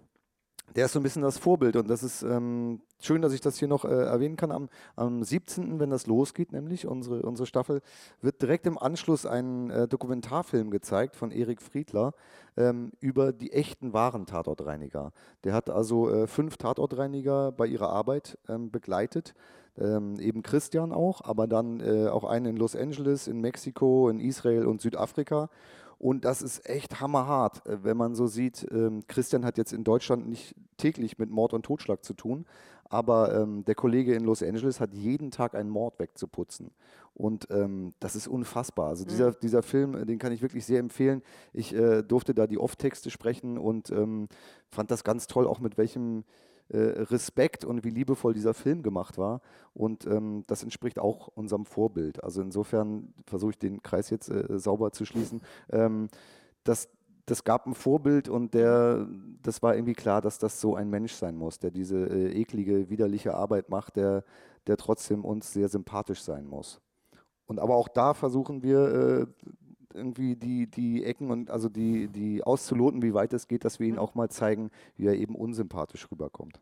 der 0.74 0.86
ist 0.86 0.92
so 0.92 1.00
ein 1.00 1.02
bisschen 1.02 1.22
das 1.22 1.38
Vorbild 1.38 1.76
und 1.76 1.88
das 1.88 2.02
ist 2.02 2.22
ähm, 2.22 2.80
schön, 3.00 3.22
dass 3.22 3.32
ich 3.32 3.40
das 3.40 3.58
hier 3.58 3.68
noch 3.68 3.84
äh, 3.84 3.88
erwähnen 3.88 4.36
kann. 4.36 4.50
Am, 4.50 4.68
am 4.96 5.22
17., 5.22 5.78
wenn 5.78 5.90
das 5.90 6.06
losgeht, 6.06 6.52
nämlich 6.52 6.86
unsere, 6.86 7.22
unsere 7.22 7.46
Staffel, 7.46 7.80
wird 8.20 8.42
direkt 8.42 8.66
im 8.66 8.78
Anschluss 8.78 9.24
ein 9.26 9.70
äh, 9.70 9.86
Dokumentarfilm 9.86 10.70
gezeigt 10.70 11.14
von 11.14 11.30
Erik 11.30 11.62
Friedler 11.62 12.12
ähm, 12.56 12.92
über 13.00 13.32
die 13.32 13.52
echten 13.52 13.92
wahren 13.92 14.26
Tatortreiniger. 14.26 15.12
Der 15.44 15.52
hat 15.52 15.70
also 15.70 16.10
äh, 16.10 16.26
fünf 16.26 16.56
Tatortreiniger 16.56 17.52
bei 17.52 17.66
ihrer 17.66 17.90
Arbeit 17.90 18.38
ähm, 18.48 18.70
begleitet. 18.70 19.34
Ähm, 19.76 20.20
eben 20.20 20.42
Christian 20.42 20.92
auch, 20.92 21.20
aber 21.22 21.48
dann 21.48 21.80
äh, 21.80 22.08
auch 22.08 22.24
einen 22.24 22.46
in 22.46 22.56
Los 22.56 22.76
Angeles, 22.76 23.26
in 23.26 23.40
Mexiko, 23.40 24.08
in 24.08 24.20
Israel 24.20 24.66
und 24.66 24.80
Südafrika. 24.80 25.50
Und 26.04 26.26
das 26.26 26.42
ist 26.42 26.68
echt 26.68 27.00
hammerhart, 27.00 27.64
äh, 27.66 27.82
wenn 27.82 27.96
man 27.96 28.14
so 28.14 28.26
sieht, 28.26 28.66
ähm, 28.70 29.04
Christian 29.08 29.42
hat 29.42 29.56
jetzt 29.56 29.72
in 29.72 29.84
Deutschland 29.84 30.28
nicht 30.28 30.54
täglich 30.76 31.16
mit 31.16 31.30
Mord 31.30 31.54
und 31.54 31.62
Totschlag 31.64 32.04
zu 32.04 32.12
tun, 32.12 32.44
aber 32.90 33.34
ähm, 33.34 33.64
der 33.64 33.74
Kollege 33.74 34.14
in 34.14 34.22
Los 34.22 34.42
Angeles 34.42 34.80
hat 34.80 34.92
jeden 34.92 35.30
Tag 35.30 35.54
einen 35.54 35.70
Mord 35.70 35.98
wegzuputzen. 35.98 36.72
Und 37.14 37.46
ähm, 37.50 37.94
das 38.00 38.16
ist 38.16 38.28
unfassbar. 38.28 38.88
Also 38.90 39.06
dieser, 39.06 39.30
Mhm. 39.30 39.36
dieser 39.40 39.62
Film, 39.62 39.94
äh, 39.94 40.04
den 40.04 40.18
kann 40.18 40.32
ich 40.32 40.42
wirklich 40.42 40.66
sehr 40.66 40.78
empfehlen. 40.80 41.22
Ich 41.54 41.74
äh, 41.74 42.02
durfte 42.02 42.34
da 42.34 42.46
die 42.46 42.58
Off-Texte 42.58 43.08
sprechen 43.10 43.56
und 43.56 43.88
ähm, 43.88 44.28
fand 44.68 44.90
das 44.90 45.04
ganz 45.04 45.26
toll, 45.26 45.46
auch 45.46 45.60
mit 45.60 45.78
welchem 45.78 46.24
äh, 46.68 46.78
Respekt 46.78 47.64
und 47.64 47.84
wie 47.84 47.90
liebevoll 47.90 48.34
dieser 48.34 48.54
Film 48.54 48.82
gemacht 48.82 49.18
war. 49.18 49.40
Und 49.74 50.06
ähm, 50.06 50.44
das 50.46 50.62
entspricht 50.62 50.98
auch 50.98 51.28
unserem 51.28 51.66
Vorbild. 51.66 52.22
Also 52.24 52.40
insofern 52.40 53.12
versuche 53.26 53.50
ich 53.50 53.58
den 53.58 53.82
Kreis 53.82 54.10
jetzt 54.10 54.30
äh, 54.30 54.58
sauber 54.58 54.92
zu 54.92 55.04
schließen. 55.04 55.42
Ähm, 55.70 56.08
das, 56.64 56.88
das 57.26 57.44
gab 57.44 57.66
ein 57.66 57.74
Vorbild 57.74 58.28
und 58.28 58.54
der, 58.54 59.06
das 59.42 59.62
war 59.62 59.74
irgendwie 59.74 59.94
klar, 59.94 60.20
dass 60.20 60.38
das 60.38 60.60
so 60.60 60.74
ein 60.74 60.88
Mensch 60.88 61.12
sein 61.12 61.36
muss, 61.36 61.58
der 61.58 61.70
diese 61.70 62.06
äh, 62.06 62.32
eklige, 62.32 62.88
widerliche 62.88 63.34
Arbeit 63.34 63.68
macht, 63.68 63.96
der, 63.96 64.24
der 64.66 64.76
trotzdem 64.76 65.24
uns 65.24 65.52
sehr 65.52 65.68
sympathisch 65.68 66.22
sein 66.22 66.46
muss. 66.46 66.80
Und 67.46 67.60
aber 67.60 67.76
auch 67.76 67.88
da 67.88 68.14
versuchen 68.14 68.62
wir 68.62 68.80
äh, 68.80 69.26
irgendwie 69.94 70.36
die, 70.36 70.66
die 70.66 71.04
Ecken 71.04 71.30
und 71.30 71.50
also 71.50 71.68
die, 71.68 72.08
die 72.08 72.42
auszuloten, 72.42 73.02
wie 73.02 73.14
weit 73.14 73.32
es 73.32 73.48
geht, 73.48 73.64
dass 73.64 73.78
wir 73.78 73.86
ihnen 73.86 73.98
auch 73.98 74.14
mal 74.14 74.30
zeigen, 74.30 74.70
wie 74.96 75.06
er 75.06 75.14
eben 75.14 75.34
unsympathisch 75.34 76.10
rüberkommt. 76.10 76.60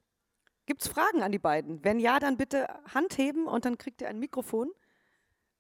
Gibt 0.67 0.83
es 0.83 0.89
Fragen 0.89 1.23
an 1.23 1.33
die 1.33 1.39
beiden? 1.39 1.85
Wenn 1.85 1.99
ja, 1.99 2.21
dann 2.21 2.37
bitte 2.37 2.69
Hand 2.95 3.19
heben 3.19 3.47
und 3.47 3.65
dann 3.65 3.79
kriegt 3.79 4.01
ihr 4.01 4.09
ein 4.09 4.19
Mikrofon. 4.19 4.71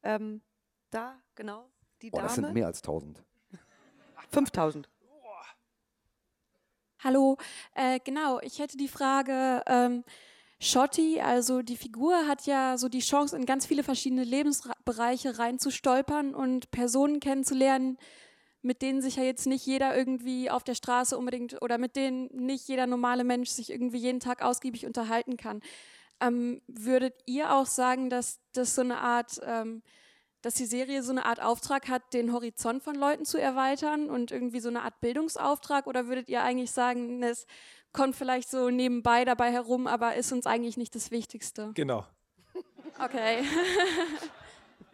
Ähm, 0.02 0.42
da, 0.90 1.20
genau, 1.35 1.68
die 2.02 2.11
Dame. 2.11 2.24
das 2.24 2.35
sind 2.37 2.52
mehr 2.52 2.66
als 2.66 2.78
1000. 2.78 3.24
5000. 4.30 4.88
Hallo, 7.04 7.37
äh, 7.74 7.98
genau, 8.04 8.38
ich 8.42 8.61
hätte 8.61 8.76
die 8.76 8.87
Frage, 8.87 9.62
ähm, 9.66 10.04
Schotti, 10.64 11.20
also 11.20 11.61
die 11.61 11.77
Figur 11.77 12.29
hat 12.29 12.47
ja 12.47 12.78
so 12.78 12.89
die 12.89 13.01
Chance, 13.01 13.36
in 13.36 13.47
ganz 13.47 13.66
viele 13.66 13.82
verschiedene 13.82 14.22
Lebensbereiche 14.22 15.36
reinzustolpern 15.36 16.36
und 16.36 16.70
Personen 16.70 17.18
kennenzulernen, 17.18 17.99
mit 18.62 18.80
denen 18.80 19.03
sich 19.03 19.16
ja 19.16 19.24
jetzt 19.24 19.49
nicht 19.49 19.66
jeder 19.66 19.97
irgendwie 19.97 20.51
auf 20.51 20.62
der 20.62 20.76
Straße 20.76 21.18
unbedingt 21.18 21.61
oder 21.62 21.78
mit 21.78 21.97
denen 21.97 22.28
nicht 22.32 22.68
jeder 22.68 22.86
normale 22.86 23.24
Mensch 23.24 23.51
sich 23.51 23.70
irgendwie 23.70 23.99
jeden 23.99 24.20
Tag 24.20 24.41
ausgiebig 24.41 24.86
unterhalten 24.86 25.36
kann. 25.36 25.62
Ähm, 26.20 26.62
würdet 26.68 27.14
ihr 27.26 27.57
auch 27.57 27.66
sagen, 27.66 28.09
dass 28.09 28.39
das 28.53 28.76
so 28.76 28.82
eine 28.82 28.99
Art 28.99 29.41
ähm, 29.45 29.82
dass 30.43 30.55
die 30.55 30.66
Serie 30.66 31.05
so 31.05 31.12
eine 31.12 31.24
Art 31.24 31.41
Auftrag 31.41 31.89
hat, 31.89 32.12
den 32.12 32.32
Horizont 32.32 32.82
von 32.82 32.97
Leuten 32.97 33.24
zu 33.24 33.39
erweitern 33.39 34.11
und 34.11 34.32
irgendwie 34.32 34.59
so 34.59 34.68
eine 34.68 34.82
Art 34.82 35.01
Bildungsauftrag? 35.01 35.86
Oder 35.86 36.09
würdet 36.09 36.28
ihr 36.28 36.43
eigentlich 36.43 36.72
sagen, 36.72 37.22
es 37.22 37.47
kommt 37.93 38.16
vielleicht 38.16 38.51
so 38.51 38.70
nebenbei 38.70 39.24
dabei 39.24 39.51
herum, 39.53 39.86
aber 39.86 40.14
ist 40.14 40.32
uns 40.32 40.47
eigentlich 40.47 40.76
nicht 40.76 40.95
das 40.95 41.11
Wichtigste? 41.11 41.70
Genau. 41.74 42.05
Okay. 43.03 43.43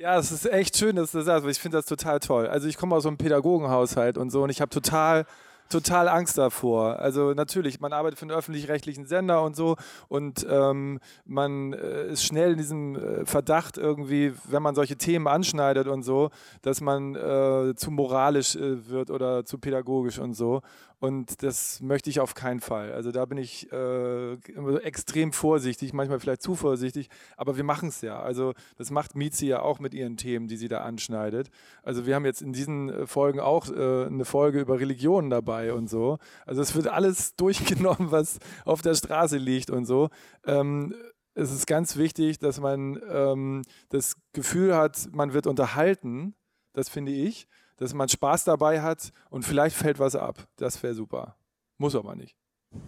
Ja, 0.01 0.17
es 0.17 0.31
ist 0.31 0.47
echt 0.47 0.77
schön, 0.77 0.95
dass 0.95 1.11
du 1.11 1.19
das 1.19 1.27
sagst, 1.27 1.43
weil 1.43 1.51
ich 1.51 1.59
finde 1.59 1.79
das 1.79 1.87
total 1.87 2.21
toll. 2.21 2.47
Also 2.47 2.69
ich 2.69 2.77
komme 2.77 2.95
aus 2.95 3.03
so 3.03 3.09
einem 3.09 3.19
Pädagogenhaushalt 3.19 4.17
und 4.17 4.31
so 4.31 4.45
und 4.45 4.51
ich 4.51 4.61
habe 4.61 4.71
total 4.71 5.27
total 5.69 6.09
Angst 6.09 6.39
davor. 6.39 6.99
Also 6.99 7.35
natürlich, 7.35 7.81
man 7.81 7.93
arbeitet 7.93 8.19
für 8.19 8.25
einen 8.25 8.33
öffentlich-rechtlichen 8.33 9.07
Sender 9.07 9.43
und 9.43 9.57
so 9.57 9.77
und 10.09 10.47
ähm, 10.49 11.01
man 11.25 11.73
äh, 11.73 12.09
ist 12.09 12.25
schnell 12.25 12.53
in 12.53 12.59
diesem 12.59 12.97
äh, 12.97 13.27
Verdacht 13.27 13.77
irgendwie, 13.77 14.33
wenn 14.45 14.63
man 14.63 14.75
solche 14.75 14.97
Themen 14.97 15.27
anschneidet 15.27 15.87
und 15.89 16.03
so, 16.03 16.31
dass 16.63 16.81
man 16.81 17.15
äh, 17.15 17.75
zu 17.77 17.91
moralisch 17.91 18.57
äh, 18.57 18.89
wird 18.89 19.11
oder 19.11 19.45
zu 19.45 19.59
pädagogisch 19.59 20.19
und 20.19 20.35
so. 20.35 20.63
Und 21.01 21.45
das 21.45 21.81
möchte 21.81 22.11
ich 22.11 22.19
auf 22.19 22.35
keinen 22.35 22.59
Fall. 22.59 22.93
Also 22.93 23.13
da 23.13 23.25
bin 23.25 23.39
ich 23.39 23.71
äh, 23.71 24.35
extrem 24.83 25.33
vorsichtig, 25.33 25.93
manchmal 25.93 26.19
vielleicht 26.19 26.43
zu 26.43 26.57
vorsichtig, 26.57 27.09
aber 27.37 27.57
wir 27.57 27.63
machen 27.63 27.91
es 27.91 28.01
ja. 28.01 28.21
Also 28.21 28.53
das 28.77 28.91
macht 28.91 29.15
Mizi 29.15 29.47
ja 29.47 29.63
auch 29.63 29.79
mit 29.79 29.95
ihren 29.95 30.17
Themen, 30.17 30.49
die 30.49 30.57
sie 30.57 30.67
da 30.67 30.81
anschneidet. 30.81 31.51
Also 31.85 32.05
wir 32.05 32.17
haben 32.17 32.25
jetzt 32.25 32.43
in 32.43 32.53
diesen 32.53 32.91
äh, 32.91 33.07
Folgen 33.07 33.39
auch 33.39 33.71
äh, 33.71 34.07
eine 34.07 34.25
Folge 34.25 34.61
über 34.61 34.81
Religionen 34.81 35.31
dabei 35.31 35.73
und 35.73 35.89
so. 35.89 36.19
Also 36.47 36.63
es 36.63 36.75
wird 36.75 36.89
alles 36.89 37.35
durchgenommen, 37.37 38.11
was 38.11 38.39
auf 38.65 38.83
der 38.83 38.95
Straße 38.95 39.37
liegt 39.37 39.71
und 39.71 39.87
so. 39.87 40.09
Ähm, 40.47 40.95
es 41.35 41.53
ist 41.53 41.69
ganz 41.69 41.97
wichtig, 41.97 42.41
dass 42.41 42.59
man 42.59 43.01
ähm, 43.09 43.63
das 43.91 44.17
Gefühl 44.33 44.75
hat, 44.75 45.09
man 45.13 45.33
wird 45.33 45.47
unterhalten. 45.47 46.35
Das 46.73 46.89
finde 46.89 47.13
ich 47.13 47.47
dass 47.79 47.95
man 47.95 48.09
Spaß 48.09 48.45
dabei 48.45 48.83
hat 48.83 49.13
und 49.31 49.45
vielleicht 49.45 49.77
fällt 49.77 49.99
was 49.99 50.15
ab. 50.15 50.47
Das 50.57 50.83
wäre 50.83 50.95
super. 50.95 51.37
Muss 51.79 51.95
aber 51.95 52.15
nicht. 52.15 52.37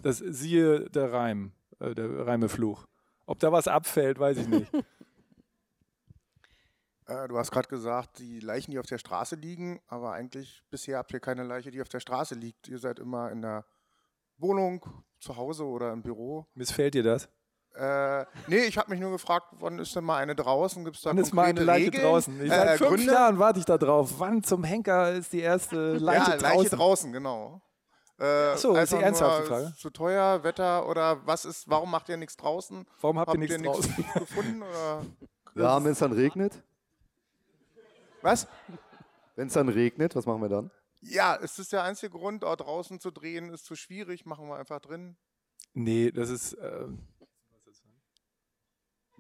Das 0.03 0.19
siehe 0.19 0.91
der 0.91 1.13
Reim, 1.13 1.53
äh, 1.79 1.95
der 1.95 2.27
Reimefluch. 2.27 2.87
Ob 3.27 3.39
da 3.39 3.51
was 3.51 3.69
abfällt, 3.69 4.19
weiß 4.19 4.39
ich 4.39 4.49
nicht. 4.49 4.71
Äh, 7.07 7.27
du 7.27 7.37
hast 7.39 7.51
gerade 7.51 7.67
gesagt, 7.67 8.21
die 8.21 8.39
Leichen, 8.39 8.71
die 8.71 8.79
auf 8.79 8.87
der 8.87 8.99
Straße 8.99 9.35
liegen, 9.35 9.81
aber 9.89 10.13
eigentlich 10.13 10.63
bisher 10.71 10.99
habt 10.99 11.13
ihr 11.13 11.19
keine 11.19 11.43
Leiche, 11.43 11.73
die 11.73 11.83
auf 11.83 11.89
der 11.89 11.99
Straße 11.99 12.37
liegt. 12.37 12.69
Ihr 12.69 12.79
seid 12.79 13.01
immer 13.01 13.33
in 13.33 13.43
der 13.43 13.65
Wohnung, 14.39 14.87
zu 15.19 15.37
Hause 15.37 15.67
oder 15.67 15.93
im 15.93 16.03
Büro. 16.03 16.47
Missfällt 16.55 16.95
dir 16.95 17.03
das? 17.03 17.29
Äh, 17.75 18.25
nee, 18.49 18.65
ich 18.65 18.77
habe 18.79 18.91
mich 18.91 19.01
nur 19.01 19.11
gefragt, 19.13 19.47
wann 19.59 19.79
ist 19.79 19.95
denn 19.95 20.05
mal 20.05 20.17
eine 20.19 20.35
draußen? 20.35 20.85
Gibt 20.85 20.97
es 20.97 21.03
da 21.03 21.11
Wann 21.11 21.19
ist 21.19 21.33
mal 21.33 21.45
eine 21.47 21.63
Leiche 21.63 21.87
Regeln? 21.87 22.05
draußen? 22.05 22.41
Ich, 22.45 22.51
Äh, 22.51 22.55
seit 22.57 22.79
fünf 22.79 22.91
Gründe? 22.91 23.13
Jahren 23.13 23.39
warte 23.39 23.59
ich 23.61 23.65
da 23.65 23.79
drauf. 23.79 24.15
Wann 24.19 24.43
zum 24.43 24.65
Henker 24.65 25.13
ist 25.13 25.33
die 25.33 25.41
erste 25.41 25.95
Leiche 25.99 26.33
ja, 26.33 26.37
draußen? 26.37 26.57
Leiche 26.59 26.77
draußen, 26.77 27.13
genau. 27.13 27.63
Äh, 28.19 28.57
so, 28.57 28.77
ist 28.77 28.93
die 28.93 28.97
ernsthafte 28.97 29.39
nur 29.39 29.49
Frage? 29.49 29.75
Zu 29.79 29.91
teuer, 29.91 30.43
Wetter 30.45 30.87
oder 30.89 31.27
was 31.27 31.47
ist, 31.47 31.71
warum 31.71 31.91
macht 31.91 32.09
ihr 32.11 32.19
nichts 32.19 32.37
draußen? 32.37 32.87
Warum 33.01 33.19
habt 33.19 33.33
ihr 33.33 33.39
nichts 33.39 33.57
draußen? 33.63 33.95
gefunden? 34.15 34.63
Oder? 34.63 35.07
Ja, 35.55 35.83
wenn 35.83 35.93
es 35.93 35.99
dann 36.01 36.13
regnet? 36.13 36.63
Was? 38.21 38.47
Wenn 39.37 39.47
es 39.47 39.55
dann 39.55 39.69
regnet, 39.71 40.15
was 40.17 40.27
machen 40.27 40.43
wir 40.43 40.51
dann? 40.51 40.71
Ja, 41.01 41.35
es 41.37 41.59
ist 41.59 41.73
der 41.73 41.83
einzige 41.85 42.11
Grund, 42.11 42.45
auch 42.45 42.57
draußen 42.57 43.01
zu 43.01 43.11
drehen, 43.11 43.49
ist 43.49 43.65
zu 43.65 43.75
schwierig, 43.75 44.27
machen 44.27 44.49
wir 44.49 44.57
einfach 44.57 44.81
drin. 44.81 45.17
Nee, 45.73 46.11
das 46.11 46.29
ist. 46.29 46.53
Äh, 46.55 46.89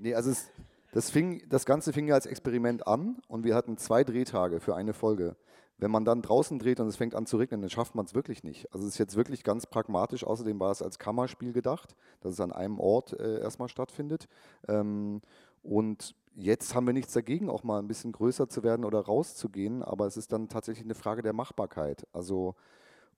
Nee, 0.01 0.14
also 0.14 0.30
es, 0.30 0.51
das, 0.92 1.11
fing, 1.11 1.42
das 1.48 1.66
Ganze 1.66 1.92
fing 1.92 2.09
ja 2.09 2.14
als 2.14 2.24
Experiment 2.24 2.86
an 2.86 3.20
und 3.28 3.44
wir 3.44 3.55
hatten 3.55 3.76
zwei 3.76 4.03
Drehtage 4.03 4.61
für 4.61 4.74
eine 4.74 4.94
Folge. 4.94 5.36
Wenn 5.76 5.90
man 5.90 6.07
dann 6.07 6.22
draußen 6.22 6.59
dreht 6.59 6.80
und 6.80 6.86
es 6.86 6.96
fängt 6.96 7.14
an 7.14 7.26
zu 7.26 7.36
regnen, 7.36 7.61
dann 7.61 7.70
schafft 7.70 7.94
man 7.94 8.07
es 8.07 8.14
wirklich 8.14 8.42
nicht. 8.42 8.72
Also 8.72 8.86
es 8.86 8.94
ist 8.94 8.98
jetzt 8.98 9.16
wirklich 9.16 9.44
ganz 9.44 9.66
pragmatisch. 9.66 10.24
Außerdem 10.24 10.59
war 10.59 10.70
es 10.70 10.80
als 10.80 10.98
Kammerspiel 10.98 11.53
gedacht, 11.53 11.96
dass 12.20 12.32
es 12.32 12.40
an 12.40 12.51
einem 12.51 12.78
Ort 12.80 13.12
äh, 13.18 13.40
erstmal 13.40 13.68
stattfindet. 13.68 14.26
Ähm, 14.68 15.20
und 15.62 16.14
jetzt 16.34 16.74
haben 16.74 16.86
wir 16.86 16.94
nichts 16.94 17.12
dagegen, 17.12 17.51
auch 17.51 17.62
mal 17.62 17.78
ein 17.78 17.88
bisschen 17.88 18.12
größer 18.12 18.48
zu 18.48 18.62
werden 18.62 18.86
oder 18.86 19.01
rauszugehen, 19.01 19.82
aber 19.82 20.07
es 20.07 20.16
ist 20.16 20.32
dann 20.32 20.48
tatsächlich 20.48 20.84
eine 20.84 20.94
Frage 20.94 21.20
der 21.20 21.34
Machbarkeit. 21.34 22.07
Also 22.14 22.55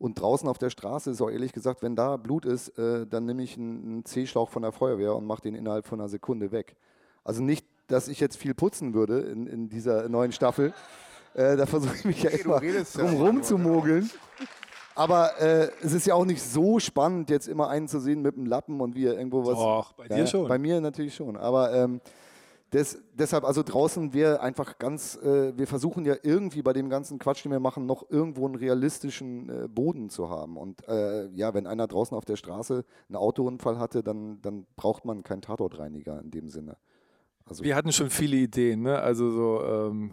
und 0.03 0.21
draußen 0.21 0.49
auf 0.49 0.59
der 0.59 0.71
Straße 0.71 1.11
ist 1.11 1.23
auch 1.23 1.31
ehrlich 1.31 1.53
gesagt, 1.53 1.81
wenn 1.81 1.95
da 1.95 2.17
Blut 2.17 2.45
ist, 2.45 2.77
äh, 2.77 3.07
dann 3.07 3.25
nehme 3.25 3.45
ich 3.45 3.57
einen, 3.57 4.05
C-Schlauch 4.05 4.51
von 4.51 4.63
der 4.63 4.73
Feuerwehr 4.73 5.15
und 5.15 5.27
mache 5.27 5.43
den 5.43 5.55
innerhalb 5.55 5.87
von 5.87 6.01
einer 6.01 6.09
Sekunde 6.09 6.51
weg. 6.51 6.75
Also 7.23 7.41
nicht, 7.41 7.65
dass 7.87 8.09
ich 8.09 8.19
jetzt 8.19 8.37
viel 8.37 8.53
putzen 8.53 8.95
würde 8.95 9.21
in, 9.21 9.47
in 9.47 9.69
dieser 9.69 10.09
neuen 10.09 10.33
Staffel. 10.33 10.75
Äh, 11.35 11.57
da 11.57 11.67
versuche 11.67 11.95
ich 11.95 12.05
mich 12.05 12.21
ja 12.21 12.31
immer 12.31 12.61
ja 12.65 12.83
drum 12.83 13.15
rum 13.15 13.43
zu 13.45 13.59
mogeln. 13.59 14.11
Aber 14.97 15.41
äh, 15.41 15.71
es 15.83 15.93
ist 15.93 16.09
ja 16.09 16.15
auch 16.15 16.25
nicht 16.25 16.43
so 16.43 16.81
spannend, 16.81 17.31
jetzt 17.31 17.47
immer 17.47 17.69
einen 17.69 17.87
zu 17.87 18.01
sehen 18.01 18.23
mit 18.23 18.37
einem 18.37 18.47
Lappen 18.47 18.81
und 18.81 18.97
wie 18.97 19.07
er 19.07 19.17
irgendwo 19.17 19.47
was. 19.47 19.55
Doch, 19.55 19.93
bei 19.93 20.09
dir 20.09 20.27
schon. 20.27 20.49
Bei 20.49 20.59
mir 20.59 20.81
natürlich 20.81 21.15
schon. 21.15 21.37
Aber 21.37 21.73
ähm, 21.73 22.01
des, 22.73 23.03
deshalb, 23.13 23.45
also 23.45 23.63
draußen 23.63 24.15
wir 24.15 24.43
einfach 24.43 24.79
ganz, 24.79 25.17
äh, 25.17 25.57
wir 25.57 25.67
versuchen 25.67 26.05
ja 26.05 26.15
irgendwie 26.23 26.63
bei 26.63 26.73
dem 26.73 26.89
ganzen 26.89 27.19
Quatsch, 27.19 27.45
den 27.45 27.53
wir 27.53 27.61
machen, 27.61 27.85
noch 27.85 28.11
irgendwo 28.11 28.47
einen 28.47 28.55
realistischen 28.55 29.49
äh, 29.49 29.69
Boden 29.69 30.09
zu 30.09 30.31
haben. 30.31 30.57
Und 30.57 30.87
äh, 30.89 31.29
ja, 31.29 31.53
wenn 31.53 31.67
einer 31.67 31.87
draußen 31.87 32.17
auf 32.17 32.25
der 32.25 32.37
Straße 32.37 32.85
einen 33.09 33.17
Autounfall 33.17 33.79
hatte, 33.79 34.03
dann, 34.03 34.41
dann 34.41 34.67
braucht 34.77 35.05
man 35.05 35.23
keinen 35.23 35.43
Tatortreiniger 35.43 36.21
in 36.21 36.31
dem 36.31 36.49
Sinne. 36.49 36.77
Also, 37.45 37.63
wir 37.65 37.77
hatten 37.77 37.93
schon 37.93 38.09
viele 38.09 38.37
Ideen, 38.37 38.83
ne? 38.83 38.99
Also 39.01 39.31
so 39.31 39.65
ähm, 39.65 40.13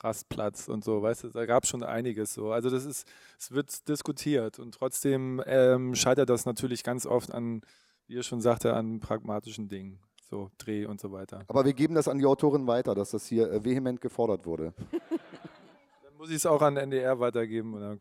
Rastplatz 0.00 0.68
und 0.68 0.84
so, 0.84 1.02
weißt 1.02 1.24
du, 1.24 1.28
da 1.28 1.44
gab 1.44 1.64
es 1.64 1.70
schon 1.70 1.82
einiges 1.82 2.34
so. 2.34 2.52
Also 2.52 2.70
das 2.70 2.84
ist, 2.84 3.06
es 3.38 3.52
wird 3.52 3.88
diskutiert 3.88 4.58
und 4.58 4.72
trotzdem 4.72 5.42
ähm, 5.46 5.94
scheitert 5.94 6.30
das 6.30 6.46
natürlich 6.46 6.84
ganz 6.84 7.04
oft 7.04 7.32
an, 7.32 7.62
wie 8.06 8.14
ihr 8.14 8.22
schon 8.22 8.40
sagte, 8.40 8.74
an 8.74 9.00
pragmatischen 9.00 9.68
Dingen. 9.68 9.98
So 10.30 10.50
Dreh 10.58 10.84
und 10.84 11.00
so 11.00 11.10
weiter. 11.10 11.44
aber 11.48 11.64
wir 11.64 11.72
geben 11.72 11.94
das 11.94 12.06
an 12.06 12.18
die 12.18 12.26
Autorin 12.26 12.66
weiter, 12.66 12.94
dass 12.94 13.10
das 13.10 13.26
hier 13.26 13.50
äh, 13.50 13.64
vehement 13.64 14.00
gefordert 14.00 14.44
wurde. 14.44 14.74
Dann 16.02 16.14
muss 16.18 16.28
ich 16.28 16.36
es 16.36 16.46
auch 16.46 16.60
an 16.60 16.76
NDR 16.76 17.18
weitergeben 17.18 17.72
und 17.74 17.80
dann 17.80 18.00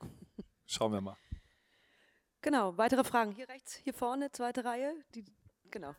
schauen 0.65 0.91
wir 0.91 0.99
mal. 0.99 1.15
Genau, 2.41 2.77
weitere 2.77 3.03
Fragen. 3.03 3.31
Hier 3.31 3.47
rechts, 3.47 3.75
hier 3.75 3.93
vorne, 3.93 4.31
zweite 4.31 4.65
Reihe. 4.65 4.93
Die, 5.15 5.23
genau. 5.71 5.93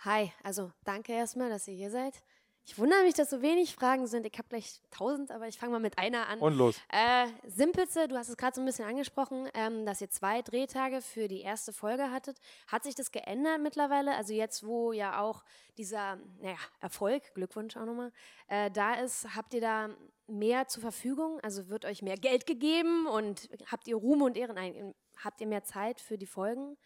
Hi, 0.00 0.30
also 0.44 0.70
danke 0.84 1.12
erstmal, 1.12 1.50
dass 1.50 1.66
ihr 1.66 1.74
hier 1.74 1.90
seid. 1.90 2.22
Ich 2.68 2.76
wundere 2.78 3.04
mich, 3.04 3.14
dass 3.14 3.30
so 3.30 3.42
wenig 3.42 3.76
Fragen 3.76 4.08
sind. 4.08 4.26
Ich 4.26 4.36
habe 4.38 4.48
gleich 4.48 4.80
tausend, 4.90 5.30
aber 5.30 5.46
ich 5.46 5.56
fange 5.56 5.70
mal 5.70 5.78
mit 5.78 5.98
einer 5.98 6.28
an. 6.28 6.40
Und 6.40 6.56
los. 6.56 6.76
Äh, 6.88 7.28
simpelste, 7.46 8.08
du 8.08 8.16
hast 8.16 8.28
es 8.28 8.36
gerade 8.36 8.56
so 8.56 8.60
ein 8.60 8.66
bisschen 8.66 8.84
angesprochen, 8.84 9.48
ähm, 9.54 9.86
dass 9.86 10.00
ihr 10.00 10.10
zwei 10.10 10.42
Drehtage 10.42 11.00
für 11.00 11.28
die 11.28 11.42
erste 11.42 11.72
Folge 11.72 12.10
hattet. 12.10 12.38
Hat 12.66 12.82
sich 12.82 12.96
das 12.96 13.12
geändert 13.12 13.60
mittlerweile? 13.60 14.16
Also 14.16 14.34
jetzt, 14.34 14.66
wo 14.66 14.90
ja 14.92 15.20
auch 15.20 15.44
dieser 15.78 16.18
naja, 16.40 16.56
Erfolg, 16.80 17.22
Glückwunsch 17.34 17.76
auch 17.76 17.84
nochmal, 17.84 18.10
äh, 18.48 18.68
da 18.72 18.94
ist, 18.94 19.36
habt 19.36 19.54
ihr 19.54 19.60
da 19.60 19.90
mehr 20.26 20.66
zur 20.66 20.82
Verfügung? 20.82 21.38
Also 21.44 21.68
wird 21.68 21.84
euch 21.84 22.02
mehr 22.02 22.16
Geld 22.16 22.46
gegeben 22.46 23.06
und 23.06 23.48
habt 23.70 23.86
ihr 23.86 23.94
Ruhm 23.94 24.22
und 24.22 24.36
Ehren? 24.36 24.56
Nein, 24.56 24.92
habt 25.22 25.40
ihr 25.40 25.46
mehr 25.46 25.62
Zeit 25.62 26.00
für 26.00 26.18
die 26.18 26.26
Folgen? 26.26 26.76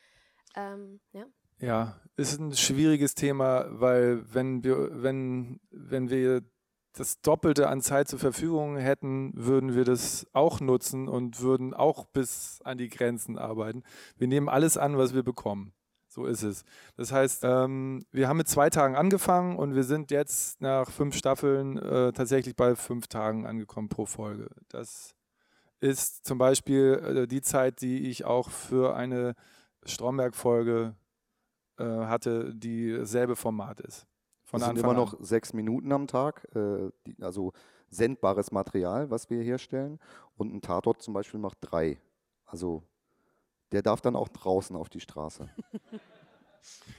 Ähm, 0.54 1.00
ja. 1.12 1.24
Ja, 1.60 2.00
ist 2.16 2.38
ein 2.40 2.54
schwieriges 2.54 3.14
Thema, 3.14 3.66
weil 3.70 4.22
wenn 4.32 4.64
wir, 4.64 5.02
wenn, 5.02 5.60
wenn 5.70 6.08
wir 6.08 6.42
das 6.94 7.20
Doppelte 7.20 7.68
an 7.68 7.82
Zeit 7.82 8.08
zur 8.08 8.18
Verfügung 8.18 8.76
hätten, 8.76 9.32
würden 9.34 9.74
wir 9.74 9.84
das 9.84 10.26
auch 10.32 10.60
nutzen 10.60 11.08
und 11.08 11.40
würden 11.40 11.74
auch 11.74 12.06
bis 12.06 12.60
an 12.64 12.78
die 12.78 12.88
Grenzen 12.88 13.38
arbeiten. 13.38 13.82
Wir 14.16 14.26
nehmen 14.26 14.48
alles 14.48 14.76
an, 14.76 14.98
was 14.98 15.14
wir 15.14 15.22
bekommen. 15.22 15.72
So 16.08 16.26
ist 16.26 16.42
es. 16.42 16.64
Das 16.96 17.12
heißt, 17.12 17.44
ähm, 17.44 18.04
wir 18.10 18.26
haben 18.26 18.38
mit 18.38 18.48
zwei 18.48 18.68
Tagen 18.68 18.96
angefangen 18.96 19.56
und 19.56 19.74
wir 19.74 19.84
sind 19.84 20.10
jetzt 20.10 20.60
nach 20.60 20.90
fünf 20.90 21.14
Staffeln 21.14 21.78
äh, 21.78 22.12
tatsächlich 22.12 22.56
bei 22.56 22.74
fünf 22.74 23.06
Tagen 23.06 23.46
angekommen 23.46 23.88
pro 23.88 24.06
Folge. 24.06 24.48
Das 24.68 25.14
ist 25.78 26.26
zum 26.26 26.38
Beispiel 26.38 27.22
äh, 27.22 27.26
die 27.28 27.42
Zeit, 27.42 27.80
die 27.80 28.08
ich 28.10 28.24
auch 28.24 28.50
für 28.50 28.96
eine 28.96 29.36
Stromberg-Folge 29.84 30.96
äh, 31.80 32.06
hatte, 32.06 32.54
die 32.54 32.92
dasselbe 32.92 33.36
Format 33.36 33.80
ist. 33.80 34.06
Von 34.44 34.60
das 34.60 34.68
sind 34.68 34.78
Anfang 34.78 34.90
immer 34.90 35.00
an. 35.00 35.06
noch 35.06 35.16
sechs 35.20 35.52
Minuten 35.52 35.92
am 35.92 36.06
Tag, 36.06 36.46
äh, 36.54 36.90
die, 37.06 37.16
also 37.22 37.52
sendbares 37.88 38.52
Material, 38.52 39.10
was 39.10 39.30
wir 39.30 39.42
herstellen. 39.42 39.98
Und 40.36 40.54
ein 40.54 40.60
Tatort 40.60 41.02
zum 41.02 41.14
Beispiel 41.14 41.40
macht 41.40 41.58
drei. 41.60 42.00
Also 42.46 42.82
der 43.72 43.82
darf 43.82 44.00
dann 44.00 44.16
auch 44.16 44.28
draußen 44.28 44.74
auf 44.76 44.88
die 44.88 45.00
Straße. 45.00 45.48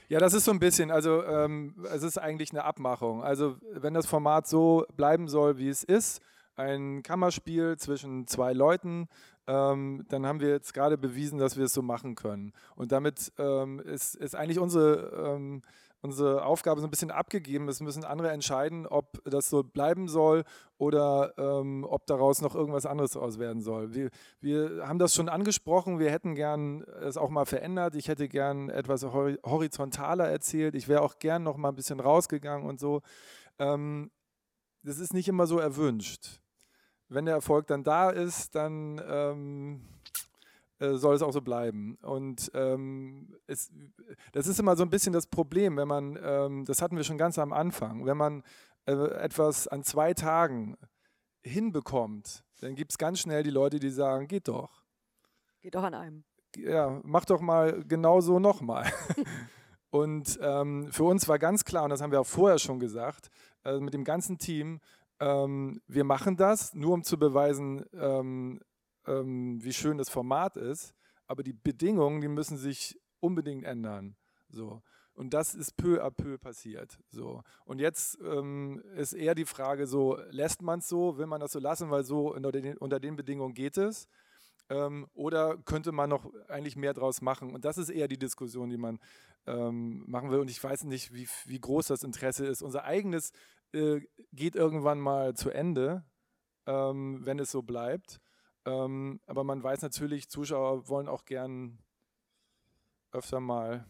Ja, 0.08 0.18
das 0.18 0.34
ist 0.34 0.44
so 0.44 0.50
ein 0.50 0.58
bisschen, 0.58 0.90
also 0.90 1.22
ähm, 1.24 1.86
es 1.90 2.02
ist 2.02 2.18
eigentlich 2.18 2.50
eine 2.50 2.64
Abmachung. 2.64 3.22
Also 3.22 3.56
wenn 3.70 3.94
das 3.94 4.06
Format 4.06 4.46
so 4.48 4.84
bleiben 4.96 5.28
soll, 5.28 5.56
wie 5.58 5.68
es 5.68 5.84
ist, 5.84 6.20
ein 6.56 7.02
Kammerspiel 7.02 7.76
zwischen 7.76 8.26
zwei 8.26 8.52
Leuten, 8.52 9.08
ähm, 9.46 10.04
dann 10.08 10.26
haben 10.26 10.40
wir 10.40 10.50
jetzt 10.50 10.74
gerade 10.74 10.98
bewiesen, 10.98 11.38
dass 11.38 11.56
wir 11.56 11.64
es 11.64 11.74
so 11.74 11.82
machen 11.82 12.14
können. 12.14 12.52
Und 12.76 12.92
damit 12.92 13.32
ähm, 13.38 13.80
ist, 13.80 14.14
ist 14.14 14.36
eigentlich 14.36 14.58
unsere, 14.58 15.34
ähm, 15.34 15.62
unsere 16.00 16.44
Aufgabe 16.44 16.80
so 16.80 16.86
ein 16.86 16.90
bisschen 16.90 17.10
abgegeben. 17.10 17.68
Es 17.68 17.80
müssen 17.80 18.04
andere 18.04 18.30
entscheiden, 18.30 18.86
ob 18.86 19.22
das 19.24 19.48
so 19.48 19.62
bleiben 19.64 20.08
soll 20.08 20.44
oder 20.78 21.34
ähm, 21.38 21.84
ob 21.88 22.06
daraus 22.06 22.40
noch 22.40 22.54
irgendwas 22.54 22.86
anderes 22.86 23.12
daraus 23.12 23.38
werden 23.38 23.62
soll. 23.62 23.94
Wir, 23.94 24.10
wir 24.40 24.86
haben 24.86 24.98
das 24.98 25.14
schon 25.14 25.28
angesprochen. 25.28 25.98
Wir 25.98 26.10
hätten 26.10 26.34
gern 26.34 26.82
es 27.00 27.16
auch 27.16 27.30
mal 27.30 27.46
verändert. 27.46 27.96
Ich 27.96 28.08
hätte 28.08 28.28
gern 28.28 28.68
etwas 28.68 29.04
horizontaler 29.04 30.28
erzählt. 30.28 30.74
Ich 30.74 30.86
wäre 30.86 31.02
auch 31.02 31.18
gern 31.18 31.42
noch 31.42 31.56
mal 31.56 31.70
ein 31.70 31.76
bisschen 31.76 32.00
rausgegangen 32.00 32.68
und 32.68 32.78
so. 32.78 33.02
Ähm, 33.58 34.10
das 34.84 34.98
ist 34.98 35.14
nicht 35.14 35.28
immer 35.28 35.46
so 35.46 35.58
erwünscht. 35.58 36.41
Wenn 37.14 37.26
der 37.26 37.34
Erfolg 37.34 37.66
dann 37.66 37.84
da 37.84 38.10
ist, 38.10 38.54
dann 38.54 39.00
ähm, 39.06 39.82
äh, 40.78 40.96
soll 40.96 41.14
es 41.14 41.22
auch 41.22 41.32
so 41.32 41.40
bleiben. 41.40 41.96
Und 42.02 42.50
ähm, 42.54 43.36
es, 43.46 43.70
das 44.32 44.46
ist 44.46 44.58
immer 44.58 44.76
so 44.76 44.82
ein 44.82 44.90
bisschen 44.90 45.12
das 45.12 45.26
Problem, 45.26 45.76
wenn 45.76 45.88
man, 45.88 46.18
ähm, 46.22 46.64
das 46.64 46.82
hatten 46.82 46.96
wir 46.96 47.04
schon 47.04 47.18
ganz 47.18 47.38
am 47.38 47.52
Anfang, 47.52 48.04
wenn 48.04 48.16
man 48.16 48.42
äh, 48.86 48.92
etwas 48.92 49.68
an 49.68 49.84
zwei 49.84 50.12
Tagen 50.12 50.76
hinbekommt, 51.42 52.44
dann 52.60 52.74
gibt 52.74 52.92
es 52.92 52.98
ganz 52.98 53.20
schnell 53.20 53.42
die 53.42 53.50
Leute, 53.50 53.78
die 53.78 53.90
sagen, 53.90 54.26
geht 54.26 54.48
doch. 54.48 54.84
Geht 55.60 55.74
doch 55.74 55.84
an 55.84 55.94
einem. 55.94 56.24
Ja, 56.56 57.00
mach 57.04 57.24
doch 57.24 57.40
mal 57.40 57.84
genauso 57.84 58.38
nochmal. 58.38 58.92
und 59.90 60.38
ähm, 60.42 60.88
für 60.90 61.04
uns 61.04 61.28
war 61.28 61.38
ganz 61.38 61.64
klar, 61.64 61.84
und 61.84 61.90
das 61.90 62.00
haben 62.00 62.12
wir 62.12 62.20
auch 62.20 62.26
vorher 62.26 62.58
schon 62.58 62.80
gesagt, 62.80 63.30
äh, 63.64 63.78
mit 63.78 63.94
dem 63.94 64.04
ganzen 64.04 64.38
Team, 64.38 64.80
ähm, 65.22 65.80
wir 65.86 66.02
machen 66.02 66.36
das, 66.36 66.74
nur 66.74 66.94
um 66.94 67.04
zu 67.04 67.16
beweisen, 67.16 67.84
ähm, 67.92 68.60
ähm, 69.06 69.62
wie 69.62 69.72
schön 69.72 69.96
das 69.96 70.08
Format 70.08 70.56
ist, 70.56 70.94
aber 71.28 71.44
die 71.44 71.52
Bedingungen, 71.52 72.20
die 72.20 72.28
müssen 72.28 72.56
sich 72.56 73.00
unbedingt 73.20 73.64
ändern. 73.64 74.16
So. 74.50 74.82
Und 75.14 75.32
das 75.32 75.54
ist 75.54 75.76
peu 75.76 76.02
à 76.02 76.10
peu 76.10 76.38
passiert. 76.38 76.98
So. 77.08 77.42
Und 77.64 77.80
jetzt 77.80 78.18
ähm, 78.20 78.82
ist 78.96 79.12
eher 79.12 79.36
die 79.36 79.44
Frage 79.44 79.86
so, 79.86 80.18
lässt 80.30 80.60
man 80.60 80.80
es 80.80 80.88
so, 80.88 81.16
will 81.18 81.26
man 81.26 81.40
das 81.40 81.52
so 81.52 81.60
lassen, 81.60 81.90
weil 81.90 82.02
so 82.02 82.34
unter 82.34 82.50
den, 82.50 82.76
unter 82.78 82.98
den 82.98 83.14
Bedingungen 83.14 83.54
geht 83.54 83.76
es? 83.76 84.08
Ähm, 84.70 85.06
oder 85.14 85.56
könnte 85.58 85.92
man 85.92 86.10
noch 86.10 86.32
eigentlich 86.48 86.74
mehr 86.74 86.94
draus 86.94 87.20
machen? 87.20 87.52
Und 87.54 87.64
das 87.64 87.78
ist 87.78 87.90
eher 87.90 88.08
die 88.08 88.18
Diskussion, 88.18 88.70
die 88.70 88.76
man 88.76 88.98
ähm, 89.46 90.02
machen 90.08 90.32
will. 90.32 90.40
Und 90.40 90.50
ich 90.50 90.62
weiß 90.62 90.82
nicht, 90.84 91.12
wie, 91.12 91.28
wie 91.44 91.60
groß 91.60 91.86
das 91.86 92.02
Interesse 92.02 92.44
ist. 92.46 92.62
Unser 92.62 92.84
eigenes 92.84 93.32
äh, 93.74 94.00
geht 94.32 94.56
irgendwann 94.56 95.00
mal 95.00 95.34
zu 95.34 95.50
Ende, 95.50 96.04
ähm, 96.66 97.20
wenn 97.24 97.38
es 97.38 97.50
so 97.50 97.62
bleibt. 97.62 98.20
Ähm, 98.64 99.20
aber 99.26 99.44
man 99.44 99.62
weiß 99.62 99.82
natürlich, 99.82 100.28
Zuschauer 100.28 100.88
wollen 100.88 101.08
auch 101.08 101.24
gern 101.24 101.78
öfter 103.10 103.40
mal 103.40 103.86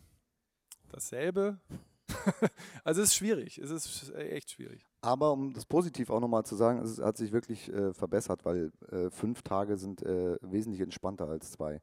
dasselbe. 0.90 1.60
also 2.84 3.00
es 3.02 3.08
ist 3.08 3.14
schwierig, 3.14 3.58
es 3.58 3.70
ist 3.70 4.14
echt 4.14 4.50
schwierig. 4.50 4.86
Aber 5.00 5.32
um 5.32 5.52
das 5.52 5.66
positiv 5.66 6.10
auch 6.10 6.20
nochmal 6.20 6.44
zu 6.44 6.56
sagen, 6.56 6.80
es 6.80 7.00
hat 7.00 7.16
sich 7.16 7.32
wirklich 7.32 7.72
äh, 7.72 7.92
verbessert, 7.92 8.44
weil 8.44 8.72
äh, 8.90 9.10
fünf 9.10 9.42
Tage 9.42 9.76
sind 9.76 10.02
äh, 10.02 10.36
wesentlich 10.42 10.80
entspannter 10.80 11.28
als 11.28 11.52
zwei. 11.52 11.80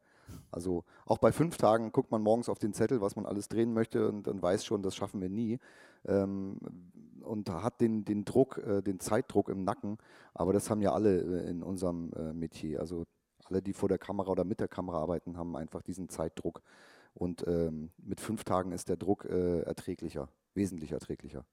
Also 0.52 0.84
auch 1.06 1.18
bei 1.18 1.32
fünf 1.32 1.58
Tagen 1.58 1.92
guckt 1.92 2.12
man 2.12 2.22
morgens 2.22 2.50
auf 2.50 2.60
den 2.60 2.74
Zettel, 2.74 3.02
was 3.02 3.16
man 3.16 3.26
alles 3.26 3.48
drehen 3.48 3.74
möchte 3.74 4.08
und, 4.08 4.28
und 4.28 4.42
weiß 4.42 4.64
schon, 4.64 4.84
das 4.84 4.96
schaffen 4.96 5.22
wir 5.22 5.30
nie. 5.30 5.60
Ähm, 6.06 6.58
und 7.30 7.50
hat 7.50 7.80
den, 7.80 8.04
den 8.04 8.26
Druck, 8.26 8.58
äh, 8.58 8.82
den 8.82 9.00
Zeitdruck 9.00 9.50
im 9.50 9.64
Nacken. 9.64 9.98
Aber 10.34 10.52
das 10.52 10.70
haben 10.70 10.82
ja 10.82 10.92
alle 10.94 11.22
äh, 11.22 11.50
in 11.50 11.64
unserem 11.64 12.12
äh, 12.14 12.34
Metier. 12.34 12.80
Also 12.80 13.06
alle, 13.46 13.62
die 13.62 13.74
vor 13.74 13.90
der 13.90 13.98
Kamera 13.98 14.32
oder 14.32 14.44
mit 14.44 14.60
der 14.60 14.68
Kamera 14.68 15.00
arbeiten, 15.00 15.38
haben 15.38 15.56
einfach 15.56 15.82
diesen 15.82 16.10
Zeitdruck. 16.10 16.62
Und 17.14 17.46
ähm, 17.48 17.92
mit 17.98 18.20
fünf 18.20 18.44
Tagen 18.44 18.72
ist 18.72 18.90
der 18.90 18.98
Druck 18.98 19.26
äh, 19.26 19.62
erträglicher, 19.62 20.30
wesentlich 20.54 20.92
erträglicher. 20.92 21.46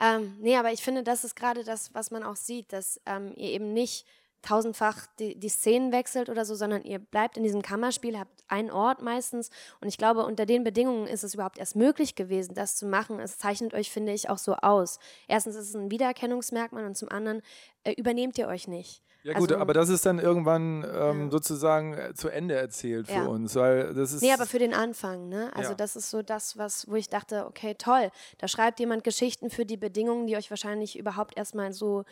Ähm, 0.00 0.36
nee, 0.40 0.56
aber 0.56 0.72
ich 0.72 0.82
finde, 0.82 1.02
das 1.02 1.24
ist 1.24 1.36
gerade 1.36 1.64
das, 1.64 1.94
was 1.94 2.10
man 2.10 2.22
auch 2.22 2.36
sieht, 2.36 2.72
dass 2.72 3.00
ähm, 3.06 3.32
ihr 3.36 3.50
eben 3.50 3.72
nicht 3.72 4.06
tausendfach 4.44 5.06
die, 5.18 5.38
die 5.38 5.48
Szenen 5.48 5.90
wechselt 5.92 6.28
oder 6.28 6.44
so, 6.44 6.54
sondern 6.54 6.84
ihr 6.84 6.98
bleibt 6.98 7.36
in 7.36 7.42
diesem 7.42 7.62
Kammerspiel, 7.62 8.18
habt 8.18 8.44
einen 8.48 8.70
Ort 8.70 9.02
meistens. 9.02 9.50
Und 9.80 9.88
ich 9.88 9.98
glaube, 9.98 10.24
unter 10.24 10.46
den 10.46 10.64
Bedingungen 10.64 11.06
ist 11.06 11.24
es 11.24 11.34
überhaupt 11.34 11.58
erst 11.58 11.76
möglich 11.76 12.14
gewesen, 12.14 12.54
das 12.54 12.76
zu 12.76 12.86
machen. 12.86 13.20
Es 13.20 13.38
zeichnet 13.38 13.74
euch, 13.74 13.90
finde 13.90 14.12
ich, 14.12 14.28
auch 14.28 14.38
so 14.38 14.54
aus. 14.56 14.98
Erstens 15.28 15.56
ist 15.56 15.70
es 15.70 15.74
ein 15.74 15.90
Wiedererkennungsmerkmal 15.90 16.84
und 16.84 16.96
zum 16.96 17.08
anderen 17.08 17.42
äh, 17.84 17.92
übernehmt 17.92 18.38
ihr 18.38 18.48
euch 18.48 18.68
nicht. 18.68 19.02
Ja 19.24 19.32
gut, 19.32 19.52
also, 19.52 19.62
aber 19.62 19.72
das 19.72 19.88
ist 19.88 20.04
dann 20.04 20.18
irgendwann 20.18 20.84
ähm, 20.84 21.24
ja. 21.24 21.30
sozusagen 21.30 21.94
äh, 21.94 22.12
zu 22.12 22.28
Ende 22.28 22.56
erzählt 22.56 23.06
für 23.06 23.14
ja. 23.14 23.24
uns, 23.24 23.54
weil 23.54 23.94
das 23.94 24.12
ist 24.12 24.20
Nee, 24.20 24.32
aber 24.32 24.44
für 24.44 24.58
den 24.58 24.74
Anfang, 24.74 25.30
ne? 25.30 25.50
Also 25.54 25.70
ja. 25.70 25.74
das 25.74 25.96
ist 25.96 26.10
so 26.10 26.20
das, 26.20 26.58
was 26.58 26.86
wo 26.90 26.94
ich 26.94 27.08
dachte, 27.08 27.46
okay, 27.46 27.74
toll, 27.74 28.10
da 28.36 28.48
schreibt 28.48 28.80
jemand 28.80 29.02
Geschichten 29.02 29.48
für 29.48 29.64
die 29.64 29.78
Bedingungen, 29.78 30.26
die 30.26 30.36
euch 30.36 30.50
wahrscheinlich 30.50 30.98
überhaupt 30.98 31.38
erstmal 31.38 31.72
so 31.72 32.04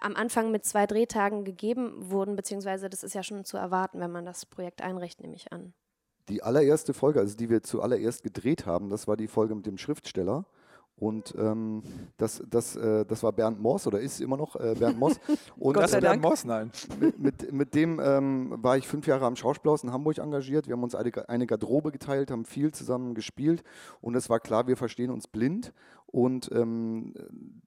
am 0.00 0.16
Anfang 0.16 0.50
mit 0.50 0.64
zwei 0.64 0.86
Drehtagen 0.86 1.44
gegeben 1.44 2.10
wurden, 2.10 2.36
beziehungsweise 2.36 2.88
das 2.88 3.02
ist 3.02 3.14
ja 3.14 3.22
schon 3.22 3.44
zu 3.44 3.56
erwarten, 3.56 4.00
wenn 4.00 4.12
man 4.12 4.24
das 4.24 4.46
Projekt 4.46 4.82
einrichtet, 4.82 5.22
nehme 5.22 5.36
ich 5.36 5.52
an. 5.52 5.72
Die 6.28 6.42
allererste 6.42 6.92
Folge, 6.92 7.20
also 7.20 7.36
die 7.36 7.50
wir 7.50 7.62
zuallererst 7.62 8.22
gedreht 8.22 8.66
haben, 8.66 8.88
das 8.88 9.06
war 9.06 9.16
die 9.16 9.28
Folge 9.28 9.54
mit 9.54 9.66
dem 9.66 9.78
Schriftsteller. 9.78 10.44
Und 10.98 11.34
ähm, 11.38 11.82
das, 12.16 12.42
das, 12.48 12.74
äh, 12.74 13.04
das 13.04 13.22
war 13.22 13.32
Bernd 13.32 13.60
Moss 13.60 13.86
oder 13.86 14.00
ist 14.00 14.20
immer 14.20 14.38
noch 14.38 14.56
äh, 14.56 14.74
Bernd 14.78 14.98
Moss. 14.98 15.20
Und 15.58 15.74
Gott 15.74 15.90
sei 15.90 16.00
Bernd 16.00 16.22
Moss, 16.22 16.44
nein. 16.46 16.70
Mit, 16.98 17.18
mit, 17.18 17.52
mit 17.52 17.74
dem 17.74 18.00
ähm, 18.02 18.54
war 18.62 18.78
ich 18.78 18.88
fünf 18.88 19.06
Jahre 19.06 19.26
am 19.26 19.36
Schauspielhaus 19.36 19.84
in 19.84 19.92
Hamburg 19.92 20.18
engagiert. 20.18 20.68
Wir 20.68 20.72
haben 20.72 20.82
uns 20.82 20.94
eine, 20.94 21.28
eine 21.28 21.46
Garderobe 21.46 21.92
geteilt, 21.92 22.30
haben 22.30 22.46
viel 22.46 22.72
zusammen 22.72 23.14
gespielt 23.14 23.62
und 24.00 24.14
es 24.14 24.30
war 24.30 24.40
klar, 24.40 24.66
wir 24.68 24.76
verstehen 24.78 25.10
uns 25.10 25.26
blind. 25.26 25.74
Und 26.06 26.50
ähm, 26.52 27.12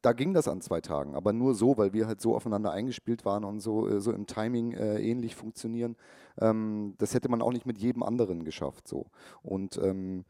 da 0.01 0.13
ging 0.13 0.33
das 0.33 0.47
an 0.47 0.61
zwei 0.61 0.81
Tagen, 0.81 1.13
aber 1.13 1.33
nur 1.33 1.53
so, 1.53 1.77
weil 1.77 1.93
wir 1.93 2.07
halt 2.07 2.21
so 2.21 2.35
aufeinander 2.35 2.71
eingespielt 2.71 3.25
waren 3.25 3.43
und 3.43 3.59
so, 3.59 3.87
äh, 3.87 3.99
so 3.99 4.11
im 4.11 4.25
Timing 4.25 4.71
äh, 4.71 4.99
ähnlich 5.01 5.35
funktionieren. 5.35 5.97
Ähm, 6.39 6.95
das 6.97 7.13
hätte 7.13 7.29
man 7.29 7.41
auch 7.41 7.51
nicht 7.51 7.65
mit 7.65 7.77
jedem 7.77 8.01
anderen 8.01 8.43
geschafft. 8.45 8.87
So. 8.87 9.07
Und 9.43 9.77
ähm, 9.83 10.23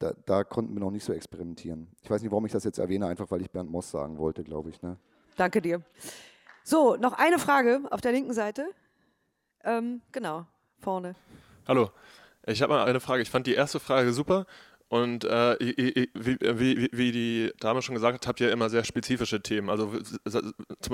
da, 0.00 0.14
da, 0.26 0.44
konnten 0.44 0.74
wir 0.74 0.80
noch 0.80 0.90
nicht 0.90 1.04
so 1.04 1.12
experimentieren. 1.12 1.86
Ich 2.02 2.10
weiß 2.10 2.22
nicht, 2.22 2.30
warum 2.30 2.46
ich 2.46 2.52
das 2.52 2.64
jetzt 2.64 2.78
erwähne, 2.78 3.06
einfach 3.06 3.30
weil 3.30 3.42
ich 3.42 3.50
Bernd 3.50 3.70
Moss 3.70 3.90
sagen 3.90 4.18
wollte, 4.18 4.42
glaube 4.42 4.70
ich. 4.70 4.82
Ne? 4.82 4.96
Danke 5.36 5.62
dir. 5.62 5.82
So, 6.64 6.96
noch 6.96 7.12
eine 7.12 7.38
Frage 7.38 7.82
auf 7.90 8.00
der 8.00 8.12
linken 8.12 8.32
Seite. 8.32 8.66
Ähm, 9.62 10.00
genau, 10.10 10.46
vorne. 10.80 11.14
Hallo, 11.68 11.90
ich 12.46 12.62
habe 12.62 12.72
mal 12.72 12.84
eine 12.86 13.00
Frage. 13.00 13.22
Ich 13.22 13.30
fand 13.30 13.46
die 13.46 13.54
erste 13.54 13.78
Frage 13.78 14.12
super. 14.12 14.46
Und 14.88 15.24
äh, 15.24 15.56
wie, 15.60 16.08
wie, 16.14 16.88
wie, 16.90 17.12
die 17.12 17.52
Dame 17.60 17.80
schon 17.80 17.94
gesagt 17.94 18.14
hat, 18.14 18.26
habt 18.26 18.40
ihr 18.40 18.50
immer 18.50 18.68
sehr 18.68 18.82
spezifische 18.82 19.40
Themen. 19.40 19.70
Also 19.70 19.92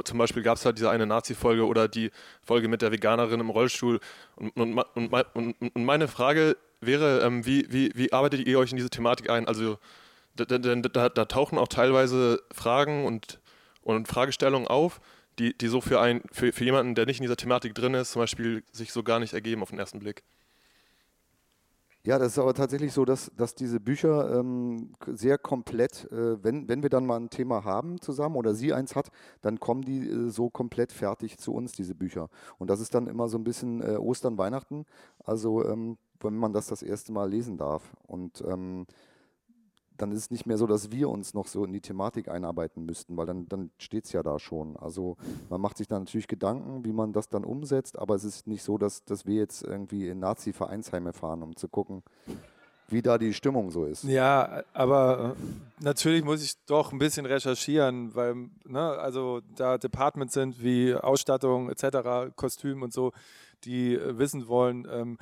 zum 0.05 0.19
Beispiel 0.19 0.43
gab 0.43 0.59
es 0.59 0.67
halt 0.67 0.77
diese 0.77 0.91
eine 0.91 1.07
Nazi-Folge 1.07 1.65
oder 1.65 1.89
die 1.89 2.11
Folge 2.43 2.69
mit 2.69 2.83
der 2.83 2.93
Veganerin 2.93 3.41
im 3.41 3.49
Rollstuhl. 3.49 4.01
Und, 4.35 4.55
und, 4.57 4.79
und, 5.35 5.57
und 5.75 5.85
meine 5.85 6.09
Frage 6.09 6.59
wäre, 6.81 7.21
ähm, 7.21 7.47
wie, 7.47 7.67
wie, 7.71 7.93
wie 7.95 8.13
arbeitet 8.13 8.47
ihr 8.47 8.59
euch 8.59 8.71
in 8.71 8.77
diese 8.77 8.91
Thematik 8.91 9.31
ein? 9.31 9.49
Also 9.49 9.79
da, 10.35 10.45
da, 10.45 11.09
da 11.09 11.25
tauchen 11.25 11.59
auch 11.59 11.69
teilweise 11.69 12.43
Fragen 12.53 13.05
und, 13.07 13.41
und 13.83 14.09
Fragestellungen 14.09 14.69
auf, 14.69 15.01
die, 15.39 15.57
die 15.57 15.69
so 15.69 15.81
für, 15.81 16.01
ein, 16.01 16.23
für, 16.33 16.53
für 16.53 16.65
jemanden, 16.65 16.95
der 16.95 17.07
nicht 17.07 17.19
in 17.19 17.23
dieser 17.25 17.37
Thematik 17.37 17.75
drin 17.75 17.95
ist, 17.95 18.13
zum 18.13 18.23
Beispiel 18.23 18.63
sich 18.73 18.93
so 18.93 19.03
gar 19.03 19.19
nicht 19.19 19.35
ergeben 19.35 19.63
auf 19.63 19.71
den 19.71 19.79
ersten 19.79 19.99
Blick. 19.99 20.23
Ja, 22.07 22.21
das 22.21 22.33
ist 22.33 22.39
aber 22.39 22.55
tatsächlich 22.55 22.93
so, 22.93 23.05
dass, 23.05 23.33
dass 23.37 23.57
diese 23.57 23.81
Bücher 23.81 24.39
ähm, 24.39 24.93
sehr 25.09 25.39
komplett, 25.39 26.05
äh, 26.13 26.43
wenn, 26.45 26.69
wenn 26.69 26.85
wir 26.85 26.89
dann 26.89 27.05
mal 27.05 27.17
ein 27.17 27.31
Thema 27.31 27.65
haben 27.65 28.01
zusammen 28.01 28.37
oder 28.37 28.55
sie 28.55 28.73
eins 28.73 28.95
hat, 28.95 29.11
dann 29.43 29.59
kommen 29.59 29.83
die 29.83 30.09
äh, 30.09 30.31
so 30.31 30.49
komplett 30.49 30.93
fertig 30.93 31.37
zu 31.37 31.53
uns, 31.53 31.73
diese 31.73 31.97
Bücher. 31.97 32.29
Und 32.59 32.71
das 32.71 32.79
ist 32.79 32.95
dann 32.95 33.09
immer 33.09 33.27
so 33.27 33.37
ein 33.39 33.43
bisschen 33.43 33.83
äh, 33.83 33.97
Ostern, 33.97 34.39
Weihnachten, 34.39 34.87
also 35.25 35.65
ähm, 35.65 35.99
wenn 36.21 36.37
man 36.37 36.53
das 36.53 36.67
das 36.67 36.83
erste 36.83 37.13
Mal 37.13 37.29
lesen 37.29 37.57
darf. 37.57 37.95
Und 38.07 38.43
ähm, 38.47 38.87
dann 39.97 40.13
ist 40.13 40.19
es 40.19 40.31
nicht 40.31 40.47
mehr 40.47 40.59
so, 40.59 40.67
dass 40.67 40.91
wir 40.91 41.09
uns 41.09 41.35
noch 41.35 41.47
so 41.47 41.65
in 41.65 41.73
die 41.73 41.81
Thematik 41.81 42.29
einarbeiten 42.29 42.85
müssten, 42.85 43.17
weil 43.17 43.27
dann, 43.27 43.49
dann 43.49 43.71
steht 43.79 44.05
es 44.05 44.13
ja 44.13 44.23
da 44.23 44.39
schon. 44.39 44.77
Also 44.77 45.17
man 45.49 45.61
macht 45.61 45.79
sich 45.79 45.89
dann 45.89 46.03
natürlich 46.03 46.29
Gedanken, 46.29 46.85
wie 46.85 46.93
man 46.93 47.13
das 47.13 47.29
dann 47.29 47.45
umsetzt, 47.45 47.99
aber 47.99 48.15
es 48.15 48.25
ist 48.25 48.47
nicht 48.47 48.63
so, 48.63 48.79
dass, 48.79 49.05
dass 49.05 49.27
wir 49.27 49.37
jetzt 49.37 49.63
irgendwie 49.63 50.09
in 50.09 50.19
Nazi-Vereinsheime 50.19 51.13
fahren, 51.13 51.43
um 51.43 51.57
zu 51.57 51.69
gucken, 51.69 52.03
wie 52.89 53.03
da 53.03 53.19
die 53.19 53.35
Stimmung 53.35 53.71
so 53.71 53.85
ist. 53.85 54.05
Ja, 54.05 54.63
aber 54.73 55.35
äh, 55.37 55.83
natürlich 55.83 56.25
muss 56.25 56.43
ich 56.43 56.55
doch 56.67 56.93
ein 56.93 56.99
bisschen 56.99 57.27
recherchieren, 57.27 58.15
weil 58.15 58.49
ne, 58.65 58.81
also 58.81 59.41
da 59.57 59.77
Departments 59.79 60.35
sind 60.35 60.63
wie 60.63 60.95
Ausstattung 60.95 61.69
etc., 61.69 62.33
Kostüm 62.37 62.83
und 62.83 62.93
so, 62.93 63.13
die 63.65 63.95
äh, 63.95 64.19
wissen 64.19 64.47
wollen, 64.47 64.87
ähm, 64.91 65.19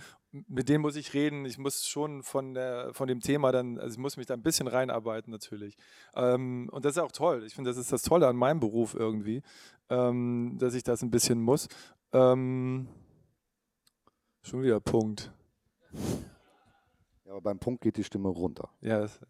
mit 0.48 0.68
denen 0.68 0.82
muss 0.82 0.96
ich 0.96 1.14
reden. 1.14 1.44
Ich 1.44 1.58
muss 1.58 1.86
schon 1.86 2.22
von, 2.22 2.54
der, 2.54 2.92
von 2.92 3.06
dem 3.06 3.20
Thema 3.20 3.52
dann, 3.52 3.78
also 3.78 3.94
ich 3.94 3.98
muss 3.98 4.16
mich 4.16 4.26
da 4.26 4.34
ein 4.34 4.42
bisschen 4.42 4.66
reinarbeiten 4.66 5.30
natürlich. 5.30 5.76
Ähm, 6.14 6.68
und 6.72 6.84
das 6.84 6.96
ist 6.96 7.02
auch 7.02 7.12
toll. 7.12 7.44
Ich 7.46 7.54
finde, 7.54 7.70
das 7.70 7.78
ist 7.78 7.92
das 7.92 8.02
Tolle 8.02 8.26
an 8.26 8.36
meinem 8.36 8.60
Beruf 8.60 8.94
irgendwie, 8.94 9.42
ähm, 9.90 10.56
dass 10.58 10.74
ich 10.74 10.82
das 10.82 11.02
ein 11.02 11.10
bisschen 11.10 11.40
muss. 11.40 11.68
Ähm, 12.12 12.88
schon 14.42 14.62
wieder 14.62 14.80
Punkt. 14.80 15.32
Ja, 17.24 17.32
aber 17.32 17.40
beim 17.40 17.58
Punkt 17.58 17.82
geht 17.82 17.96
die 17.96 18.04
Stimme 18.04 18.28
runter. 18.28 18.70
Ja, 18.80 19.00
das, 19.00 19.20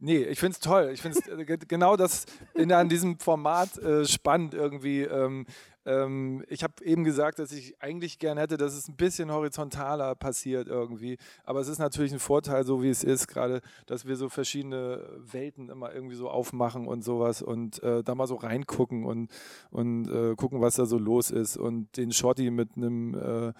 Nee, 0.00 0.18
ich 0.24 0.38
finde 0.38 0.52
es 0.52 0.60
toll. 0.60 0.90
Ich 0.92 1.00
finde 1.00 1.18
es 1.18 1.68
genau 1.68 1.96
das 1.96 2.26
in, 2.52 2.70
an 2.72 2.90
diesem 2.90 3.18
Format 3.18 3.78
äh, 3.78 4.04
spannend 4.04 4.52
irgendwie. 4.52 5.00
Ähm, 5.00 5.46
ähm, 5.86 6.44
ich 6.48 6.62
habe 6.62 6.84
eben 6.84 7.04
gesagt, 7.04 7.38
dass 7.38 7.52
ich 7.52 7.80
eigentlich 7.82 8.18
gern 8.18 8.38
hätte, 8.38 8.56
dass 8.56 8.74
es 8.74 8.88
ein 8.88 8.96
bisschen 8.96 9.30
horizontaler 9.30 10.14
passiert 10.14 10.68
irgendwie. 10.68 11.18
Aber 11.44 11.60
es 11.60 11.68
ist 11.68 11.78
natürlich 11.78 12.12
ein 12.12 12.18
Vorteil, 12.18 12.64
so 12.64 12.82
wie 12.82 12.90
es 12.90 13.04
ist, 13.04 13.28
gerade, 13.28 13.60
dass 13.86 14.06
wir 14.06 14.16
so 14.16 14.28
verschiedene 14.28 15.02
Welten 15.18 15.68
immer 15.68 15.94
irgendwie 15.94 16.16
so 16.16 16.28
aufmachen 16.30 16.86
und 16.86 17.02
sowas 17.02 17.42
und 17.42 17.82
äh, 17.82 18.02
da 18.02 18.14
mal 18.14 18.26
so 18.26 18.36
reingucken 18.36 19.04
und, 19.04 19.30
und 19.70 20.08
äh, 20.08 20.34
gucken, 20.36 20.60
was 20.60 20.76
da 20.76 20.86
so 20.86 20.98
los 20.98 21.30
ist 21.30 21.56
und 21.56 21.96
den 21.96 22.12
Shorty 22.12 22.50
mit 22.50 22.76
einem 22.76 23.14
äh, 23.14 23.52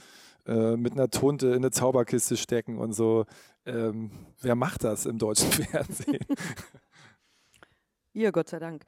äh, 0.47 0.77
mit 0.77 0.93
einer 0.93 1.09
Tunte 1.09 1.49
in 1.49 1.57
eine 1.57 1.70
Zauberkiste 1.70 2.37
stecken 2.37 2.77
und 2.77 2.93
so. 2.93 3.25
Ähm, 3.64 4.11
wer 4.43 4.55
macht 4.55 4.85
das 4.85 5.07
im 5.07 5.16
deutschen 5.16 5.51
Fernsehen? 5.53 6.25
Ihr, 8.12 8.31
Gott 8.31 8.51
sei 8.51 8.59
Dank. 8.59 8.85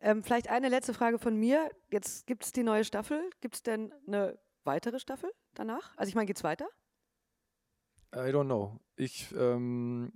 Ähm, 0.00 0.22
vielleicht 0.22 0.48
eine 0.48 0.68
letzte 0.68 0.94
Frage 0.94 1.18
von 1.18 1.36
mir. 1.36 1.70
Jetzt 1.90 2.26
gibt 2.26 2.44
es 2.44 2.52
die 2.52 2.62
neue 2.62 2.84
Staffel. 2.84 3.30
Gibt 3.40 3.56
es 3.56 3.62
denn 3.62 3.92
eine 4.06 4.38
weitere 4.64 4.98
Staffel 4.98 5.30
danach? 5.54 5.96
Also 5.96 6.08
ich 6.08 6.14
meine, 6.14 6.26
geht 6.26 6.36
es 6.36 6.44
weiter? 6.44 6.66
I 8.14 8.30
don't 8.30 8.46
know. 8.46 8.78
Ich 8.96 9.32
ähm, 9.36 10.12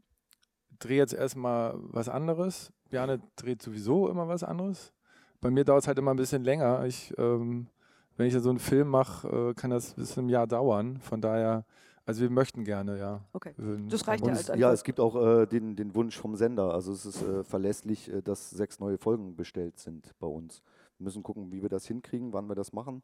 drehe 0.78 0.98
jetzt 0.98 1.14
erstmal 1.14 1.74
was 1.76 2.08
anderes. 2.08 2.72
Bjarne 2.90 3.20
dreht 3.36 3.62
sowieso 3.62 4.08
immer 4.08 4.26
was 4.26 4.42
anderes. 4.42 4.92
Bei 5.40 5.50
mir 5.50 5.64
dauert 5.64 5.82
es 5.82 5.88
halt 5.88 5.98
immer 5.98 6.12
ein 6.12 6.16
bisschen 6.16 6.42
länger. 6.42 6.84
Ich 6.86 7.12
ähm, 7.18 7.68
wenn 8.16 8.26
ich 8.26 8.34
so 8.34 8.50
einen 8.50 8.58
Film 8.58 8.88
mache, 8.88 9.28
äh, 9.28 9.54
kann 9.54 9.70
das 9.70 9.94
bis 9.94 10.16
ein 10.16 10.28
Jahr 10.28 10.46
dauern. 10.46 10.98
Von 10.98 11.20
daher, 11.20 11.64
also 12.06 12.20
wir 12.20 12.30
möchten 12.30 12.64
gerne, 12.64 12.98
ja. 12.98 13.20
Okay. 13.32 13.54
Das 13.88 14.06
reicht 14.06 14.26
ja 14.26 14.32
als 14.32 14.48
Ja, 14.48 14.72
es 14.72 14.84
gibt 14.84 15.00
auch 15.00 15.16
äh, 15.16 15.46
den, 15.46 15.74
den 15.74 15.94
Wunsch 15.94 16.18
vom 16.18 16.36
Sender. 16.36 16.74
Also 16.74 16.92
es 16.92 17.06
ist 17.06 17.22
äh, 17.22 17.44
verlässlich, 17.44 18.12
äh, 18.12 18.20
dass 18.20 18.50
sechs 18.50 18.78
neue 18.78 18.98
Folgen 18.98 19.36
bestellt 19.36 19.78
sind 19.78 20.14
bei 20.18 20.26
uns. 20.26 20.62
Wir 20.98 21.04
müssen 21.04 21.22
gucken, 21.22 21.50
wie 21.50 21.62
wir 21.62 21.70
das 21.70 21.86
hinkriegen, 21.86 22.32
wann 22.32 22.48
wir 22.48 22.54
das 22.54 22.72
machen 22.72 23.02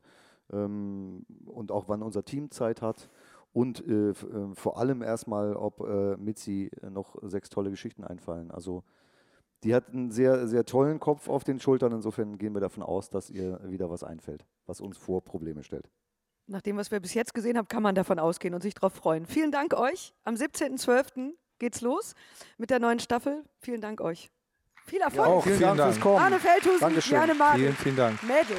ähm, 0.53 1.25
und 1.47 1.73
auch 1.73 1.89
wann 1.89 2.03
unser 2.03 2.25
Team 2.25 2.51
Zeit 2.51 2.83
hat. 2.83 3.09
Und 3.53 3.87
äh, 3.89 4.11
äh, 4.11 4.15
vor 4.55 4.79
allem 4.79 5.03
erstmal, 5.03 5.57
ob 5.57 5.81
äh, 5.81 6.17
Mitzi 6.17 6.71
noch 6.89 7.17
sechs 7.23 7.49
tolle 7.49 7.71
Geschichten 7.71 8.05
einfallen. 8.05 8.51
Also 8.51 8.85
die 9.65 9.75
hat 9.75 9.89
einen 9.89 10.11
sehr, 10.11 10.47
sehr 10.47 10.65
tollen 10.65 11.01
Kopf 11.01 11.29
auf 11.29 11.43
den 11.45 11.59
Schultern. 11.59 11.93
Insofern 11.93 12.39
gehen 12.39 12.55
wir 12.55 12.61
davon 12.61 12.83
aus, 12.83 13.11
dass 13.11 13.31
ihr 13.31 13.61
wieder 13.65 13.91
was 13.91 14.05
einfällt, 14.05 14.47
was 14.67 14.81
uns 14.81 14.99
vor 14.99 15.23
Probleme 15.25 15.63
stellt. 15.63 15.89
Nach 16.51 16.63
dem, 16.63 16.77
was 16.77 16.91
wir 16.91 16.99
bis 16.99 17.15
jetzt 17.15 17.33
gesehen 17.33 17.57
haben, 17.57 17.69
kann 17.69 17.83
man 17.83 17.95
davon 17.95 18.19
ausgehen 18.19 18.55
und 18.55 18.61
sich 18.61 18.75
darauf 18.75 18.93
freuen. 18.93 19.25
Vielen 19.25 19.53
Dank 19.53 19.73
euch. 19.73 20.13
Am 20.25 20.35
17.12. 20.35 21.35
geht's 21.61 21.81
los 21.81 22.15
mit 22.59 22.71
der 22.71 22.81
neuen 22.81 22.99
Staffel. 22.99 23.45
Vielen 23.61 23.81
Dank 23.81 24.01
euch. 24.01 24.31
Viel 24.85 25.01
Erfolg. 25.01 25.27
Ja, 25.29 25.33
auch, 25.33 25.45
vielen, 25.45 25.59
vielen 25.59 25.77
Dank 25.77 25.93
fürs 25.93 26.03
Kommen. 26.03 26.19
Arne 26.19 26.41
Feldhusen, 26.41 26.81
Dankeschön. 26.81 27.19
Janne 27.19 27.35
Martin. 27.35 27.61
Vielen, 27.61 27.77
vielen 27.77 27.97
Dank. 27.97 28.23
Mädel. 28.25 28.57